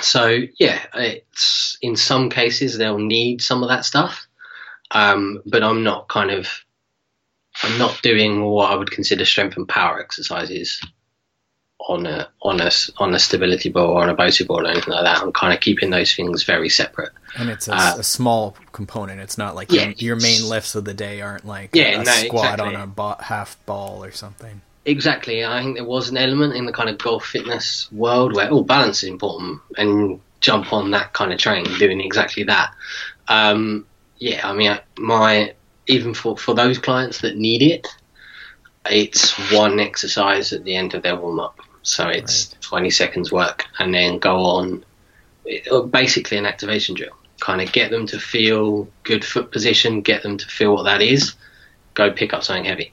so 0.00 0.38
yeah, 0.58 0.84
it's 0.94 1.78
in 1.82 1.96
some 1.96 2.30
cases 2.30 2.78
they'll 2.78 2.98
need 2.98 3.42
some 3.42 3.62
of 3.62 3.68
that 3.68 3.84
stuff, 3.84 4.26
um, 4.90 5.42
but 5.46 5.62
I'm 5.62 5.82
not 5.82 6.08
kind 6.08 6.30
of 6.30 6.48
I'm 7.62 7.78
not 7.78 8.00
doing 8.02 8.42
what 8.42 8.70
I 8.70 8.76
would 8.76 8.90
consider 8.90 9.24
strength 9.24 9.56
and 9.56 9.68
power 9.68 10.00
exercises 10.00 10.80
on 11.88 12.06
a 12.06 12.28
on 12.42 12.60
a 12.60 12.70
on 12.98 13.14
a 13.14 13.18
stability 13.18 13.70
ball 13.70 13.90
or 13.90 14.02
on 14.02 14.08
a 14.08 14.14
BOSU 14.14 14.46
ball 14.46 14.66
or 14.66 14.70
anything 14.70 14.92
like 14.92 15.04
that. 15.04 15.22
I'm 15.22 15.32
kind 15.32 15.52
of 15.52 15.60
keeping 15.60 15.90
those 15.90 16.14
things 16.14 16.44
very 16.44 16.68
separate. 16.68 17.10
And 17.36 17.50
it's 17.50 17.68
a, 17.68 17.74
uh, 17.74 17.96
a 17.98 18.02
small 18.02 18.56
component. 18.72 19.20
It's 19.20 19.38
not 19.38 19.54
like 19.54 19.72
yeah, 19.72 19.86
your, 19.86 19.94
your, 19.96 20.16
main 20.16 20.48
lifts 20.48 20.74
of 20.74 20.84
the 20.84 20.94
day 20.94 21.20
aren't 21.20 21.46
like 21.46 21.70
yeah, 21.74 22.00
a, 22.00 22.04
no, 22.04 22.12
squat 22.12 22.54
exactly. 22.54 22.74
on 22.74 22.80
a 22.80 22.86
bo- 22.86 23.16
half 23.20 23.56
ball 23.66 24.04
or 24.04 24.12
something. 24.12 24.62
Exactly. 24.84 25.44
I 25.44 25.62
think 25.62 25.76
there 25.76 25.84
was 25.84 26.08
an 26.08 26.16
element 26.16 26.54
in 26.54 26.64
the 26.64 26.72
kind 26.72 26.88
of 26.88 26.98
golf 26.98 27.24
fitness 27.24 27.90
world 27.92 28.34
where 28.34 28.50
oh 28.50 28.62
balance 28.62 29.02
is 29.02 29.08
important 29.08 29.60
and 29.76 30.20
jump 30.40 30.72
on 30.72 30.92
that 30.92 31.12
kind 31.12 31.32
of 31.32 31.38
train 31.38 31.64
doing 31.78 32.00
exactly 32.00 32.44
that. 32.44 32.74
Um, 33.28 33.86
yeah, 34.16 34.48
I 34.48 34.54
mean 34.54 34.78
my 34.98 35.54
even 35.86 36.14
for 36.14 36.36
for 36.36 36.54
those 36.54 36.78
clients 36.78 37.20
that 37.20 37.36
need 37.36 37.62
it, 37.62 37.88
it's 38.86 39.32
one 39.52 39.80
exercise 39.80 40.52
at 40.52 40.64
the 40.64 40.76
end 40.76 40.94
of 40.94 41.02
their 41.02 41.16
warm 41.16 41.40
up. 41.40 41.60
So 41.82 42.08
it's 42.08 42.52
right. 42.52 42.62
20 42.62 42.90
seconds 42.90 43.32
work 43.32 43.66
and 43.78 43.92
then 43.92 44.18
go 44.18 44.36
on 44.36 44.84
uh, 45.70 45.80
basically 45.82 46.38
an 46.38 46.46
activation 46.46 46.94
drill. 46.94 47.16
Kind 47.40 47.60
of 47.60 47.72
get 47.72 47.90
them 47.90 48.06
to 48.08 48.18
feel 48.18 48.88
good 49.02 49.24
foot 49.24 49.50
position, 49.50 50.02
get 50.02 50.22
them 50.22 50.38
to 50.38 50.46
feel 50.46 50.74
what 50.74 50.84
that 50.84 51.00
is, 51.00 51.34
go 51.94 52.12
pick 52.12 52.34
up 52.34 52.44
something 52.44 52.64
heavy. 52.66 52.92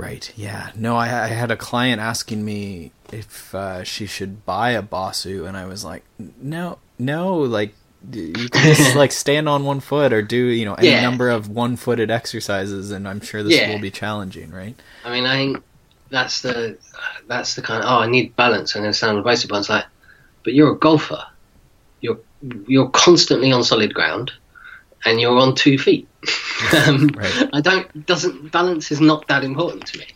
Right. 0.00 0.32
Yeah. 0.36 0.70
No, 0.74 0.96
I, 0.96 1.24
I 1.24 1.26
had 1.28 1.50
a 1.50 1.56
client 1.56 2.00
asking 2.00 2.44
me 2.44 2.92
if 3.12 3.54
uh, 3.54 3.84
she 3.84 4.06
should 4.06 4.46
buy 4.46 4.70
a 4.70 4.82
BOSU, 4.82 5.46
and 5.46 5.56
I 5.56 5.66
was 5.66 5.84
like, 5.84 6.04
no, 6.18 6.78
no, 6.98 7.36
like 7.36 7.74
you 8.10 8.32
can 8.32 8.74
just 8.74 8.96
like 9.02 9.12
stand 9.12 9.48
on 9.48 9.64
one 9.64 9.80
foot 9.80 10.12
or 10.12 10.22
do 10.22 10.36
you 10.36 10.64
know 10.64 10.74
any 10.74 10.88
yeah. 10.88 11.02
number 11.02 11.28
of 11.28 11.48
one-footed 11.48 12.10
exercises, 12.10 12.90
and 12.90 13.06
I'm 13.06 13.20
sure 13.20 13.42
this 13.42 13.54
yeah. 13.54 13.72
will 13.72 13.80
be 13.80 13.90
challenging, 13.90 14.50
right? 14.50 14.74
I 15.04 15.12
mean, 15.12 15.26
I 15.26 15.36
think 15.36 15.62
that's 16.08 16.40
the 16.40 16.78
that's 17.26 17.54
the 17.54 17.62
kind 17.62 17.84
of 17.84 17.90
oh 17.90 17.98
I 18.00 18.06
need 18.06 18.34
balance 18.36 18.74
and 18.74 18.84
then 18.84 18.94
stand 18.94 19.18
on 19.18 19.22
bicycle. 19.22 19.58
It's 19.58 19.68
like, 19.68 19.84
but 20.44 20.54
you're 20.54 20.72
a 20.72 20.78
golfer. 20.78 21.24
You're 22.00 22.20
you're 22.66 22.88
constantly 22.88 23.52
on 23.52 23.64
solid 23.64 23.92
ground, 23.92 24.32
and 25.04 25.20
you're 25.20 25.38
on 25.38 25.54
two 25.54 25.76
feet. 25.76 26.08
um, 26.86 27.08
right. 27.08 27.48
I 27.52 27.60
don't 27.60 28.06
doesn't 28.06 28.52
balance 28.52 28.90
is 28.90 29.00
not 29.00 29.28
that 29.28 29.44
important 29.44 29.86
to 29.86 29.98
me. 29.98 30.06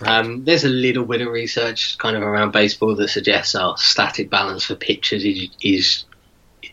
Right. 0.00 0.10
Um, 0.10 0.44
there's 0.44 0.64
a 0.64 0.68
little 0.68 1.04
bit 1.04 1.20
of 1.20 1.28
research 1.28 1.98
kind 1.98 2.16
of 2.16 2.22
around 2.22 2.52
baseball 2.52 2.96
that 2.96 3.08
suggests 3.08 3.54
our 3.54 3.76
static 3.76 4.30
balance 4.30 4.64
for 4.64 4.74
pitchers 4.74 5.24
is 5.24 5.48
is 5.62 6.04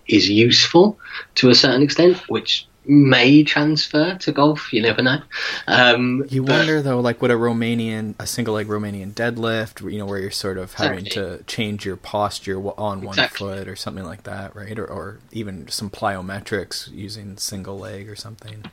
is 0.07 0.29
useful 0.29 0.97
to 1.35 1.49
a 1.49 1.55
certain 1.55 1.83
extent, 1.83 2.17
which 2.29 2.67
may 2.85 3.43
transfer 3.43 4.15
to 4.15 4.31
golf. 4.31 4.73
You 4.73 4.81
never 4.81 5.01
know. 5.01 5.21
Um, 5.67 6.25
you 6.29 6.43
wonder 6.43 6.77
but, 6.77 6.83
though, 6.83 6.99
like 6.99 7.21
would 7.21 7.31
a 7.31 7.35
Romanian, 7.35 8.15
a 8.19 8.27
single 8.27 8.55
leg 8.55 8.67
Romanian 8.67 9.13
deadlift, 9.13 9.89
you 9.91 9.99
know, 9.99 10.05
where 10.05 10.19
you're 10.19 10.31
sort 10.31 10.57
of 10.57 10.73
having 10.73 11.05
exactly. 11.05 11.37
to 11.37 11.43
change 11.43 11.85
your 11.85 11.97
posture 11.97 12.57
on 12.57 13.01
one 13.01 13.13
exactly. 13.13 13.47
foot 13.47 13.67
or 13.67 13.75
something 13.75 14.05
like 14.05 14.23
that, 14.23 14.55
right? 14.55 14.77
Or, 14.77 14.85
or 14.85 15.19
even 15.31 15.67
some 15.67 15.89
plyometrics 15.89 16.91
using 16.91 17.37
single 17.37 17.77
leg 17.77 18.09
or 18.09 18.15
something. 18.15 18.65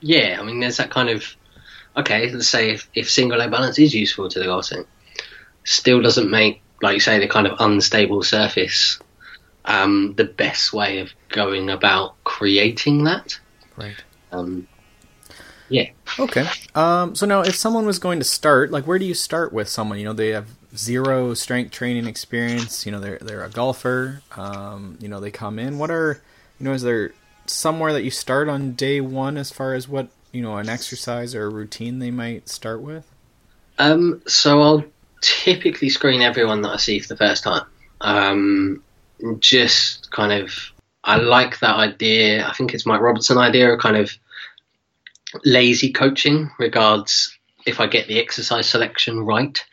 Yeah, 0.00 0.38
I 0.40 0.44
mean, 0.44 0.60
there's 0.60 0.76
that 0.76 0.90
kind 0.90 1.08
of 1.08 1.24
okay. 1.96 2.30
Let's 2.30 2.48
say 2.48 2.70
if, 2.70 2.88
if 2.94 3.10
single 3.10 3.38
leg 3.38 3.50
balance 3.50 3.78
is 3.78 3.94
useful 3.94 4.28
to 4.28 4.38
the 4.38 4.44
golf 4.46 4.70
still 5.64 6.00
doesn't 6.00 6.30
make 6.30 6.62
like 6.82 6.94
you 6.94 7.00
say 7.00 7.18
the 7.18 7.28
kind 7.28 7.46
of 7.46 7.56
unstable 7.58 8.22
surface 8.22 9.00
um, 9.64 10.14
the 10.16 10.24
best 10.24 10.72
way 10.72 11.00
of 11.00 11.12
going 11.28 11.68
about 11.70 12.22
creating 12.24 13.04
that. 13.04 13.38
Right. 13.76 13.96
Um, 14.32 14.66
yeah. 15.68 15.90
Okay. 16.18 16.46
Um, 16.74 17.14
so 17.14 17.26
now, 17.26 17.40
if 17.40 17.56
someone 17.56 17.86
was 17.86 17.98
going 17.98 18.18
to 18.18 18.24
start, 18.24 18.70
like, 18.70 18.86
where 18.86 18.98
do 18.98 19.04
you 19.04 19.14
start 19.14 19.52
with 19.52 19.68
someone? 19.68 19.98
You 19.98 20.04
know, 20.04 20.12
they 20.12 20.28
have 20.28 20.48
zero 20.76 21.34
strength 21.34 21.72
training 21.72 22.06
experience. 22.06 22.86
You 22.86 22.92
know, 22.92 23.00
they're 23.00 23.18
they're 23.18 23.44
a 23.44 23.50
golfer. 23.50 24.22
Um, 24.36 24.96
you 25.00 25.08
know, 25.08 25.20
they 25.20 25.30
come 25.30 25.58
in. 25.58 25.78
What 25.78 25.90
are, 25.90 26.20
you 26.58 26.64
know, 26.64 26.72
is 26.72 26.82
there 26.82 27.12
somewhere 27.46 27.92
that 27.92 28.02
you 28.02 28.10
start 28.10 28.48
on 28.48 28.72
day 28.72 29.00
one 29.00 29.36
as 29.36 29.50
far 29.50 29.74
as 29.74 29.88
what 29.88 30.08
you 30.32 30.42
know 30.42 30.56
an 30.56 30.68
exercise 30.68 31.34
or 31.34 31.44
a 31.44 31.48
routine 31.48 31.98
they 31.98 32.10
might 32.10 32.48
start 32.48 32.80
with? 32.80 33.10
Um, 33.78 34.22
so 34.26 34.62
I'll 34.62 34.84
typically 35.20 35.88
screen 35.88 36.22
everyone 36.22 36.62
that 36.62 36.70
I 36.70 36.76
see 36.76 36.98
for 37.00 37.08
the 37.08 37.16
first 37.16 37.44
time. 37.44 37.64
Um, 38.00 38.82
just 39.40 40.10
kind 40.10 40.32
of 40.32 40.72
I 41.06 41.18
like 41.18 41.60
that 41.60 41.76
idea. 41.76 42.46
I 42.46 42.52
think 42.52 42.74
it's 42.74 42.84
Mike 42.84 43.00
Robertson 43.00 43.38
idea 43.38 43.72
of 43.72 43.78
kind 43.78 43.96
of 43.96 44.10
lazy 45.44 45.92
coaching. 45.92 46.50
Regards, 46.58 47.38
if 47.64 47.80
I 47.80 47.86
get 47.86 48.08
the 48.08 48.18
exercise 48.18 48.68
selection 48.68 49.20
right, 49.20 49.64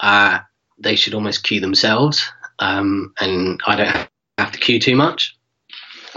uh, 0.00 0.38
they 0.78 0.96
should 0.96 1.12
almost 1.12 1.44
cue 1.44 1.60
themselves, 1.60 2.26
um, 2.58 3.12
and 3.20 3.60
I 3.66 3.76
don't 3.76 4.08
have 4.38 4.52
to 4.52 4.58
cue 4.58 4.80
too 4.80 4.96
much, 4.96 5.36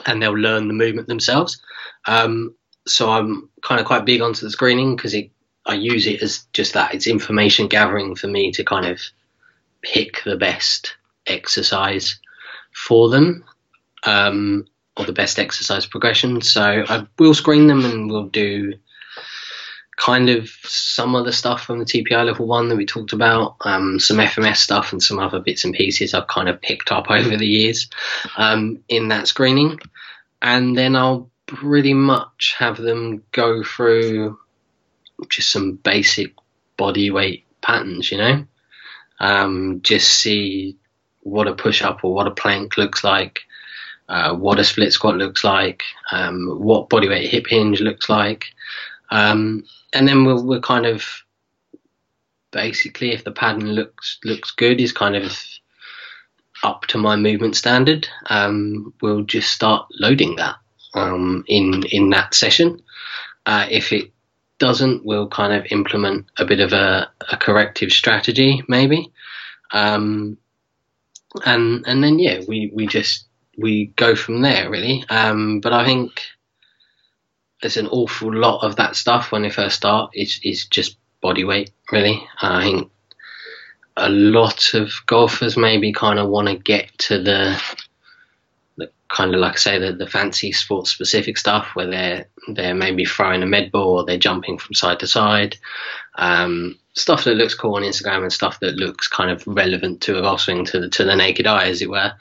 and 0.05 0.21
they'll 0.21 0.31
learn 0.31 0.69
the 0.69 0.73
movement 0.73 1.09
themselves. 1.09 1.61
Um, 2.07 2.55
so 2.87 3.11
I'm 3.11 3.49
kind 3.61 3.81
of 3.81 3.87
quite 3.87 4.05
big 4.05 4.21
onto 4.21 4.45
the 4.45 4.51
screening 4.51 4.95
because 4.95 5.13
I 5.65 5.73
use 5.73 6.07
it 6.07 6.23
as 6.23 6.45
just 6.53 6.73
that. 6.73 6.93
It's 6.93 7.07
information 7.07 7.67
gathering 7.67 8.15
for 8.15 8.27
me 8.27 8.53
to 8.53 8.63
kind 8.63 8.85
of 8.85 9.01
pick 9.81 10.23
the 10.23 10.37
best 10.37 10.95
exercise 11.27 12.17
for 12.71 13.09
them 13.09 13.43
um, 14.05 14.65
or 14.97 15.05
the 15.05 15.13
best 15.13 15.39
exercise 15.39 15.85
progression. 15.85 16.41
So 16.41 16.85
I 16.87 17.07
will 17.17 17.33
screen 17.33 17.67
them 17.67 17.85
and 17.85 18.09
we'll 18.09 18.27
do 18.27 18.73
kind 19.95 20.29
of 20.29 20.49
some 20.63 21.15
of 21.15 21.25
the 21.25 21.31
stuff 21.31 21.63
from 21.63 21.79
the 21.79 21.85
TPI 21.85 22.25
level 22.25 22.47
one 22.47 22.67
that 22.69 22.75
we 22.75 22.85
talked 22.85 23.13
about, 23.13 23.57
um, 23.61 23.99
some 23.99 24.17
FMS 24.17 24.57
stuff 24.57 24.91
and 24.91 25.01
some 25.01 25.19
other 25.19 25.39
bits 25.39 25.65
and 25.65 25.73
pieces 25.73 26.13
I've 26.13 26.27
kind 26.27 26.49
of 26.49 26.61
picked 26.61 26.91
up 26.91 27.05
over 27.09 27.37
the 27.37 27.47
years 27.47 27.89
um, 28.37 28.79
in 28.87 29.09
that 29.09 29.27
screening. 29.27 29.79
And 30.41 30.77
then 30.77 30.95
I'll 30.95 31.29
pretty 31.45 31.93
much 31.93 32.55
have 32.57 32.77
them 32.77 33.23
go 33.31 33.63
through 33.63 34.37
just 35.29 35.51
some 35.51 35.73
basic 35.73 36.33
body 36.77 37.11
weight 37.11 37.45
patterns, 37.61 38.11
you 38.11 38.17
know, 38.17 38.45
um, 39.19 39.81
just 39.83 40.11
see 40.11 40.77
what 41.21 41.47
a 41.47 41.53
push 41.53 41.81
up 41.81 42.03
or 42.03 42.13
what 42.13 42.27
a 42.27 42.31
plank 42.31 42.77
looks 42.77 43.03
like, 43.03 43.41
uh, 44.09 44.35
what 44.35 44.59
a 44.59 44.63
split 44.63 44.93
squat 44.93 45.15
looks 45.15 45.43
like, 45.43 45.83
um, 46.11 46.59
what 46.59 46.89
bodyweight 46.89 47.29
hip 47.29 47.47
hinge 47.47 47.81
looks 47.81 48.09
like, 48.09 48.45
um, 49.09 49.63
and 49.93 50.07
then 50.07 50.25
we'll, 50.25 50.43
we'll 50.43 50.61
kind 50.61 50.85
of 50.85 51.23
basically, 52.51 53.11
if 53.11 53.23
the 53.23 53.31
pattern 53.31 53.71
looks 53.71 54.19
looks 54.23 54.51
good, 54.51 54.79
is 54.79 54.93
kind 54.93 55.15
of 55.15 55.37
up 56.63 56.85
to 56.87 56.97
my 56.97 57.15
movement 57.15 57.55
standard. 57.55 58.07
Um, 58.27 58.93
we'll 59.01 59.23
just 59.23 59.51
start 59.51 59.87
loading 59.99 60.37
that 60.37 60.55
um, 60.93 61.43
in 61.47 61.83
in 61.91 62.09
that 62.11 62.33
session. 62.33 62.81
Uh, 63.45 63.67
if 63.69 63.91
it 63.91 64.11
doesn't, 64.59 65.05
we'll 65.05 65.27
kind 65.27 65.53
of 65.53 65.65
implement 65.71 66.27
a 66.37 66.45
bit 66.45 66.61
of 66.61 66.71
a, 66.71 67.11
a 67.31 67.37
corrective 67.37 67.91
strategy, 67.91 68.63
maybe. 68.69 69.11
Um, 69.71 70.37
and 71.45 71.83
and 71.87 72.03
then 72.03 72.19
yeah, 72.19 72.41
we 72.47 72.71
we 72.73 72.87
just 72.87 73.25
we 73.57 73.87
go 73.95 74.15
from 74.15 74.41
there 74.41 74.69
really. 74.69 75.03
Um, 75.09 75.59
but 75.59 75.73
I 75.73 75.85
think 75.85 76.21
there's 77.61 77.77
an 77.77 77.87
awful 77.87 78.33
lot 78.33 78.63
of 78.63 78.75
that 78.75 78.95
stuff 78.95 79.31
when 79.31 79.41
they 79.41 79.49
first 79.49 79.75
start 79.75 80.11
is 80.13 80.39
is 80.43 80.65
just 80.65 80.97
body 81.21 81.43
weight 81.43 81.71
really. 81.91 82.27
I 82.41 82.63
think 82.63 82.91
a 83.95 84.09
lot 84.09 84.73
of 84.73 84.91
golfers 85.05 85.55
maybe 85.55 85.93
kind 85.93 86.19
of 86.19 86.29
want 86.29 86.47
to 86.47 86.55
get 86.55 86.97
to 86.97 87.21
the 87.21 87.61
the 88.77 88.89
kind 89.07 89.33
of 89.33 89.39
like 89.39 89.53
I 89.53 89.57
say 89.57 89.79
the, 89.79 89.93
the 89.93 90.07
fancy 90.07 90.51
sports 90.51 90.91
specific 90.91 91.37
stuff 91.37 91.69
where 91.73 91.87
they're 91.87 92.25
they're 92.49 92.75
maybe 92.75 93.05
throwing 93.05 93.43
a 93.43 93.45
med 93.45 93.71
ball 93.71 93.99
or 93.99 94.05
they're 94.05 94.17
jumping 94.17 94.57
from 94.57 94.73
side 94.73 94.99
to 94.99 95.07
side. 95.07 95.57
Um, 96.15 96.77
stuff 96.93 97.23
that 97.23 97.35
looks 97.35 97.55
cool 97.55 97.75
on 97.75 97.83
Instagram 97.83 98.23
and 98.23 98.33
stuff 98.33 98.59
that 98.59 98.75
looks 98.75 99.07
kind 99.07 99.31
of 99.31 99.45
relevant 99.47 100.01
to 100.01 100.17
a 100.17 100.21
golf 100.21 100.41
swing 100.41 100.65
to 100.65 100.79
the 100.79 100.89
to 100.89 101.03
the 101.03 101.15
naked 101.15 101.47
eye, 101.47 101.67
as 101.67 101.81
it 101.81 101.89
were. 101.89 102.13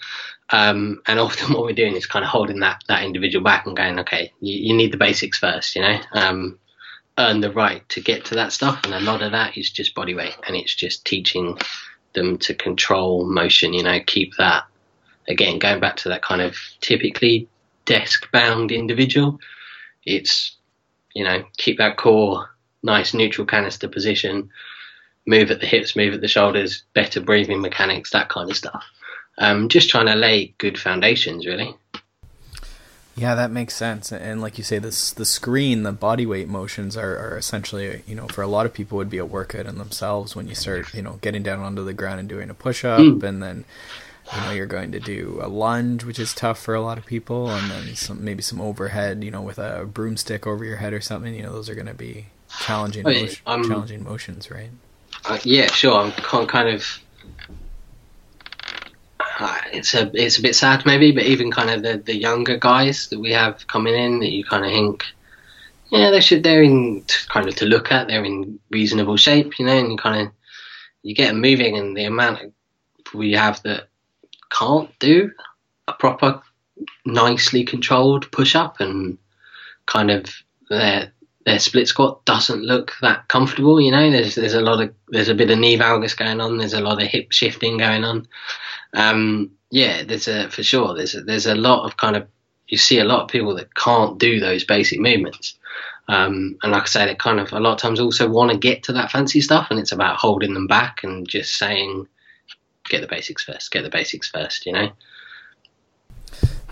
Um, 0.53 1.03
and 1.07 1.19
often 1.21 1.55
what 1.55 1.65
we're 1.65 1.73
doing 1.73 1.97
is 1.97 2.07
kind 2.07 2.25
of 2.25 2.31
holding 2.31 2.61
that 2.61 2.85
that 2.89 3.05
individual 3.05 3.45
back 3.45 3.67
and 3.67 3.77
going, 3.77 3.99
okay, 4.01 4.33
you, 4.41 4.69
you 4.69 4.77
need 4.77 4.93
the 4.93 4.99
basics 4.99 5.39
first, 5.39 5.75
you 5.75 5.83
know, 5.83 5.99
um, 6.13 6.59
earn 7.19 7.41
the 7.41 7.53
right 7.53 7.87
to 7.91 8.01
get 8.01 8.27
to 8.27 8.37
that 8.37 8.53
stuff, 8.53 8.85
and 8.85 8.95
a 8.95 9.01
lot 9.01 9.23
of 9.23 9.33
that 9.33 9.57
is 9.57 9.71
just 9.71 9.95
body 9.95 10.15
weight, 10.15 10.37
and 10.47 10.57
it's 10.57 10.75
just 10.75 11.05
teaching 11.05 11.59
them 12.15 12.39
to 12.39 12.55
control 12.55 13.25
motion, 13.25 13.73
you 13.73 13.83
know, 13.83 13.99
keep 14.07 14.37
that 14.37 14.65
again 15.29 15.59
going 15.59 15.81
back 15.81 15.97
to 15.97 16.09
that 16.09 16.23
kind 16.23 16.43
of 16.43 16.57
typically 16.81 17.49
desk 17.85 18.31
bound 18.33 18.71
individual. 18.71 19.39
It's 20.05 20.57
you 21.15 21.25
know 21.25 21.45
keep 21.57 21.79
that 21.79 21.97
core 21.97 22.51
nice 22.83 23.15
neutral 23.15 23.47
canister 23.47 23.89
position 23.89 24.51
move 25.27 25.51
at 25.51 25.61
the 25.61 25.67
hips, 25.67 25.97
move 25.97 26.15
at 26.15 26.21
the 26.21 26.29
shoulders, 26.29 26.83
better 26.95 27.21
breathing 27.21 27.61
mechanics, 27.61 28.11
that 28.11 28.29
kind 28.29 28.51
of 28.51 28.57
stuff. 28.57 28.85
Um, 29.39 29.69
just 29.69 29.89
trying 29.89 30.07
to 30.07 30.15
lay 30.15 30.55
good 30.59 30.79
foundations, 30.79 31.47
really. 31.47 31.75
Yeah, 33.15 33.35
that 33.35 33.51
makes 33.51 33.75
sense. 33.75 34.11
And 34.11 34.41
like 34.41 34.57
you 34.57 34.65
say, 34.65 34.79
this 34.79 35.13
the 35.13 35.27
screen, 35.27 35.83
the 35.83 35.93
body 35.93 36.25
weight 36.25 36.49
motions 36.49 36.97
are, 36.97 37.17
are 37.19 37.37
essentially, 37.37 38.03
you 38.07 38.15
know, 38.15 38.27
for 38.29 38.41
a 38.41 38.47
lot 38.47 38.65
of 38.65 38.73
people 38.73 38.97
would 38.97 39.11
be 39.11 39.19
a 39.19 39.27
workout 39.27 39.67
in 39.67 39.77
themselves 39.77 40.35
when 40.35 40.49
you 40.49 40.55
start, 40.55 40.95
you 40.95 41.03
know, 41.03 41.19
getting 41.21 41.43
down 41.43 41.61
onto 41.61 41.85
the 41.85 41.93
ground 41.93 42.21
and 42.21 42.29
doing 42.29 42.49
a 42.49 42.55
push 42.55 42.85
up 42.85 43.01
mm. 43.01 43.23
and 43.23 43.43
then 43.43 43.65
you 44.35 44.41
know 44.41 44.51
you're 44.53 44.67
going 44.67 44.93
to 44.93 45.01
do 45.01 45.41
a 45.43 45.49
lunge 45.49 46.05
which 46.05 46.19
is 46.19 46.35
tough 46.35 46.59
for 46.59 46.75
a 46.75 46.81
lot 46.81 46.99
of 46.99 47.05
people 47.05 47.51
and 47.51 47.71
then 47.71 47.95
some 47.95 48.25
maybe 48.25 48.43
some 48.43 48.61
overhead 48.61 49.23
you 49.25 49.31
know 49.31 49.43
with 49.43 49.59
a 49.59 49.85
broomstick 49.85 50.47
over 50.47 50.65
your 50.65 50.77
head 50.77 50.93
or 50.93 51.01
something 51.01 51.35
you 51.35 51.43
know 51.43 51.53
those 51.53 51.69
are 51.69 51.75
going 51.75 51.87
to 51.87 51.95
be 51.95 52.27
challenging 52.61 53.07
oh, 53.07 53.11
yeah, 53.11 53.23
motion, 53.23 53.69
challenging 53.69 54.05
motions 54.05 54.51
right 54.51 54.71
uh, 55.27 55.39
yeah 55.45 55.67
sure 55.67 55.99
i'm 55.99 56.13
kind 56.47 56.69
of 56.69 57.01
uh, 59.39 59.59
it's 59.73 59.95
a 59.95 60.11
it's 60.15 60.39
a 60.39 60.43
bit 60.43 60.55
sad 60.55 60.85
maybe, 60.87 61.13
but 61.13 61.25
even 61.25 61.51
kind 61.51 61.71
of 61.71 61.83
the, 61.83 61.99
the 61.99 62.17
younger 62.17 62.57
guys 62.57 63.09
that 63.09 63.21
we 63.21 63.33
have 63.33 63.67
coming 63.67 63.95
in 63.95 64.21
that 64.21 64.33
you 64.33 64.45
kind 64.45 64.65
of 64.65 64.71
think, 64.71 65.05
yeah, 65.91 66.11
they 66.11 66.21
should 66.21 66.43
they're 66.43 66.63
in 66.63 67.05
kind 67.29 67.49
of 67.49 67.55
to 67.57 67.67
look 67.67 67.93
at, 67.93 68.09
they're 68.09 68.25
in 68.25 68.59
reasonable 68.71 69.17
shape, 69.17 69.59
you 69.59 69.67
know, 69.67 69.79
and 69.79 69.91
you 69.91 69.97
kind 69.97 70.27
of 70.27 70.33
you 71.03 71.15
get 71.15 71.29
them 71.29 71.41
moving, 71.41 71.77
and 71.77 71.97
the 71.97 72.05
amount 72.05 72.53
we 73.15 73.33
have 73.33 73.63
that 73.63 73.89
can't 74.51 74.91
do 74.99 75.31
a 75.89 75.93
proper, 75.93 76.41
nicely 77.05 77.65
controlled 77.65 78.31
push 78.31 78.55
up, 78.55 78.81
and 78.81 79.19
kind 79.87 80.11
of 80.11 80.27
their 80.71 81.13
their 81.45 81.59
split 81.59 81.89
squat 81.89 82.25
doesn't 82.25 82.63
look 82.63 82.93
that 83.03 83.29
comfortable. 83.29 83.81
You 83.81 83.91
know, 83.91 84.11
there's 84.11 84.35
there's 84.35 84.55
a 84.55 84.61
lot 84.61 84.81
of 84.81 84.95
there's 85.09 85.29
a 85.29 85.35
bit 85.35 85.51
of 85.51 85.59
knee 85.59 85.77
valgus 85.77 86.17
going 86.17 86.41
on. 86.41 86.59
There's 86.59 86.75
a 86.75 86.81
lot 86.81 87.03
of 87.03 87.09
hip 87.09 87.33
shifting 87.33 87.79
going 87.79 88.05
on. 88.05 88.27
Um, 88.95 89.53
yeah, 89.71 90.03
there's 90.05 90.29
a 90.29 90.51
for 90.51 90.63
sure. 90.63 90.95
There's 90.95 91.15
a, 91.15 91.23
there's 91.23 91.47
a 91.47 91.55
lot 91.55 91.85
of 91.85 91.97
kind 91.97 92.17
of 92.17 92.29
you 92.69 92.79
see 92.79 92.99
a 92.99 93.05
lot 93.05 93.23
of 93.23 93.29
people 93.29 93.57
that 93.57 93.75
can't 93.75 94.19
do 94.19 94.41
those 94.41 94.65
basic 94.65 95.01
movements. 95.01 95.59
Um, 96.09 96.59
and 96.63 96.73
like 96.73 96.83
I 96.83 96.87
say, 96.87 97.07
they 97.07 97.15
kind 97.15 97.41
of 97.41 97.53
a 97.53 97.61
lot 97.61 97.73
of 97.73 97.79
times 97.79 98.01
also 98.01 98.29
want 98.29 98.51
to 98.51 98.59
get 98.59 98.85
to 98.85 98.93
that 98.95 99.11
fancy 99.11 99.41
stuff, 99.41 99.69
and 99.71 99.79
it's 99.79 99.93
about 99.93 100.17
holding 100.17 100.55
them 100.55 100.67
back 100.67 101.03
and 101.03 101.29
just 101.29 101.59
saying, 101.59 102.07
"Get 102.89 103.01
the 103.01 103.07
basics 103.09 103.45
first. 103.45 103.71
Get 103.71 103.83
the 103.83 103.91
basics 103.91 104.29
first. 104.29 104.67
You 104.67 104.73
know. 104.73 104.93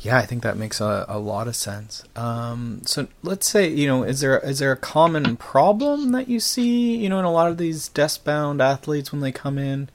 Yeah, 0.00 0.16
I 0.18 0.24
think 0.24 0.42
that 0.42 0.56
makes 0.56 0.80
a, 0.80 1.04
a 1.08 1.18
lot 1.18 1.46
of 1.46 1.54
sense. 1.54 2.04
Um, 2.16 2.82
so 2.86 3.06
let's 3.22 3.48
say 3.48 3.68
you 3.68 3.86
know, 3.86 4.02
is 4.02 4.20
there 4.20 4.38
is 4.38 4.58
there 4.58 4.72
a 4.72 4.76
common 4.76 5.36
problem 5.36 6.12
that 6.12 6.28
you 6.28 6.40
see 6.40 6.96
you 6.96 7.08
know 7.08 7.18
in 7.18 7.24
a 7.24 7.32
lot 7.32 7.50
of 7.50 7.58
these 7.58 7.88
desk 7.88 8.24
bound 8.24 8.62
athletes 8.62 9.12
when 9.12 9.20
they 9.20 9.32
come 9.32 9.58
in? 9.58 9.90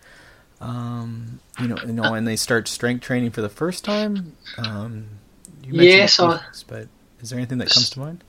Um, 0.61 1.39
you 1.59 1.67
know, 1.67 1.77
you 1.85 1.93
know, 1.93 2.11
when 2.11 2.25
they 2.25 2.35
start 2.35 2.67
strength 2.67 3.03
training 3.03 3.31
for 3.31 3.41
the 3.41 3.49
first 3.49 3.83
time. 3.83 4.35
Um, 4.57 5.07
yes, 5.63 6.19
I, 6.19 6.39
but 6.67 6.87
is 7.21 7.29
there 7.29 7.39
anything 7.39 7.57
that 7.57 7.69
comes 7.69 7.89
to 7.91 7.99
mind? 7.99 8.23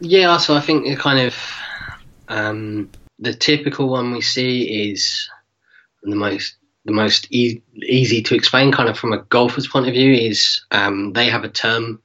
Yeah, 0.00 0.36
so 0.36 0.54
I 0.54 0.60
think 0.60 0.86
it 0.86 0.98
kind 0.98 1.26
of 1.26 1.34
um, 2.28 2.90
the 3.18 3.34
typical 3.34 3.88
one 3.88 4.12
we 4.12 4.20
see 4.20 4.90
is 4.90 5.28
the 6.02 6.16
most 6.16 6.56
the 6.84 6.92
most 6.92 7.26
e- 7.30 7.62
easy 7.82 8.22
to 8.22 8.34
explain, 8.34 8.72
kind 8.72 8.88
of 8.88 8.98
from 8.98 9.12
a 9.12 9.22
golfer's 9.22 9.66
point 9.66 9.88
of 9.88 9.94
view, 9.94 10.12
is 10.12 10.62
um, 10.70 11.12
they 11.12 11.26
have 11.30 11.44
a 11.44 11.48
term 11.48 12.02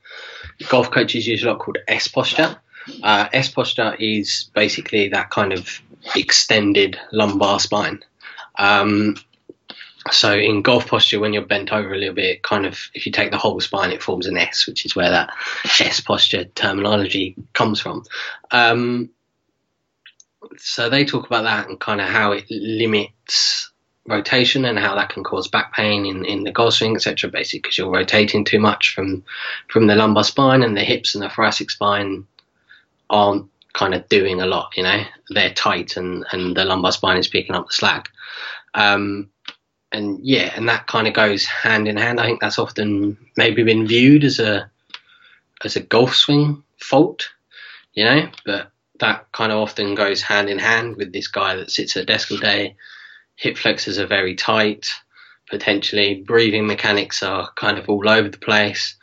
golf 0.69 0.91
coaches 0.91 1.27
use 1.27 1.43
a 1.43 1.47
lot 1.47 1.59
called 1.59 1.77
S 1.88 2.07
posture. 2.07 2.57
Uh, 3.03 3.27
S 3.34 3.49
posture 3.49 3.95
is 3.99 4.49
basically 4.53 5.09
that 5.09 5.30
kind 5.30 5.53
of 5.53 5.82
extended 6.15 6.99
lumbar 7.11 7.59
spine. 7.59 7.99
Um, 8.57 9.15
so 10.11 10.34
in 10.34 10.61
golf 10.61 10.88
posture, 10.88 11.19
when 11.19 11.34
you're 11.34 11.45
bent 11.45 11.71
over 11.71 11.93
a 11.93 11.97
little 11.97 12.15
bit, 12.15 12.41
kind 12.41 12.65
of 12.65 12.80
if 12.93 13.05
you 13.05 13.11
take 13.11 13.32
the 13.32 13.38
whole 13.38 13.59
spine, 13.59 13.91
it 13.91 14.01
forms 14.01 14.27
an 14.27 14.38
S, 14.38 14.65
which 14.65 14.86
is 14.86 14.95
where 14.95 15.09
that 15.09 15.34
S 15.80 15.99
posture 15.99 16.45
terminology 16.45 17.36
comes 17.53 17.80
from. 17.82 18.03
Um, 18.51 19.09
so 20.57 20.89
they 20.89 21.05
talk 21.05 21.27
about 21.27 21.43
that 21.43 21.67
and 21.67 21.80
kind 21.80 22.01
of 22.01 22.07
how 22.07 22.32
it 22.32 22.45
limits 22.49 23.68
rotation 24.10 24.66
and 24.66 24.80
how 24.80 24.95
that 24.95 25.10
can 25.10 25.24
cause 25.24 25.47
back 25.47 25.74
pain 25.74 26.05
in, 26.05 26.26
in 26.26 26.43
the 26.43 26.51
golf 26.51 26.74
swing, 26.74 26.95
etc. 26.95 27.30
Basically, 27.30 27.60
because 27.60 27.78
you're 27.78 27.91
rotating 27.91 28.43
too 28.43 28.60
much 28.60 28.93
from 28.93 29.24
from 29.68 29.88
the 29.88 29.95
lumbar 29.95 30.24
spine 30.24 30.64
and 30.64 30.76
the 30.76 30.84
hips 30.84 31.16
and 31.16 31.24
the 31.24 31.30
thoracic 31.30 31.70
spine 31.70 32.26
aren't 33.10 33.49
kind 33.74 33.93
of 33.93 34.07
doing 34.10 34.41
a 34.41 34.45
lot. 34.45 34.76
You 34.76 34.84
know, 34.84 35.03
they're 35.30 35.53
tight 35.53 35.95
and 35.97 36.26
and 36.32 36.55
the 36.57 36.66
lumbar 36.66 36.91
spine 36.91 37.18
is 37.18 37.28
picking 37.28 37.55
up 37.55 37.68
the 37.68 37.74
slack. 37.74 38.10
Um, 38.74 39.30
and 39.91 40.20
yeah, 40.22 40.51
and 40.55 40.70
that 40.70 40.88
kind 40.88 41.07
of 41.07 41.14
goes 41.14 41.45
hand 41.45 41.88
in 41.88 41.97
hand. 41.97 42.20
I 42.20 42.26
think 42.26 42.41
that's 42.41 42.60
often 42.60 43.18
maybe 43.38 43.64
been 43.64 43.88
viewed 43.88 44.24
as 44.24 44.39
a 44.39 44.70
as 45.64 45.76
a 45.76 45.82
golf 45.82 46.16
swing 46.16 46.64
fault, 46.78 47.30
you 47.93 48.05
know, 48.05 48.30
but 48.45 48.72
that 48.99 49.32
kind 49.32 49.51
of 49.51 49.60
often 49.60 49.95
goes 49.95 50.22
hand 50.22 50.49
in 50.49 50.60
hand 50.60 50.95
with 50.97 51.12
this 51.12 51.28
guy 51.28 51.55
that 51.55 51.72
sits 51.72 51.95
at 51.97 52.03
a 52.03 52.05
desk 52.05 52.32
all 52.32 52.38
day. 52.38 52.76
Hip 53.39 53.57
flexors 53.57 53.97
are 53.97 54.05
very 54.05 54.35
tight, 54.35 54.89
potentially 55.49 56.23
breathing 56.25 56.67
mechanics 56.67 57.23
are 57.23 57.49
kind 57.55 57.77
of 57.77 57.87
all 57.87 58.09
over 58.09 58.27
the 58.27 58.37
place. 58.37 58.95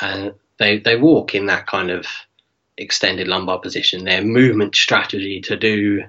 Uh, 0.00 0.30
they 0.58 0.78
they 0.78 0.96
walk 0.96 1.34
in 1.34 1.46
that 1.46 1.66
kind 1.66 1.90
of 1.90 2.06
extended 2.78 3.28
lumbar 3.28 3.60
position. 3.60 4.04
Their 4.04 4.24
movement 4.24 4.74
strategy 4.74 5.42
to 5.42 5.56
do 5.56 6.04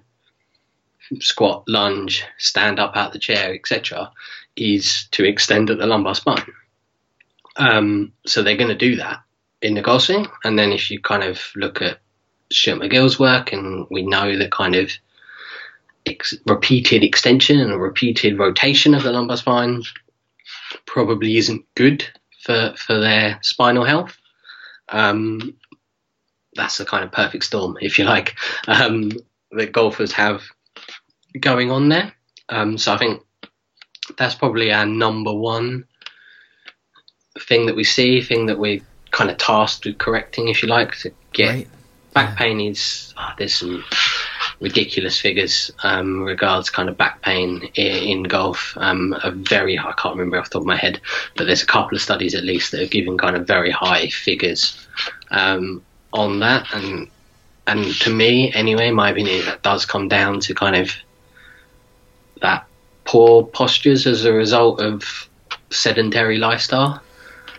squat, 1.19 1.65
lunge, 1.67 2.23
stand 2.38 2.80
up 2.80 2.95
out 2.95 3.11
the 3.11 3.19
chair, 3.19 3.53
etc., 3.53 4.09
is 4.55 5.07
to 5.11 5.26
extend 5.26 5.69
at 5.69 5.78
the 5.78 5.86
lumbar 5.86 6.15
spine. 6.15 6.53
Um, 7.57 8.13
so 8.26 8.41
they're 8.41 8.57
going 8.57 8.69
to 8.69 8.76
do 8.76 8.95
that 8.95 9.19
in 9.61 9.73
the 9.73 9.82
golf. 9.82 10.09
And 10.09 10.57
then 10.57 10.71
if 10.71 10.89
you 10.89 11.01
kind 11.01 11.23
of 11.23 11.41
look 11.55 11.82
at 11.82 11.99
Stuart 12.51 12.80
McGill's 12.80 13.19
work, 13.19 13.51
and 13.51 13.86
we 13.91 14.01
know 14.01 14.38
that 14.38 14.51
kind 14.51 14.76
of 14.76 14.91
ex- 16.06 16.38
repeated 16.45 17.03
extension 17.03 17.60
and 17.60 17.72
a 17.72 17.78
repeated 17.78 18.38
rotation 18.38 18.93
of 18.93 19.03
the 19.03 19.12
lumbar 19.12 19.38
spine 19.38 19.84
probably 20.86 21.38
isn't 21.38 21.66
good 21.76 22.06
for, 22.41 22.74
for 22.78 22.99
their 22.99 23.39
spinal 23.41 23.84
health. 23.84 24.18
Um, 24.89 25.58
that's 26.56 26.78
the 26.78 26.86
kind 26.86 27.03
of 27.03 27.12
perfect 27.12 27.43
storm, 27.43 27.78
if 27.82 27.99
you 27.99 28.06
like, 28.06 28.36
um, 28.68 29.12
that 29.51 29.72
golfers 29.72 30.12
have 30.14 30.43
going 31.39 31.72
on 31.72 31.89
there. 31.89 32.14
Um, 32.49 32.78
so 32.78 32.93
I 32.93 32.97
think 32.97 33.22
that's 34.18 34.36
probably 34.36 34.72
our 34.72 34.86
number 34.86 35.34
one 35.34 35.86
thing 37.39 37.66
that 37.66 37.76
we 37.76 37.84
see, 37.84 38.22
thing 38.22 38.45
that 38.45 38.60
we're 38.60 38.82
kind 39.12 39.30
of 39.30 39.38
tasked 39.38 39.86
with 39.86 39.97
correcting, 39.97 40.47
if 40.47 40.62
you 40.62 40.70
like, 40.70 40.95
to 40.99 41.12
get 41.34 41.49
right. 41.49 41.68
back 42.14 42.30
yeah. 42.32 42.36
pain 42.36 42.62
is 42.62 43.14
oh, 43.18 43.32
there's 43.38 43.56
some 43.56 43.84
ridiculous 44.60 45.20
figures 45.20 45.72
um, 45.84 46.22
regards 46.24 46.70
kind 46.70 46.89
of 46.89 46.97
back 46.97 47.22
pain 47.22 47.70
in, 47.76 47.95
in 47.95 48.24
golf. 48.24 48.74
Um, 48.78 49.16
a 49.24 49.32
very 49.32 49.78
I 49.78 49.93
can't 49.97 50.16
remember 50.16 50.38
off 50.38 50.45
the 50.45 50.53
top 50.53 50.62
of 50.62 50.68
my 50.68 50.76
head, 50.76 51.01
but 51.36 51.45
there's 51.45 51.64
a 51.64 51.68
couple 51.68 51.95
of 51.95 52.01
studies 52.01 52.36
at 52.36 52.43
least 52.43 52.72
that 52.72 52.82
have 52.82 52.89
given 52.89 53.18
kind 53.18 53.36
of 53.36 53.47
very 53.47 53.72
high 53.72 54.08
figures 54.08 54.88
um, 55.32 55.84
on 56.14 56.39
that, 56.39 56.68
and 56.74 57.10
and 57.68 57.86
to 58.01 58.14
me 58.14 58.51
anyway, 58.53 58.91
my 58.91 59.10
opinion 59.10 59.45
that 59.45 59.62
does 59.62 59.86
come 59.86 60.08
down 60.08 60.39
to 60.41 60.53
kind 60.53 60.76
of 60.76 60.91
that 62.41 62.68
poor 63.06 63.43
postures 63.43 64.06
as 64.08 64.26
a 64.26 64.34
result 64.34 64.82
of 64.82 65.30
sedentary 65.70 66.38
lifestyle. 66.38 67.01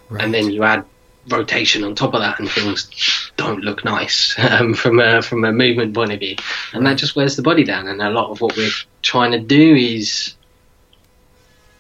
Right. 0.09 0.25
And 0.25 0.33
then 0.35 0.51
you 0.51 0.63
add 0.63 0.85
rotation 1.29 1.85
on 1.85 1.95
top 1.95 2.15
of 2.15 2.21
that, 2.21 2.39
and 2.39 2.51
things 2.51 3.31
don't 3.37 3.63
look 3.63 3.85
nice 3.85 4.35
um, 4.39 4.75
from 4.75 5.01
a 5.01 5.23
from 5.23 5.45
a 5.45 5.53
movement 5.53 5.95
point 5.95 6.13
of 6.13 6.21
view, 6.21 6.37
and 6.73 6.87
that 6.87 6.99
just 6.99 7.17
wears 7.17 7.37
the 7.37 7.43
body 7.43 7.65
down. 7.65 7.89
And 7.89 8.01
a 8.01 8.11
lot 8.11 8.31
of 8.31 8.41
what 8.41 8.57
we're 8.57 8.71
trying 9.03 9.33
to 9.33 9.41
do 9.41 9.75
is, 9.75 10.35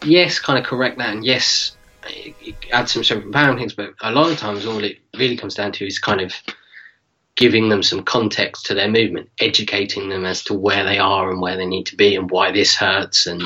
yes, 0.04 0.38
kind 0.38 0.58
of 0.58 0.64
correct 0.64 0.98
that, 0.98 1.14
and 1.14 1.24
yes, 1.24 1.76
add 2.72 2.88
some 2.88 3.04
strength 3.04 3.24
and 3.24 3.32
power 3.32 3.56
things. 3.56 3.74
But 3.74 3.94
a 4.00 4.12
lot 4.12 4.30
of 4.30 4.38
times, 4.38 4.66
all 4.66 4.82
it 4.82 4.98
really 5.16 5.36
comes 5.36 5.54
down 5.54 5.72
to 5.72 5.86
is 5.86 5.98
kind 5.98 6.20
of 6.20 6.32
giving 7.36 7.68
them 7.68 7.82
some 7.82 8.02
context 8.02 8.66
to 8.66 8.74
their 8.74 8.90
movement, 8.90 9.28
educating 9.38 10.08
them 10.08 10.24
as 10.24 10.42
to 10.44 10.54
where 10.54 10.84
they 10.84 10.98
are 10.98 11.30
and 11.30 11.40
where 11.40 11.56
they 11.56 11.66
need 11.66 11.84
to 11.86 11.96
be 11.96 12.16
and 12.16 12.30
why 12.30 12.50
this 12.50 12.74
hurts. 12.74 13.26
And 13.26 13.42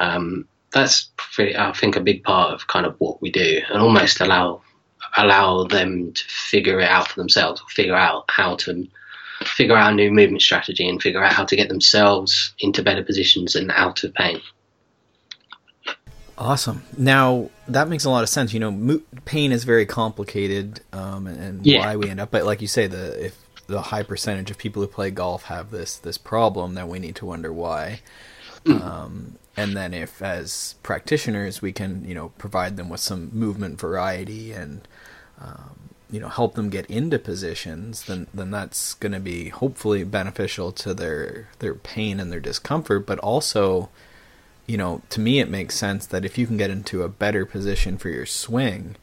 um, 0.00 0.48
that's, 0.72 1.10
I 1.38 1.72
think, 1.72 1.96
a 1.96 2.00
big 2.00 2.24
part 2.24 2.54
of 2.54 2.66
kind 2.66 2.86
of 2.86 2.96
what 2.98 3.20
we 3.20 3.30
do, 3.30 3.60
and 3.68 3.80
almost 3.80 4.20
allow 4.20 4.62
allow 5.16 5.64
them 5.64 6.12
to 6.12 6.24
figure 6.24 6.80
it 6.80 6.88
out 6.88 7.08
for 7.08 7.20
themselves, 7.20 7.60
or 7.60 7.68
figure 7.68 7.94
out 7.94 8.24
how 8.28 8.56
to 8.56 8.86
figure 9.44 9.76
out 9.76 9.92
a 9.92 9.94
new 9.94 10.10
movement 10.10 10.42
strategy 10.42 10.88
and 10.88 11.02
figure 11.02 11.22
out 11.22 11.32
how 11.32 11.44
to 11.44 11.56
get 11.56 11.68
themselves 11.68 12.54
into 12.60 12.82
better 12.82 13.02
positions 13.02 13.54
and 13.54 13.70
out 13.72 14.02
of 14.04 14.14
pain. 14.14 14.40
Awesome. 16.36 16.82
Now 16.96 17.50
that 17.68 17.88
makes 17.88 18.04
a 18.04 18.10
lot 18.10 18.22
of 18.22 18.28
sense. 18.28 18.52
You 18.52 18.60
know, 18.60 18.70
mo- 18.70 19.02
pain 19.24 19.52
is 19.52 19.64
very 19.64 19.86
complicated, 19.86 20.80
um, 20.92 21.26
and, 21.26 21.40
and 21.40 21.66
yeah. 21.66 21.80
why 21.80 21.96
we 21.96 22.10
end 22.10 22.20
up. 22.20 22.30
But 22.30 22.44
like 22.44 22.60
you 22.60 22.68
say, 22.68 22.86
the 22.86 23.26
if 23.26 23.38
the 23.66 23.80
high 23.80 24.02
percentage 24.02 24.50
of 24.50 24.58
people 24.58 24.82
who 24.82 24.88
play 24.88 25.10
golf 25.10 25.44
have 25.44 25.70
this 25.70 25.96
this 25.96 26.18
problem, 26.18 26.74
then 26.74 26.88
we 26.88 26.98
need 26.98 27.16
to 27.16 27.26
wonder 27.26 27.52
why. 27.52 28.00
Um, 28.66 29.38
and 29.56 29.76
then 29.76 29.92
if 29.92 30.22
as 30.22 30.74
practitioners 30.82 31.60
we 31.60 31.72
can 31.72 32.04
you 32.04 32.14
know 32.14 32.30
provide 32.38 32.76
them 32.76 32.88
with 32.88 33.00
some 33.00 33.30
movement 33.32 33.78
variety 33.78 34.52
and 34.52 34.88
um, 35.40 35.90
you 36.10 36.20
know 36.20 36.28
help 36.28 36.54
them 36.54 36.70
get 36.70 36.86
into 36.86 37.18
positions 37.18 38.04
then 38.04 38.26
then 38.32 38.50
that's 38.50 38.94
going 38.94 39.12
to 39.12 39.20
be 39.20 39.48
hopefully 39.48 40.04
beneficial 40.04 40.70
to 40.72 40.94
their 40.94 41.48
their 41.58 41.74
pain 41.74 42.20
and 42.20 42.30
their 42.30 42.40
discomfort. 42.40 43.06
But 43.06 43.18
also 43.18 43.88
you 44.66 44.76
know 44.76 45.02
to 45.10 45.20
me 45.20 45.40
it 45.40 45.50
makes 45.50 45.76
sense 45.76 46.06
that 46.06 46.24
if 46.24 46.38
you 46.38 46.46
can 46.46 46.56
get 46.56 46.70
into 46.70 47.02
a 47.02 47.08
better 47.08 47.44
position 47.44 47.98
for 47.98 48.08
your 48.08 48.26
swing 48.26 48.96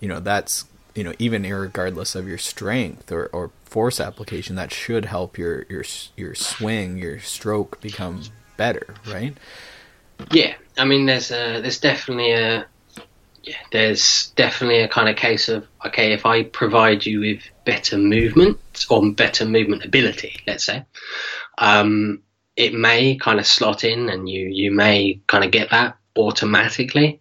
you 0.00 0.08
know 0.08 0.20
that's 0.20 0.64
you 0.94 1.04
know 1.04 1.12
even 1.18 1.42
regardless 1.42 2.14
of 2.14 2.26
your 2.26 2.38
strength 2.38 3.12
or, 3.12 3.26
or 3.26 3.50
force 3.64 4.00
application 4.00 4.56
that 4.56 4.72
should 4.72 5.04
help 5.04 5.38
your 5.38 5.64
your 5.68 5.84
your 6.16 6.34
swing 6.34 6.98
your 6.98 7.20
stroke 7.20 7.80
become 7.80 8.22
better 8.56 8.94
right? 9.06 9.36
Yeah, 10.30 10.54
I 10.78 10.84
mean, 10.84 11.06
there's 11.06 11.30
a, 11.30 11.60
there's 11.60 11.80
definitely 11.80 12.32
a 12.32 12.66
there's 13.70 14.32
definitely 14.36 14.80
a 14.80 14.88
kind 14.88 15.08
of 15.08 15.16
case 15.16 15.48
of 15.48 15.66
okay, 15.84 16.12
if 16.12 16.26
I 16.26 16.44
provide 16.44 17.06
you 17.06 17.20
with 17.20 17.42
better 17.64 17.96
movement 17.96 18.58
or 18.90 19.12
better 19.12 19.44
movement 19.44 19.84
ability, 19.84 20.40
let's 20.46 20.64
say, 20.64 20.84
um, 21.58 22.22
it 22.56 22.74
may 22.74 23.16
kind 23.16 23.38
of 23.38 23.46
slot 23.46 23.84
in, 23.84 24.08
and 24.08 24.28
you 24.28 24.48
you 24.48 24.70
may 24.72 25.20
kind 25.26 25.44
of 25.44 25.50
get 25.50 25.70
that 25.70 25.96
automatically, 26.16 27.20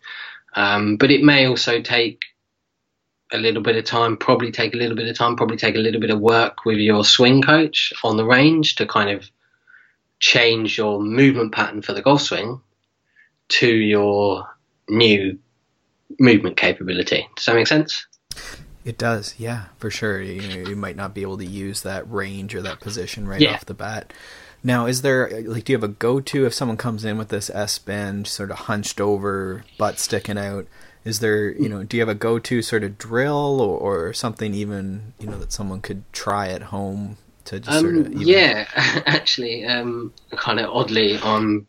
um, 0.56 0.98
but 0.98 1.12
it 1.12 1.24
may 1.24 1.48
also 1.48 1.82
take 1.82 2.24
a 3.32 3.38
little 3.38 3.62
bit 3.62 3.76
of 3.76 3.86
time, 3.86 4.18
probably 4.18 4.52
take 4.52 4.74
a 4.74 4.78
little 4.78 4.96
bit 4.96 5.08
of 5.08 5.18
time, 5.18 5.36
probably 5.36 5.58
take 5.58 5.76
a 5.76 5.80
little 5.80 6.02
bit 6.02 6.10
of 6.12 6.20
work 6.20 6.66
with 6.66 6.78
your 6.78 7.04
swing 7.04 7.42
coach 7.42 7.92
on 8.04 8.18
the 8.18 8.26
range 8.26 8.76
to 8.76 8.86
kind 8.86 9.10
of 9.10 9.30
change 10.20 10.78
your 10.78 11.02
movement 11.02 11.52
pattern 11.52 11.82
for 11.82 11.94
the 11.94 12.02
golf 12.02 12.22
swing 12.22 12.62
to 13.48 13.68
your 13.68 14.50
new 14.88 15.38
movement 16.20 16.58
capability. 16.58 17.28
Does 17.36 17.46
that 17.46 17.56
make 17.56 17.68
sense? 17.68 18.06
It 18.84 18.98
does, 18.98 19.36
yeah, 19.40 19.66
for 19.78 19.90
sure. 19.90 20.22
You, 20.22 20.68
you 20.70 20.76
might 20.76 20.96
not 20.96 21.14
be 21.16 21.24
able 21.24 21.38
to 21.40 21.46
use 21.46 21.82
that 21.82 22.10
range 22.12 22.54
or 22.54 22.62
that 22.62 22.80
position 22.80 23.28
right 23.28 23.42
Yeah. 23.42 23.54
off 23.54 23.66
the 23.66 23.74
bat. 23.74 24.14
Now, 24.64 24.86
is 24.86 25.02
there 25.02 25.30
like, 25.44 25.64
do 25.66 25.74
you 25.74 25.78
have 25.78 25.84
a 25.84 25.88
go-to 25.94 26.46
if 26.46 26.54
someone 26.54 26.78
comes 26.78 27.04
in 27.06 27.18
with 27.18 27.30
this 27.30 27.50
S 27.50 27.78
bend, 27.80 28.28
sort 28.28 28.52
of 28.52 28.58
hunched 28.60 29.00
over, 29.02 29.64
butt 29.78 30.00
sticking 30.00 30.38
out? 30.38 30.68
Is 31.04 31.20
there, 31.20 31.52
you 31.52 31.70
know, 31.70 31.84
do 31.84 31.98
you 31.98 32.02
have 32.02 32.10
a 32.10 32.16
go-to 32.16 32.62
sort 32.64 32.84
of 32.84 32.98
drill 32.98 33.62
or, 33.62 33.78
or 34.08 34.14
something 34.14 34.54
even, 34.56 35.14
you 35.20 35.28
know, 35.28 35.38
that 35.38 35.52
someone 35.52 35.82
could 35.82 36.04
try 36.14 36.50
at 36.50 36.64
home 36.64 37.18
to 37.46 37.60
just 37.60 37.80
sort 37.80 37.96
of 37.96 38.06
Um, 38.08 38.12
even, 38.14 38.28
yeah, 38.28 38.68
actually, 39.06 39.66
um, 39.66 40.12
kind 40.36 40.60
of 40.60 40.70
oddly, 40.72 41.20
I'm 41.20 41.68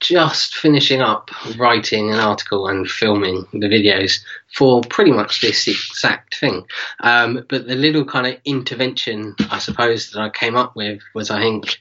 just 0.00 0.54
finishing 0.54 1.00
up 1.00 1.30
writing 1.56 2.12
an 2.12 2.20
article 2.20 2.68
and 2.68 2.88
filming 2.88 3.46
the 3.52 3.66
videos 3.66 4.20
for 4.54 4.82
pretty 4.82 5.10
much 5.10 5.40
this 5.40 5.66
exact 5.66 6.36
thing. 6.36 6.64
Um, 7.00 7.44
but 7.48 7.66
the 7.66 7.74
little 7.74 8.04
kind 8.04 8.26
of 8.26 8.40
intervention, 8.44 9.34
I 9.50 9.58
suppose, 9.58 10.10
that 10.10 10.20
I 10.20 10.30
came 10.30 10.56
up 10.56 10.76
with 10.76 11.00
was, 11.14 11.30
I 11.30 11.40
think, 11.40 11.80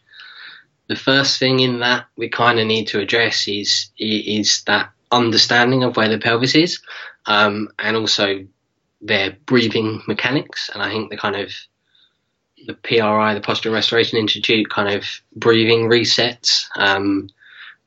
the 0.88 0.96
first 0.96 1.38
thing 1.38 1.60
in 1.60 1.80
that 1.80 2.06
we 2.16 2.30
kind 2.30 2.60
of 2.60 2.68
need 2.68 2.86
to 2.88 3.00
address 3.00 3.48
is 3.48 3.92
is 3.98 4.64
that 4.68 4.92
understanding 5.12 5.84
of 5.84 5.96
where 5.98 6.10
the 6.10 6.18
pelvis 6.18 6.56
is, 6.56 6.80
um, 7.26 7.70
and 7.78 7.96
also 7.98 8.46
their 9.02 9.38
breathing 9.46 10.02
mechanics. 10.08 10.70
And 10.74 10.82
I 10.82 10.90
think 10.90 11.10
the 11.10 11.18
kind 11.18 11.36
of 11.36 11.52
the 12.66 12.74
PRI, 12.74 13.34
the 13.34 13.42
Posture 13.42 13.70
Restoration 13.70 14.18
Institute, 14.18 14.70
kind 14.70 14.96
of 14.96 15.06
breathing 15.36 15.90
resets 15.90 16.66
um, 16.76 17.30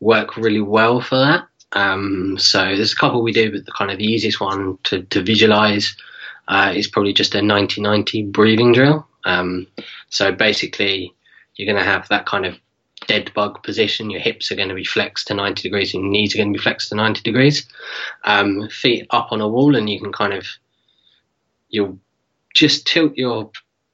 work 0.00 0.36
really 0.36 0.60
well 0.60 1.00
for 1.00 1.16
that. 1.16 1.46
Um, 1.72 2.36
so 2.38 2.58
there's 2.58 2.92
a 2.92 2.96
couple 2.96 3.22
we 3.22 3.32
do, 3.32 3.52
but 3.52 3.64
the 3.64 3.72
kind 3.72 3.90
of 3.90 3.98
the 3.98 4.04
easiest 4.04 4.40
one 4.40 4.78
to, 4.84 5.02
to 5.04 5.22
visualize 5.22 5.96
uh, 6.48 6.72
is 6.74 6.88
probably 6.88 7.12
just 7.12 7.34
a 7.34 7.38
90-90 7.38 8.32
breathing 8.32 8.72
drill. 8.72 9.06
Um, 9.24 9.66
so 10.08 10.32
basically, 10.32 11.14
you're 11.54 11.72
going 11.72 11.82
to 11.82 11.90
have 11.90 12.08
that 12.08 12.26
kind 12.26 12.46
of 12.46 12.58
dead 13.06 13.32
bug 13.34 13.62
position. 13.62 14.10
Your 14.10 14.20
hips 14.20 14.50
are 14.50 14.56
going 14.56 14.68
to 14.68 14.74
be 14.74 14.84
flexed 14.84 15.28
to 15.28 15.34
90 15.34 15.62
degrees, 15.62 15.94
and 15.94 16.04
your 16.04 16.12
knees 16.12 16.34
are 16.34 16.38
going 16.38 16.52
to 16.52 16.58
be 16.58 16.62
flexed 16.62 16.88
to 16.88 16.96
90 16.96 17.22
degrees. 17.22 17.66
Um, 18.24 18.68
feet 18.68 19.06
up 19.10 19.28
on 19.30 19.40
a 19.40 19.48
wall, 19.48 19.76
and 19.76 19.88
you 19.88 20.00
can 20.00 20.12
kind 20.12 20.32
of 20.32 20.46
you'll 21.68 21.98
just 22.54 22.86
tilt 22.86 23.16
your 23.16 23.50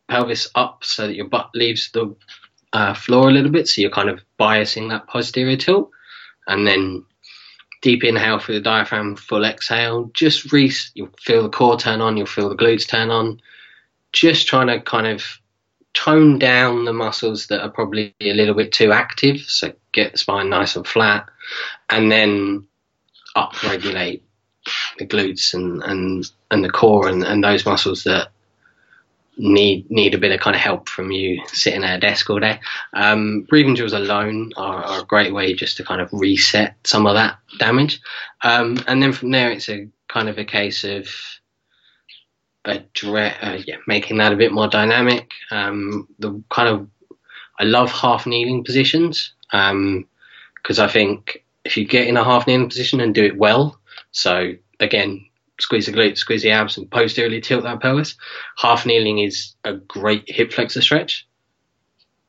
pelvis 0.09 0.49
up 0.55 0.83
so 0.83 1.07
that 1.07 1.15
your 1.15 1.29
butt 1.29 1.51
leaves 1.55 1.91
the 1.93 2.15
uh, 2.73 2.95
floor 2.95 3.29
a 3.29 3.33
little 3.33 3.51
bit. 3.51 3.69
So 3.69 3.81
you're 3.81 3.91
kind 3.91 4.09
of 4.09 4.21
biasing 4.41 4.89
that 4.91 5.07
posterior 5.07 5.57
tilt, 5.57 5.91
and 6.47 6.67
then 6.67 7.05
deep 7.83 8.05
inhale 8.05 8.39
through 8.39 8.57
the 8.57 8.61
diaphragm, 8.61 9.17
full 9.17 9.45
exhale. 9.45 10.11
Just 10.15 10.53
re- 10.53 10.73
you'll 10.95 11.11
feel 11.21 11.43
the 11.43 11.49
core 11.49 11.79
turn 11.79 12.01
on, 12.01 12.17
you'll 12.17 12.27
feel 12.27 12.49
the 12.49 12.57
glutes 12.57 12.89
turn 12.89 13.11
on. 13.11 13.41
Just 14.13 14.47
trying 14.47 14.69
to 14.69 14.81
kind 14.81 15.07
of 15.07 15.25
tone 15.95 16.39
down 16.39 16.85
the 16.85 16.93
muscles 16.93 17.47
that 17.47 17.63
are 17.63 17.71
probably 17.71 18.15
a 18.21 18.35
little 18.35 18.55
bit 18.55 18.73
too 18.73 18.93
active. 18.93 19.41
So 19.41 19.73
get 19.93 20.13
the 20.13 20.19
spine 20.19 20.49
nice 20.49 20.77
and 20.77 20.87
flat, 20.87 21.29
and 21.91 22.11
then 22.11 22.67
up 23.35 23.63
regulate 23.63 24.23
the 24.99 25.07
glutes 25.07 25.55
and, 25.55 25.83
and, 25.83 26.31
and 26.51 26.65
the 26.65 26.71
core 26.71 27.09
and, 27.09 27.23
and 27.23 27.45
those 27.45 27.65
muscles 27.65 28.05
that 28.05 28.31
need 29.37 29.91
need 29.91 30.15
a 30.15 30.19
bit 30.19 30.33
of 30.33 30.41
kind 30.41 30.57
of 30.57 30.63
help 30.63 30.89
from 30.89 31.11
you 31.11 31.43
sitting 31.49 31.85
at 31.85 31.97
a 31.97 32.01
desk 32.01 32.29
all 32.31 32.41
day. 32.41 32.61
Um, 32.95 33.43
breathing 33.43 33.75
drills 33.75 33.93
alone 33.93 34.53
are, 34.57 34.83
are 34.83 35.01
a 35.01 35.07
great 35.07 35.33
way 35.33 35.55
just 35.55 35.77
to 35.77 35.85
kind 35.85 36.01
of 36.01 36.09
reset 36.13 36.77
some 36.85 37.07
of 37.07 37.15
that 37.15 37.39
damage. 37.59 38.01
Um, 38.43 38.83
and 38.87 39.03
then 39.03 39.13
from 39.13 39.31
there, 39.31 39.51
it's 39.51 39.69
a 39.69 39.89
kind 40.09 40.29
of 40.29 40.39
a 40.39 40.45
case 40.45 40.85
of 40.85 41.09
uh, 42.65 42.79
yeah, 43.67 43.77
making 43.87 44.19
that 44.19 44.33
a 44.33 44.37
bit 44.37 44.53
more 44.53 44.69
dynamic. 44.69 45.33
Um, 45.51 46.09
the 46.19 46.43
kind 46.51 46.69
of 46.69 46.89
I 47.59 47.65
love 47.65 47.91
half 47.91 48.27
kneeling 48.27 48.65
positions 48.65 49.33
because 49.51 50.79
I 50.79 50.89
think 50.89 51.45
if 51.65 51.77
you 51.77 51.87
get 51.87 52.09
in 52.09 52.17
a 52.17 52.25
half 52.25 52.47
kneeling 52.47 52.69
position 52.69 53.01
and 53.01 53.15
do 53.15 53.25
it 53.25 53.37
well, 53.37 53.79
so 54.11 54.53
again, 54.81 55.27
squeeze 55.59 55.87
the 55.87 55.93
glutes, 55.93 56.19
squeeze 56.19 56.43
the 56.43 56.51
abs, 56.51 56.77
and 56.77 56.91
posteriorly 56.91 57.41
tilt 57.41 57.63
that 57.65 57.81
pelvis. 57.81 58.15
Half 58.57 58.87
kneeling 58.87 59.19
is 59.19 59.55
a 59.65 59.75
great 59.75 60.25
hip 60.27 60.53
flexor 60.53 60.83
stretch. 60.83 61.27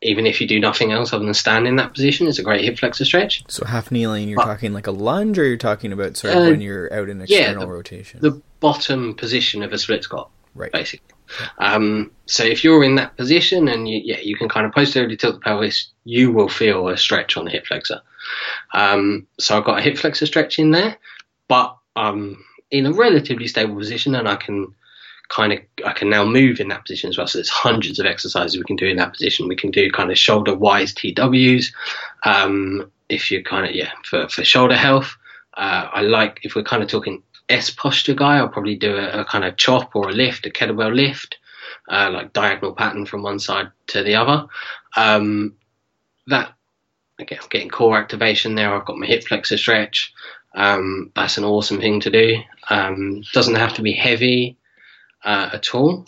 Even 0.03 0.27
if 0.27 0.39
you 0.39 0.47
do 0.47 0.59
nothing 0.59 0.91
else 0.91 1.11
other 1.11 1.25
than 1.25 1.33
stand 1.33 1.67
in 1.67 1.77
that 1.77 1.93
position, 1.93 2.27
it's 2.27 2.37
a 2.37 2.43
great 2.43 2.63
hip 2.63 2.77
flexor 2.77 3.03
stretch. 3.03 3.43
So 3.47 3.65
half 3.65 3.89
kneeling, 3.91 4.29
you're 4.29 4.35
But- 4.37 4.45
talking 4.45 4.71
like 4.73 4.85
a 4.87 4.91
lunge, 4.91 5.39
or 5.39 5.45
you're 5.45 5.57
talking 5.57 5.91
about 5.91 6.15
sort 6.17 6.35
of 6.35 6.43
Uh, 6.43 6.49
when 6.51 6.61
you're 6.61 6.93
out 6.93 7.09
in 7.09 7.17
yeah, 7.27 7.37
external 7.39 7.61
the- 7.67 7.73
rotation? 7.73 8.19
The 8.21 8.39
bottom 8.59 9.15
position 9.15 9.63
of 9.63 9.73
a 9.73 9.77
split 9.79 10.03
squat, 10.03 10.29
right. 10.53 10.71
basically. 10.71 11.15
Um, 11.57 12.11
so 12.27 12.43
if 12.43 12.63
you're 12.63 12.83
in 12.83 12.95
that 12.95 13.17
position 13.17 13.67
and 13.67 13.89
you, 13.89 13.99
yeah, 14.03 14.19
you 14.19 14.37
can 14.37 14.47
kind 14.47 14.65
of 14.65 14.71
posteriorly 14.71 15.17
tilt 15.17 15.35
the 15.35 15.41
pelvis, 15.41 15.89
you 16.05 16.31
will 16.31 16.47
feel 16.47 16.87
a 16.87 16.95
stretch 16.97 17.35
on 17.35 17.45
the 17.45 17.51
hip 17.51 17.65
flexor. 17.65 17.99
Um, 18.73 19.25
so 19.39 19.57
I've 19.57 19.65
got 19.65 19.79
a 19.79 19.81
hip 19.81 19.97
flexor 19.97 20.25
stretch 20.27 20.59
in 20.59 20.71
there, 20.71 20.95
but 21.47 21.75
um, 21.95 22.43
in 22.71 22.85
a 22.85 22.93
relatively 22.93 23.47
stable 23.47 23.75
position, 23.75 24.15
and 24.15 24.27
I 24.27 24.35
can 24.35 24.73
kind 25.29 25.53
of 25.53 25.59
I 25.85 25.93
can 25.93 26.09
now 26.09 26.25
move 26.25 26.59
in 26.59 26.69
that 26.69 26.85
position 26.85 27.09
as 27.09 27.17
well. 27.17 27.27
So 27.27 27.37
there's 27.37 27.49
hundreds 27.49 27.99
of 27.99 28.05
exercises 28.05 28.57
we 28.57 28.63
can 28.63 28.75
do 28.75 28.87
in 28.87 28.97
that 28.97 29.13
position. 29.13 29.47
We 29.47 29.55
can 29.55 29.71
do 29.71 29.91
kind 29.91 30.11
of 30.11 30.17
shoulder 30.17 30.55
wise 30.55 30.93
TWs. 30.93 31.73
Um, 32.23 32.91
if 33.09 33.31
you're 33.31 33.41
kind 33.41 33.65
of 33.65 33.75
yeah 33.75 33.91
for 34.03 34.27
for 34.29 34.43
shoulder 34.43 34.75
health, 34.75 35.15
uh, 35.55 35.89
I 35.91 36.01
like 36.01 36.39
if 36.43 36.55
we're 36.55 36.63
kind 36.63 36.83
of 36.83 36.89
talking 36.89 37.23
S 37.49 37.69
posture 37.69 38.13
guy, 38.13 38.37
I'll 38.37 38.49
probably 38.49 38.75
do 38.75 38.95
a, 38.95 39.21
a 39.21 39.25
kind 39.25 39.45
of 39.45 39.57
chop 39.57 39.95
or 39.95 40.09
a 40.09 40.13
lift, 40.13 40.45
a 40.45 40.49
kettlebell 40.49 40.93
lift, 40.93 41.37
uh, 41.89 42.09
like 42.11 42.33
diagonal 42.33 42.73
pattern 42.73 43.05
from 43.05 43.23
one 43.23 43.39
side 43.39 43.67
to 43.87 44.03
the 44.03 44.15
other. 44.15 44.47
Um, 44.95 45.55
that 46.27 46.53
again, 47.19 47.39
I'm 47.41 47.47
getting 47.49 47.69
core 47.69 47.97
activation 47.97 48.55
there. 48.55 48.73
I've 48.73 48.85
got 48.85 48.97
my 48.97 49.05
hip 49.05 49.23
flexor 49.23 49.57
stretch. 49.57 50.13
Um, 50.55 51.11
that's 51.15 51.37
an 51.37 51.43
awesome 51.43 51.79
thing 51.79 51.99
to 52.01 52.09
do. 52.09 52.37
Um, 52.69 53.21
doesn't 53.33 53.55
have 53.55 53.75
to 53.75 53.81
be 53.81 53.93
heavy 53.93 54.57
uh, 55.23 55.49
at 55.53 55.75
all. 55.75 56.07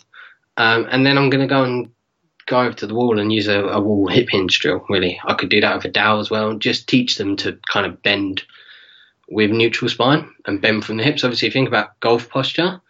Um, 0.56 0.86
and 0.90 1.06
then 1.06 1.16
I'm 1.16 1.30
going 1.30 1.46
to 1.46 1.52
go 1.52 1.64
and 1.64 1.90
go 2.46 2.60
over 2.60 2.74
to 2.74 2.86
the 2.86 2.94
wall 2.94 3.18
and 3.18 3.32
use 3.32 3.46
a, 3.46 3.60
a 3.60 3.80
wall 3.80 4.08
hip 4.08 4.28
hinge 4.28 4.58
drill. 4.58 4.84
Really, 4.88 5.20
I 5.24 5.34
could 5.34 5.48
do 5.48 5.60
that 5.60 5.76
with 5.76 5.84
a 5.84 5.90
dowel 5.90 6.20
as 6.20 6.30
well. 6.30 6.54
Just 6.58 6.88
teach 6.88 7.16
them 7.16 7.36
to 7.36 7.58
kind 7.68 7.86
of 7.86 8.02
bend 8.02 8.42
with 9.28 9.50
neutral 9.50 9.88
spine 9.88 10.34
and 10.44 10.60
bend 10.60 10.84
from 10.84 10.96
the 10.96 11.04
hips. 11.04 11.22
Obviously, 11.22 11.50
think 11.50 11.68
about 11.68 11.98
golf 12.00 12.28
posture, 12.28 12.80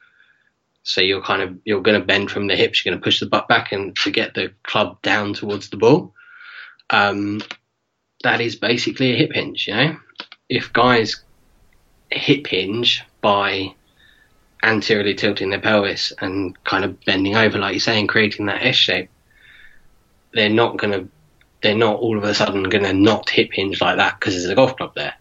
so 0.83 1.03
you're 1.03 1.23
kind 1.23 1.43
of 1.43 1.59
you're 1.65 1.83
going 1.83 2.01
to 2.01 2.07
bend 2.07 2.31
from 2.31 2.47
the 2.47 2.57
hips. 2.57 2.85
You're 2.85 2.93
going 2.93 3.01
to 3.01 3.05
push 3.05 3.21
the 3.21 3.27
butt 3.27 3.49
back 3.49 3.73
and 3.73 3.95
to 3.99 4.11
get 4.11 4.35
the 4.35 4.53
club 4.63 5.01
down 5.03 5.35
towards 5.35 5.69
the 5.69 5.77
ball. 5.77 6.15
Um, 6.89 7.43
that 8.25 8.41
is 8.41 8.57
basically 8.57 9.13
a 9.13 9.17
hip 9.17 9.33
hinge. 9.35 9.67
You 9.69 9.75
know, 9.75 9.97
if 10.49 10.73
guys 10.73 11.23
hip 12.11 12.47
hinge 12.47 13.05
by 13.21 13.75
anteriorly 14.63 15.15
tilting 15.15 15.51
their 15.51 15.61
pelvis 15.61 16.13
and 16.21 16.63
kind 16.65 16.85
of 16.85 17.03
bending 17.05 17.37
over, 17.37 17.59
like 17.59 17.73
you're 17.73 17.81
saying, 17.81 18.07
creating 18.07 18.47
that 18.47 18.65
S 18.65 18.77
shape, 18.77 19.09
they're 20.33 20.49
not 20.49 20.77
going 20.77 20.93
to 20.93 21.09
they're 21.63 21.75
not 21.75 21.97
all 21.97 22.17
of 22.17 22.25
a 22.25 22.35
sudden 22.35 22.63
going 22.65 22.85
to 22.85 22.93
not 22.93 23.29
hip 23.29 23.51
hinge 23.53 23.81
like 23.83 23.97
that 23.99 24.19
because 24.19 24.35
there's 24.35 24.49
a 24.49 24.55
golf 24.55 24.77
club 24.77 24.95
there. 24.95 25.15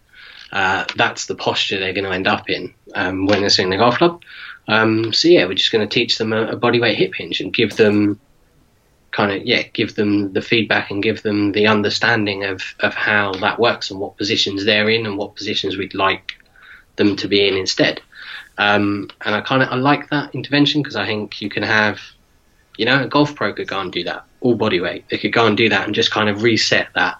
Uh, 0.52 0.86
that's 0.96 1.26
the 1.26 1.36
posture 1.36 1.78
they're 1.78 1.94
going 1.94 2.06
to 2.06 2.12
end 2.12 2.28
up 2.28 2.50
in 2.50 2.74
um, 2.96 3.26
when 3.26 3.42
they're 3.42 3.50
swinging 3.50 3.72
the 3.72 3.78
golf 3.78 3.98
club. 3.98 4.22
Um, 4.68 5.12
so 5.14 5.28
yeah, 5.28 5.46
we're 5.46 5.54
just 5.54 5.72
going 5.72 5.88
to 5.88 5.94
teach 5.94 6.18
them 6.18 6.32
a, 6.32 6.44
a 6.44 6.58
bodyweight 6.58 6.96
hip 6.96 7.14
hinge 7.14 7.42
and 7.42 7.54
give 7.54 7.76
them 7.76 8.20
kind 9.12 9.32
of 9.32 9.46
yeah, 9.46 9.64
give 9.74 9.96
them 9.96 10.34
the 10.34 10.42
feedback 10.42 10.92
and 10.92 11.04
give 11.04 11.24
them 11.24 11.52
the 11.52 11.68
understanding 11.68 12.46
of 12.46 12.64
of 12.80 12.94
how 12.94 13.34
that 13.34 13.60
works 13.60 13.92
and 13.92 14.00
what 14.00 14.18
positions 14.18 14.66
they're 14.66 14.90
in 14.90 15.06
and 15.06 15.18
what 15.18 15.36
positions 15.36 15.78
we'd 15.78 15.94
like 15.94 16.39
them 17.00 17.16
to 17.16 17.28
be 17.28 17.47
in 17.47 17.56
instead. 17.56 18.02
Um, 18.60 19.10
and 19.26 19.34
I 19.34 19.41
kind 19.41 19.64
of 19.64 19.70
I 19.70 19.76
like 19.76 20.10
that 20.10 20.36
intervention 20.36 20.84
because 20.84 20.97
I 20.97 21.08
think 21.08 21.41
you 21.41 21.50
can 21.50 21.64
have, 21.64 22.00
you 22.78 22.86
know, 22.86 23.02
a 23.02 23.08
golf 23.08 23.34
pro 23.34 23.54
could 23.54 23.68
go 23.68 23.80
and 23.80 23.91
do 23.91 24.04
that 24.04 24.26
all 24.41 24.54
body 24.54 24.80
weight. 24.80 25.06
They 25.10 25.18
could 25.18 25.34
go 25.34 25.47
and 25.47 25.58
do 25.58 25.70
that 25.70 25.86
and 25.86 25.95
just 25.95 26.12
kind 26.12 26.30
of 26.30 26.43
reset 26.43 26.89
that 26.93 27.18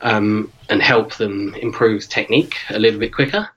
um, 0.00 0.50
and 0.68 0.82
help 0.82 1.14
them 1.14 1.54
improve 1.54 2.08
technique 2.08 2.56
a 2.70 2.78
little 2.78 2.98
bit 2.98 3.14
quicker. 3.14 3.48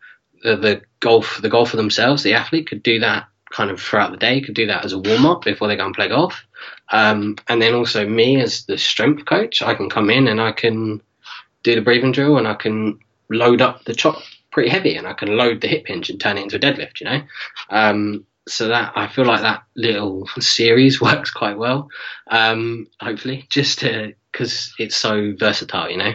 The, 0.44 0.58
the 0.58 0.82
golf, 1.00 1.40
the 1.42 1.50
golfer 1.50 1.78
themselves, 1.78 2.22
the 2.22 2.34
athlete 2.34 2.68
could 2.68 2.84
do 2.84 3.00
that 3.00 3.28
kind 3.52 3.72
of 3.72 3.82
throughout 3.82 4.12
the 4.12 4.18
day. 4.18 4.42
Could 4.42 4.54
do 4.54 4.68
that 4.68 4.86
as 4.86 4.94
a 4.94 5.00
warm 5.00 5.26
up 5.26 5.44
before 5.44 5.70
they 5.70 5.78
go 5.78 5.86
and 5.86 5.96
play 5.96 6.10
golf. 6.10 6.46
Um, 6.92 7.38
and 7.48 7.62
then 7.62 7.74
also 7.74 8.08
me 8.08 8.42
as 8.42 8.66
the 8.66 8.78
strength 8.78 9.26
coach, 9.26 9.62
I 9.62 9.74
can 9.74 9.90
come 9.90 10.10
in 10.10 10.28
and 10.28 10.42
I 10.42 10.52
can 10.52 11.02
do 11.64 11.74
the 11.74 11.82
breathing 11.82 12.12
drill 12.12 12.38
and 12.38 12.48
I 12.48 12.54
can 12.54 13.00
load 13.30 13.62
up 13.62 13.86
the 13.86 13.96
chop 13.96 14.22
pretty 14.56 14.70
heavy 14.70 14.96
and 14.96 15.06
I 15.06 15.12
can 15.12 15.36
load 15.36 15.60
the 15.60 15.68
hip 15.68 15.86
hinge 15.86 16.10
and 16.10 16.18
turn 16.18 16.38
it 16.38 16.44
into 16.44 16.56
a 16.56 16.60
deadlift, 16.60 17.02
you 17.02 17.06
know? 17.08 17.22
Um, 17.70 18.26
so 18.48 18.70
that 18.70 18.94
I 18.96 19.08
feel 19.08 19.26
like 19.26 19.42
that 19.42 19.64
little 19.76 20.28
series 20.40 21.02
works 21.10 21.30
quite 21.30 21.58
well. 21.58 21.90
Um, 22.32 22.88
hopefully, 23.02 23.46
just 23.50 23.82
because 24.32 24.74
it's 24.80 24.96
so 24.96 25.34
versatile, 25.38 25.90
you 25.92 25.98
know, 25.98 26.14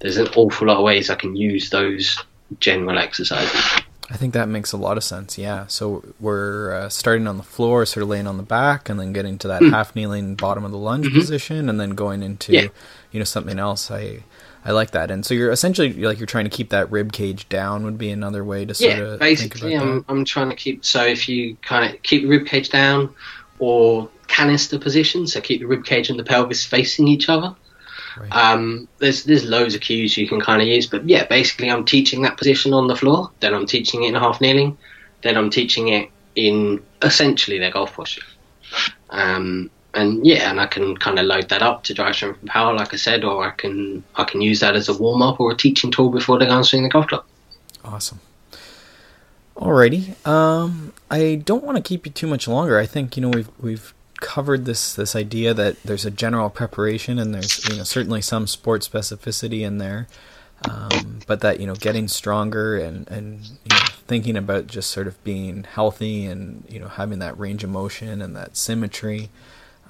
there's 0.00 0.16
an 0.16 0.28
awful 0.28 0.66
lot 0.66 0.78
of 0.78 0.82
ways 0.82 1.10
I 1.10 1.14
can 1.14 1.36
use 1.36 1.68
those 1.68 2.18
general 2.58 2.98
exercises. 2.98 3.82
I 4.10 4.16
think 4.16 4.32
that 4.32 4.48
makes 4.48 4.72
a 4.72 4.76
lot 4.78 4.96
of 4.96 5.04
sense. 5.04 5.36
Yeah. 5.36 5.66
So 5.66 6.04
we're 6.20 6.72
uh, 6.72 6.88
starting 6.88 7.26
on 7.26 7.36
the 7.36 7.42
floor, 7.42 7.84
sort 7.84 8.02
of 8.02 8.08
laying 8.08 8.26
on 8.26 8.38
the 8.38 8.42
back, 8.42 8.88
and 8.88 8.98
then 8.98 9.12
getting 9.12 9.36
to 9.38 9.48
that 9.48 9.60
mm. 9.60 9.70
half 9.70 9.94
kneeling 9.94 10.36
bottom 10.36 10.64
of 10.64 10.72
the 10.72 10.78
lunge 10.78 11.06
mm-hmm. 11.06 11.18
position, 11.18 11.68
and 11.68 11.78
then 11.78 11.90
going 11.90 12.22
into 12.22 12.52
yeah. 12.52 12.68
you 13.12 13.20
know 13.20 13.24
something 13.24 13.58
else. 13.58 13.90
I 13.90 14.22
I 14.64 14.72
like 14.72 14.92
that. 14.92 15.10
And 15.10 15.26
so 15.26 15.34
you're 15.34 15.50
essentially 15.50 15.92
like 15.92 16.18
you're 16.18 16.26
trying 16.26 16.44
to 16.44 16.50
keep 16.50 16.70
that 16.70 16.90
rib 16.90 17.12
cage 17.12 17.48
down 17.48 17.84
would 17.84 17.98
be 17.98 18.10
another 18.10 18.42
way 18.44 18.64
to 18.64 18.74
sort 18.74 18.96
yeah, 18.96 19.02
of 19.02 19.20
basically 19.20 19.76
I'm 19.76 20.04
I'm 20.08 20.24
trying 20.24 20.48
to 20.48 20.56
keep 20.56 20.84
so 20.84 21.04
if 21.04 21.28
you 21.28 21.56
kind 21.62 21.94
of 21.94 22.02
keep 22.02 22.22
the 22.22 22.28
rib 22.28 22.46
cage 22.46 22.70
down 22.70 23.14
or 23.58 24.08
canister 24.26 24.78
position, 24.78 25.26
so 25.26 25.40
keep 25.40 25.60
the 25.60 25.66
rib 25.66 25.84
cage 25.84 26.08
and 26.08 26.18
the 26.18 26.24
pelvis 26.24 26.64
facing 26.64 27.08
each 27.08 27.28
other. 27.28 27.54
Right. 28.18 28.32
Um, 28.32 28.88
there's 28.98 29.24
there's 29.24 29.44
loads 29.44 29.74
of 29.74 29.82
cues 29.82 30.16
you 30.16 30.28
can 30.28 30.40
kind 30.40 30.62
of 30.62 30.68
use, 30.68 30.86
but 30.86 31.06
yeah, 31.08 31.24
basically 31.26 31.70
I'm 31.70 31.84
teaching 31.84 32.22
that 32.22 32.38
position 32.38 32.72
on 32.72 32.86
the 32.86 32.96
floor, 32.96 33.30
then 33.40 33.54
I'm 33.54 33.66
teaching 33.66 34.04
it 34.04 34.08
in 34.08 34.14
half 34.14 34.40
kneeling, 34.40 34.78
then 35.22 35.36
I'm 35.36 35.50
teaching 35.50 35.88
it 35.88 36.10
in 36.36 36.82
essentially 37.02 37.58
their 37.58 37.70
golf 37.70 37.94
posture. 37.94 38.22
Um, 39.10 39.70
and 39.94 40.26
yeah, 40.26 40.50
and 40.50 40.60
I 40.60 40.66
can 40.66 40.96
kind 40.96 41.18
of 41.18 41.26
load 41.26 41.48
that 41.48 41.62
up 41.62 41.84
to 41.84 41.94
drive 41.94 42.16
strength 42.16 42.40
and 42.40 42.50
power, 42.50 42.74
like 42.74 42.92
I 42.92 42.96
said, 42.96 43.24
or 43.24 43.46
I 43.46 43.50
can 43.50 44.02
I 44.16 44.24
can 44.24 44.40
use 44.40 44.60
that 44.60 44.76
as 44.76 44.88
a 44.88 44.96
warm 44.96 45.22
up 45.22 45.40
or 45.40 45.52
a 45.52 45.56
teaching 45.56 45.90
tool 45.90 46.10
before 46.10 46.38
they 46.38 46.46
go 46.46 46.56
and 46.56 46.66
swing 46.66 46.82
the 46.82 46.88
golf 46.88 47.08
club. 47.08 47.24
Awesome. 47.84 48.20
Alrighty, 49.56 50.26
um, 50.26 50.92
I 51.10 51.36
don't 51.36 51.62
want 51.62 51.76
to 51.76 51.82
keep 51.82 52.06
you 52.06 52.12
too 52.12 52.26
much 52.26 52.48
longer. 52.48 52.78
I 52.78 52.86
think 52.86 53.16
you 53.16 53.22
know 53.22 53.30
we've 53.30 53.50
we've 53.60 53.94
covered 54.16 54.64
this 54.64 54.94
this 54.94 55.14
idea 55.14 55.54
that 55.54 55.80
there's 55.84 56.04
a 56.04 56.10
general 56.10 56.50
preparation 56.50 57.18
and 57.18 57.34
there's 57.34 57.66
you 57.68 57.76
know 57.76 57.84
certainly 57.84 58.20
some 58.20 58.48
sport 58.48 58.82
specificity 58.82 59.60
in 59.60 59.78
there, 59.78 60.08
um, 60.68 61.20
but 61.28 61.40
that 61.40 61.60
you 61.60 61.66
know 61.68 61.76
getting 61.76 62.08
stronger 62.08 62.76
and 62.76 63.08
and 63.08 63.44
you 63.44 63.70
know, 63.70 63.84
thinking 64.08 64.36
about 64.36 64.66
just 64.66 64.90
sort 64.90 65.06
of 65.06 65.22
being 65.22 65.62
healthy 65.62 66.26
and 66.26 66.64
you 66.68 66.80
know 66.80 66.88
having 66.88 67.20
that 67.20 67.38
range 67.38 67.62
of 67.62 67.70
motion 67.70 68.20
and 68.20 68.34
that 68.34 68.56
symmetry 68.56 69.30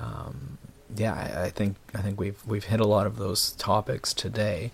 um, 0.01 0.59
yeah, 0.97 1.15
I, 1.15 1.45
I, 1.45 1.51
think 1.51 1.77
I 1.95 1.99
think 1.99 2.19
we've 2.21 2.45
we've 2.47 2.65
hit 2.65 2.81
a 2.81 2.87
lot 2.87 3.07
of 3.07 3.17
those 3.17 3.53
topics 3.53 4.15
today. 4.15 4.71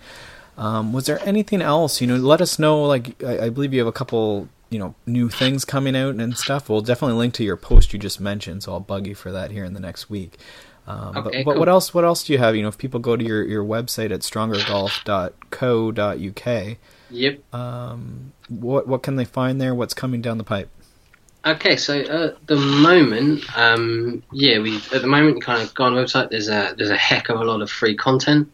Um, 0.57 0.93
was 0.93 1.07
there 1.07 1.21
anything 1.27 1.63
else? 1.63 2.01
You 2.01 2.07
know, 2.07 2.15
let 2.17 2.41
us 2.41 2.59
know. 2.59 2.85
Like, 2.85 3.23
I, 3.25 3.47
I, 3.47 3.49
believe 3.49 3.73
you 3.73 3.81
have 3.81 3.89
a 3.89 3.93
couple, 3.93 4.49
you 4.69 4.79
know, 4.79 4.95
new 5.07 5.31
things 5.31 5.65
coming 5.65 5.97
out 5.97 6.17
and 6.17 6.37
stuff. 6.37 6.69
We'll 6.69 6.83
definitely 6.83 7.17
link 7.17 7.33
to 7.35 7.45
your 7.45 7.57
post 7.57 7.95
you 7.95 7.99
just 7.99 8.21
mentioned, 8.21 8.65
so 8.65 8.73
I'll 8.73 8.81
bug 8.81 9.07
you 9.07 9.15
for 9.15 9.33
that 9.33 9.51
here 9.51 9.65
in 9.65 9.73
the 9.73 9.81
next 9.81 10.11
week. 10.11 10.37
Um, 10.87 11.17
okay, 11.17 11.23
but, 11.23 11.33
cool. 11.33 11.45
but 11.45 11.59
what 11.59 11.69
else? 11.69 11.95
What 11.95 12.05
else 12.05 12.25
do 12.25 12.33
you 12.33 12.39
have? 12.39 12.57
You 12.57 12.63
know, 12.63 12.69
if 12.69 12.77
people 12.77 13.01
go 13.01 13.17
to 13.17 13.25
your, 13.25 13.47
your 13.47 13.65
website 13.65 14.11
at 14.11 14.21
strongergolf.co.uk, 14.21 16.77
yep. 17.11 17.55
Um, 17.55 18.33
what 18.49 18.87
what 18.87 19.03
can 19.03 19.17
they 19.17 19.25
find 19.25 19.59
there? 19.61 19.75
What's 19.75 19.95
coming 19.95 20.21
down 20.21 20.39
the 20.39 20.45
pipe? 20.45 20.69
Okay, 21.43 21.77
so 21.77 21.99
at 21.99 22.47
the 22.47 22.57
moment, 22.57 23.45
um, 23.57 24.23
yeah, 24.31 24.59
we 24.59 24.77
at 24.93 25.01
the 25.01 25.07
moment 25.07 25.43
kind 25.43 25.63
of 25.63 25.75
go 25.75 25.85
on 25.85 25.95
the 25.95 26.03
website. 26.03 26.29
There's 26.29 26.51
a 26.51 26.75
there's 26.77 26.91
a 26.91 26.97
heck 26.97 27.31
of 27.31 27.41
a 27.41 27.45
lot 27.45 27.63
of 27.63 27.71
free 27.71 27.97
content 27.97 28.53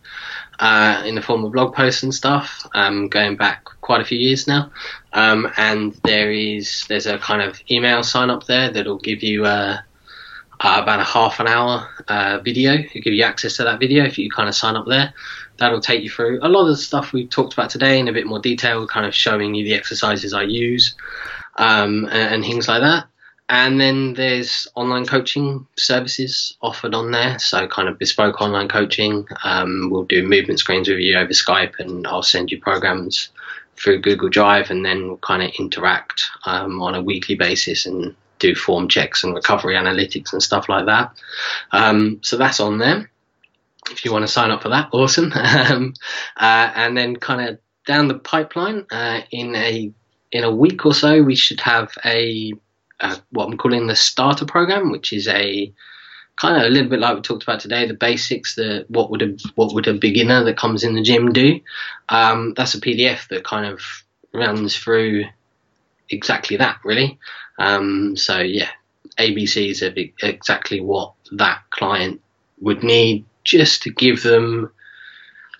uh, 0.61 1.03
in 1.05 1.17
the 1.17 1.23
form 1.23 1.45
of 1.45 1.51
blog 1.51 1.75
posts 1.75 2.05
and 2.05 2.15
stuff, 2.15 2.65
um, 2.75 3.09
going 3.09 3.35
back 3.35 3.65
quite 3.81 4.01
a 4.01 4.05
few 4.05 4.19
years 4.19 4.47
now. 4.47 4.71
Um, 5.13 5.51
and 5.57 5.95
there 6.05 6.31
is 6.31 6.85
there's 6.89 7.07
a 7.07 7.19
kind 7.19 7.43
of 7.43 7.61
email 7.69 8.05
sign 8.05 8.31
up 8.31 8.47
there 8.47 8.71
that'll 8.71 8.99
give 8.99 9.25
you 9.25 9.45
uh, 9.45 9.79
uh, 10.61 10.81
about 10.81 11.01
a 11.01 11.05
half 11.05 11.41
an 11.41 11.49
hour 11.49 11.89
uh, 12.07 12.39
video. 12.39 12.75
It'll 12.75 13.01
give 13.01 13.15
you 13.15 13.25
access 13.25 13.57
to 13.57 13.65
that 13.65 13.81
video 13.81 14.05
if 14.05 14.17
you 14.17 14.31
kind 14.31 14.49
of 14.49 14.55
sign 14.55 14.77
up 14.77 14.87
there. 14.87 15.13
That'll 15.57 15.81
take 15.81 16.05
you 16.05 16.11
through 16.11 16.39
a 16.41 16.49
lot 16.49 16.63
of 16.63 16.69
the 16.69 16.77
stuff 16.77 17.13
we've 17.13 17.31
talked 17.31 17.53
about 17.55 17.71
today 17.71 17.99
in 17.99 18.07
a 18.07 18.13
bit 18.13 18.29
more 18.29 18.39
detail, 18.39 18.87
kind 18.87 19.07
of 19.07 19.15
showing 19.15 19.57
you 19.57 19.65
the 19.65 19.75
exercises 19.75 20.33
I 20.33 20.43
use 20.43 20.95
um, 21.57 22.05
and, 22.07 22.35
and, 22.35 22.45
things 22.45 22.69
like 22.69 22.83
that. 22.83 23.07
And 23.49 23.81
then 23.81 24.15
there's 24.15 24.67
online 24.75 25.07
coaching 25.07 25.67
services 25.77 26.57
offered 26.63 26.95
on 26.95 27.13
there. 27.13 27.39
So, 27.39 27.67
kind 27.69 27.89
of 27.89 27.99
bespoke 27.99 28.41
online 28.41 28.69
coaching. 28.69 29.27
Um, 29.45 29.89
we'll 29.91 30.05
do 30.05 30.27
movement 30.27 30.59
screens 30.59 30.89
with 30.89 30.99
you 30.99 31.17
over 31.17 31.31
Skype, 31.31 31.79
and 31.79 32.07
I'll 32.07 32.23
send 32.23 32.51
you 32.51 32.61
programs 32.61 33.29
through 33.77 34.01
Google 34.01 34.29
Drive, 34.29 34.71
and 34.71 34.85
then 34.85 35.07
we'll 35.07 35.19
kind 35.19 35.43
of 35.43 35.53
interact 35.61 36.25
um, 36.45 36.83
on 36.83 36.95
a 36.95 37.03
weekly 37.03 37.37
basis 37.37 37.87
and 37.87 38.17
do 38.39 38.55
form 38.55 38.89
checks 38.89 39.23
and 39.23 39.35
recovery 39.35 39.77
analytics 39.77 40.33
and 40.33 40.43
stuff 40.43 40.69
like 40.69 40.87
that. 40.87 41.13
Um, 41.71 42.19
so, 42.23 42.37
that's 42.37 42.59
on 42.59 42.79
there. 42.79 43.11
If 43.93 44.05
you 44.05 44.13
want 44.13 44.25
to 44.25 44.33
sign 44.33 44.51
up 44.51 44.63
for 44.63 44.71
that, 44.71 44.89
awesome. 44.93 45.33
Um, 45.37 45.95
uh, 46.37 46.73
and 46.75 46.97
then, 46.97 47.15
kind 47.15 47.49
of 47.49 47.59
down 47.87 48.09
the 48.09 48.19
pipeline 48.19 48.87
uh, 48.91 49.21
in 49.31 49.55
a 49.55 49.93
in 50.37 50.45
a 50.45 50.55
week 50.55 50.85
or 50.85 50.95
so, 50.95 51.23
we 51.23 51.35
should 51.35 51.61
have 51.61 51.93
a, 52.05 52.53
a 53.01 53.17
what 53.31 53.47
I'm 53.47 53.57
calling 53.57 53.87
the 53.87 53.97
starter 53.97 54.45
program, 54.45 54.91
which 54.91 55.13
is 55.13 55.29
a 55.29 55.73
kind 56.37 56.57
of 56.57 56.67
a 56.67 56.69
little 56.69 56.91
bit 56.91 57.01
like 57.01 57.17
we 57.17 57.23
talked 57.23 57.43
about 57.43 57.61
today, 57.61 57.87
the 57.87 57.95
basics, 57.95 58.55
the 58.55 58.85
what 58.89 59.11
would 59.11 59.23
a 59.23 59.37
what 59.55 59.75
would 59.75 59.89
a 59.89 59.95
beginner 59.95 60.45
that 60.45 60.59
comes 60.59 60.85
in 60.85 60.95
the 60.95 61.03
gym 61.03 61.33
do? 61.33 61.61
Um, 62.09 62.53
that's 62.55 62.75
a 62.75 62.81
PDF 62.81 63.29
that 63.29 63.45
kind 63.45 63.67
of 63.67 63.81
runs 64.33 64.77
through 64.77 65.25
exactly 66.11 66.59
that, 66.59 66.79
really. 66.85 67.19
Um, 67.59 68.17
so 68.17 68.39
yeah, 68.39 68.69
ABCs 69.19 69.83
are 69.83 70.27
exactly 70.27 70.81
what 70.81 71.15
that 71.33 71.63
client 71.71 72.21
would 72.61 72.83
need 72.83 73.25
just 73.45 73.83
to 73.85 73.91
give 73.91 74.23
them 74.23 74.71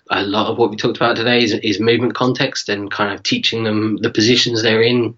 a 0.09 0.23
lot 0.23 0.47
of 0.47 0.57
what 0.57 0.69
we 0.69 0.77
talked 0.77 0.97
about 0.97 1.15
today 1.15 1.43
is, 1.43 1.53
is 1.53 1.79
movement 1.79 2.15
context 2.15 2.69
and 2.69 2.91
kind 2.91 3.13
of 3.13 3.23
teaching 3.23 3.63
them 3.63 3.97
the 3.97 4.09
positions 4.09 4.61
they're 4.61 4.81
in 4.81 5.15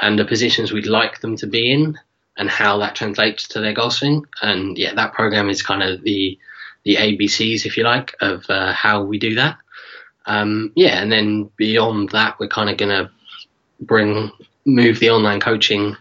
and 0.00 0.18
the 0.18 0.24
positions 0.24 0.72
we'd 0.72 0.86
like 0.86 1.20
them 1.20 1.36
to 1.36 1.46
be 1.46 1.72
in 1.72 1.98
and 2.36 2.50
how 2.50 2.78
that 2.78 2.94
translates 2.94 3.48
to 3.48 3.60
their 3.60 3.72
golf 3.72 3.94
swing. 3.94 4.24
And 4.42 4.76
yeah, 4.76 4.94
that 4.94 5.12
program 5.12 5.48
is 5.48 5.62
kind 5.62 5.82
of 5.82 6.02
the 6.02 6.38
the 6.84 6.96
ABCs, 6.96 7.66
if 7.66 7.76
you 7.76 7.82
like, 7.82 8.14
of 8.20 8.48
uh, 8.48 8.72
how 8.72 9.02
we 9.02 9.18
do 9.18 9.34
that. 9.34 9.58
Um, 10.26 10.70
yeah, 10.76 11.02
and 11.02 11.10
then 11.10 11.50
beyond 11.56 12.10
that, 12.10 12.38
we're 12.38 12.46
kind 12.46 12.70
of 12.70 12.76
going 12.76 12.90
to 12.90 13.10
bring 13.80 14.30
move 14.64 15.00
the 15.00 15.10
online 15.10 15.40
coaching 15.40 15.96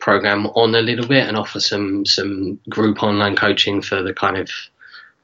program 0.00 0.46
on 0.46 0.74
a 0.74 0.80
little 0.80 1.06
bit 1.06 1.26
and 1.26 1.36
offer 1.36 1.60
some 1.60 2.06
some 2.06 2.58
group 2.70 3.02
online 3.02 3.36
coaching 3.36 3.82
for 3.82 4.02
the 4.02 4.14
kind 4.14 4.36
of 4.36 4.50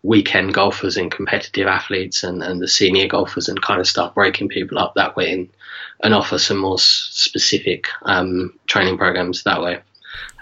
weekend 0.04 0.52
golfers 0.52 0.98
and 0.98 1.10
competitive 1.10 1.66
athletes 1.66 2.22
and, 2.22 2.42
and 2.42 2.60
the 2.60 2.68
senior 2.68 3.08
golfers 3.08 3.48
and 3.48 3.60
kind 3.62 3.80
of 3.80 3.88
start 3.88 4.14
breaking 4.14 4.48
people 4.48 4.78
up 4.78 4.94
that 4.94 5.16
way 5.16 5.32
and, 5.32 5.48
and 6.02 6.14
offer 6.14 6.38
some 6.38 6.58
more 6.58 6.78
specific 6.78 7.88
um, 8.02 8.56
training 8.66 8.98
programs 8.98 9.42
that 9.42 9.62
way. 9.62 9.80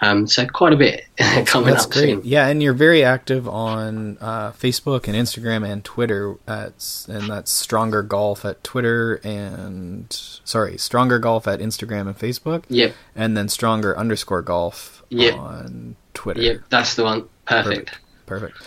Um, 0.03 0.27
so 0.27 0.45
quite 0.47 0.73
a 0.73 0.77
bit 0.77 1.05
coming 1.47 1.71
That's 1.71 1.85
up 1.85 1.93
great. 1.93 2.03
soon. 2.03 2.23
Yeah, 2.25 2.49
and 2.49 2.61
you're 2.61 2.73
very 2.73 3.05
active 3.05 3.49
on 3.49 4.19
uh, 4.21 4.51
Facebook 4.51 5.07
and 5.07 5.17
Instagram 5.17 5.67
and 5.67 5.85
Twitter. 5.85 6.35
At, 6.49 7.07
and 7.09 7.31
that's 7.31 7.53
Stronger 7.53 8.03
Golf 8.03 8.45
at 8.45 8.65
Twitter 8.65 9.21
and 9.23 10.07
sorry, 10.11 10.77
Stronger 10.77 11.21
Golf 11.21 11.47
at 11.47 11.61
Instagram 11.61 12.09
and 12.09 12.19
Facebook. 12.19 12.65
Yep. 12.69 12.95
And 13.15 13.37
then 13.37 13.49
Stronger 13.49 13.97
underscore 13.97 14.43
Golf 14.43 15.05
yep. 15.09 15.37
on 15.37 15.95
Twitter. 16.15 16.43
Yep, 16.43 16.63
that's 16.69 16.97
the 16.97 17.05
one. 17.05 17.29
Perfect. 17.47 18.01
Perfect. 18.27 18.57
Perfect. 18.57 18.63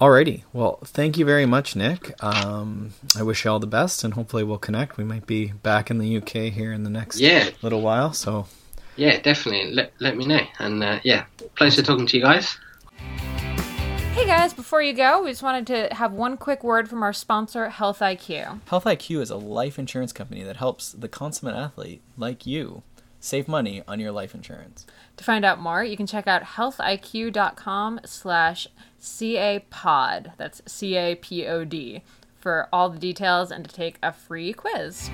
Alrighty. 0.00 0.44
Well, 0.54 0.78
thank 0.84 1.18
you 1.18 1.26
very 1.26 1.44
much, 1.44 1.76
Nick. 1.76 2.14
Um, 2.24 2.94
I 3.18 3.22
wish 3.22 3.44
you 3.44 3.50
all 3.50 3.58
the 3.58 3.66
best, 3.66 4.02
and 4.02 4.14
hopefully 4.14 4.42
we'll 4.44 4.56
connect. 4.56 4.96
We 4.96 5.04
might 5.04 5.26
be 5.26 5.48
back 5.62 5.90
in 5.90 5.98
the 5.98 6.16
UK 6.16 6.50
here 6.52 6.72
in 6.72 6.84
the 6.84 6.90
next 6.90 7.20
Yeah. 7.20 7.50
little 7.60 7.82
while. 7.82 8.14
So 8.14 8.46
Yeah, 8.96 9.20
definitely. 9.20 9.72
Let 9.72 9.92
let 10.00 10.16
me 10.16 10.26
know. 10.26 10.40
And 10.58 10.82
uh, 10.82 11.00
yeah, 11.04 11.24
pleasure 11.54 11.82
talking 11.82 12.06
to 12.06 12.16
you 12.16 12.22
guys. 12.22 12.56
Hey 14.14 14.26
guys, 14.26 14.52
before 14.52 14.82
you 14.82 14.92
go, 14.92 15.22
we 15.22 15.30
just 15.30 15.42
wanted 15.42 15.66
to 15.68 15.94
have 15.94 16.12
one 16.12 16.36
quick 16.36 16.64
word 16.64 16.88
from 16.88 17.02
our 17.02 17.12
sponsor, 17.12 17.68
Health 17.68 18.00
IQ. 18.00 18.60
Health 18.68 18.84
IQ 18.84 19.20
is 19.20 19.30
a 19.30 19.36
life 19.36 19.78
insurance 19.78 20.12
company 20.12 20.42
that 20.42 20.56
helps 20.56 20.92
the 20.92 21.08
consummate 21.08 21.54
athlete 21.54 22.02
like 22.18 22.44
you 22.46 22.82
save 23.20 23.46
money 23.46 23.82
on 23.86 24.00
your 24.00 24.10
life 24.10 24.34
insurance. 24.34 24.86
To 25.18 25.24
find 25.24 25.44
out 25.44 25.60
more, 25.60 25.84
you 25.84 25.96
can 25.96 26.06
check 26.06 26.26
out 26.26 26.42
healthiq.com 26.42 28.00
slash 28.04 28.66
CAPOD. 29.00 30.32
That's 30.36 30.62
C-A-P-O-D 30.66 32.02
for 32.34 32.68
all 32.72 32.88
the 32.88 32.98
details 32.98 33.52
and 33.52 33.64
to 33.68 33.74
take 33.74 33.98
a 34.02 34.12
free 34.12 34.52
quiz. 34.52 35.10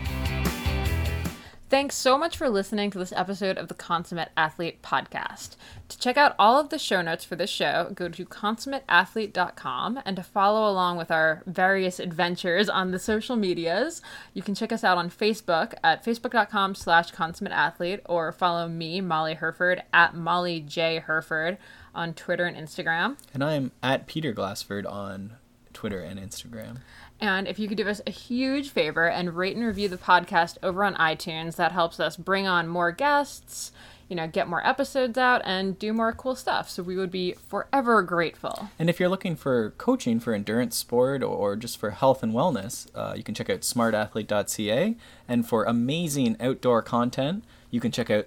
Thanks 1.68 1.96
so 1.96 2.16
much 2.16 2.36
for 2.36 2.48
listening 2.48 2.92
to 2.92 2.98
this 2.98 3.12
episode 3.16 3.58
of 3.58 3.66
the 3.66 3.74
Consummate 3.74 4.30
Athlete 4.36 4.82
Podcast. 4.82 5.56
To 5.88 5.98
check 5.98 6.16
out 6.16 6.36
all 6.38 6.60
of 6.60 6.68
the 6.68 6.78
show 6.78 7.02
notes 7.02 7.24
for 7.24 7.34
this 7.34 7.50
show, 7.50 7.90
go 7.92 8.08
to 8.08 8.24
consummateathlete.com 8.24 10.00
and 10.04 10.14
to 10.14 10.22
follow 10.22 10.70
along 10.70 10.96
with 10.96 11.10
our 11.10 11.42
various 11.44 11.98
adventures 11.98 12.68
on 12.68 12.92
the 12.92 13.00
social 13.00 13.34
medias, 13.34 14.00
you 14.32 14.42
can 14.42 14.54
check 14.54 14.70
us 14.70 14.84
out 14.84 14.96
on 14.96 15.10
Facebook 15.10 15.74
at 15.82 16.04
facebook.com 16.04 16.76
slash 16.76 17.10
consummateathlete 17.10 18.00
or 18.04 18.30
follow 18.30 18.68
me, 18.68 19.00
Molly 19.00 19.34
Hurford, 19.34 19.82
at 19.92 20.14
Molly 20.14 20.60
J. 20.60 21.00
Hurford 21.00 21.58
on 21.92 22.14
Twitter 22.14 22.44
and 22.44 22.56
Instagram. 22.56 23.16
And 23.34 23.42
I'm 23.42 23.72
at 23.82 24.06
Peter 24.06 24.32
Glassford 24.32 24.86
on 24.86 25.32
Twitter 25.72 25.98
and 25.98 26.20
Instagram. 26.20 26.78
And 27.20 27.48
if 27.48 27.58
you 27.58 27.68
could 27.68 27.78
do 27.78 27.88
us 27.88 28.00
a 28.06 28.10
huge 28.10 28.70
favor 28.70 29.08
and 29.08 29.36
rate 29.36 29.56
and 29.56 29.64
review 29.64 29.88
the 29.88 29.96
podcast 29.96 30.58
over 30.62 30.84
on 30.84 30.94
iTunes, 30.96 31.56
that 31.56 31.72
helps 31.72 31.98
us 31.98 32.16
bring 32.16 32.46
on 32.46 32.68
more 32.68 32.92
guests, 32.92 33.72
you 34.08 34.16
know, 34.16 34.28
get 34.28 34.48
more 34.48 34.64
episodes 34.66 35.16
out, 35.16 35.40
and 35.44 35.78
do 35.78 35.92
more 35.92 36.12
cool 36.12 36.36
stuff. 36.36 36.68
So 36.68 36.82
we 36.82 36.96
would 36.96 37.10
be 37.10 37.32
forever 37.32 38.02
grateful. 38.02 38.68
And 38.78 38.90
if 38.90 39.00
you're 39.00 39.08
looking 39.08 39.34
for 39.34 39.70
coaching 39.78 40.20
for 40.20 40.34
endurance 40.34 40.76
sport 40.76 41.22
or 41.22 41.56
just 41.56 41.78
for 41.78 41.90
health 41.90 42.22
and 42.22 42.32
wellness, 42.32 42.86
uh, 42.94 43.14
you 43.16 43.22
can 43.22 43.34
check 43.34 43.48
out 43.48 43.60
smartathlete.ca. 43.60 44.96
And 45.26 45.48
for 45.48 45.64
amazing 45.64 46.36
outdoor 46.38 46.82
content, 46.82 47.44
you 47.70 47.80
can 47.80 47.92
check 47.92 48.10
out 48.10 48.26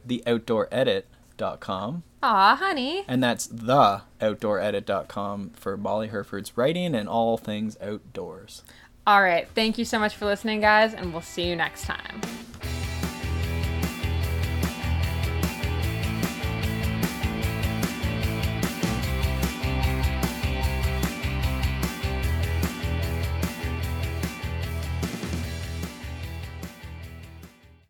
theoutdooredit.com. 1.39 2.03
Aw, 2.21 2.55
honey. 2.55 3.05
And 3.07 3.23
that's 3.23 3.47
theoutdooredit.com 3.47 5.51
for 5.51 5.77
Molly 5.77 6.09
Hurford's 6.09 6.57
writing 6.57 6.93
and 6.95 7.07
all 7.07 7.37
things 7.37 7.77
outdoors. 7.81 8.63
All 9.07 9.21
right. 9.21 9.47
Thank 9.55 9.77
you 9.77 9.85
so 9.85 9.97
much 9.97 10.15
for 10.15 10.25
listening, 10.25 10.59
guys, 10.61 10.93
and 10.93 11.13
we'll 11.13 11.21
see 11.21 11.47
you 11.47 11.55
next 11.55 11.85
time. 11.85 12.19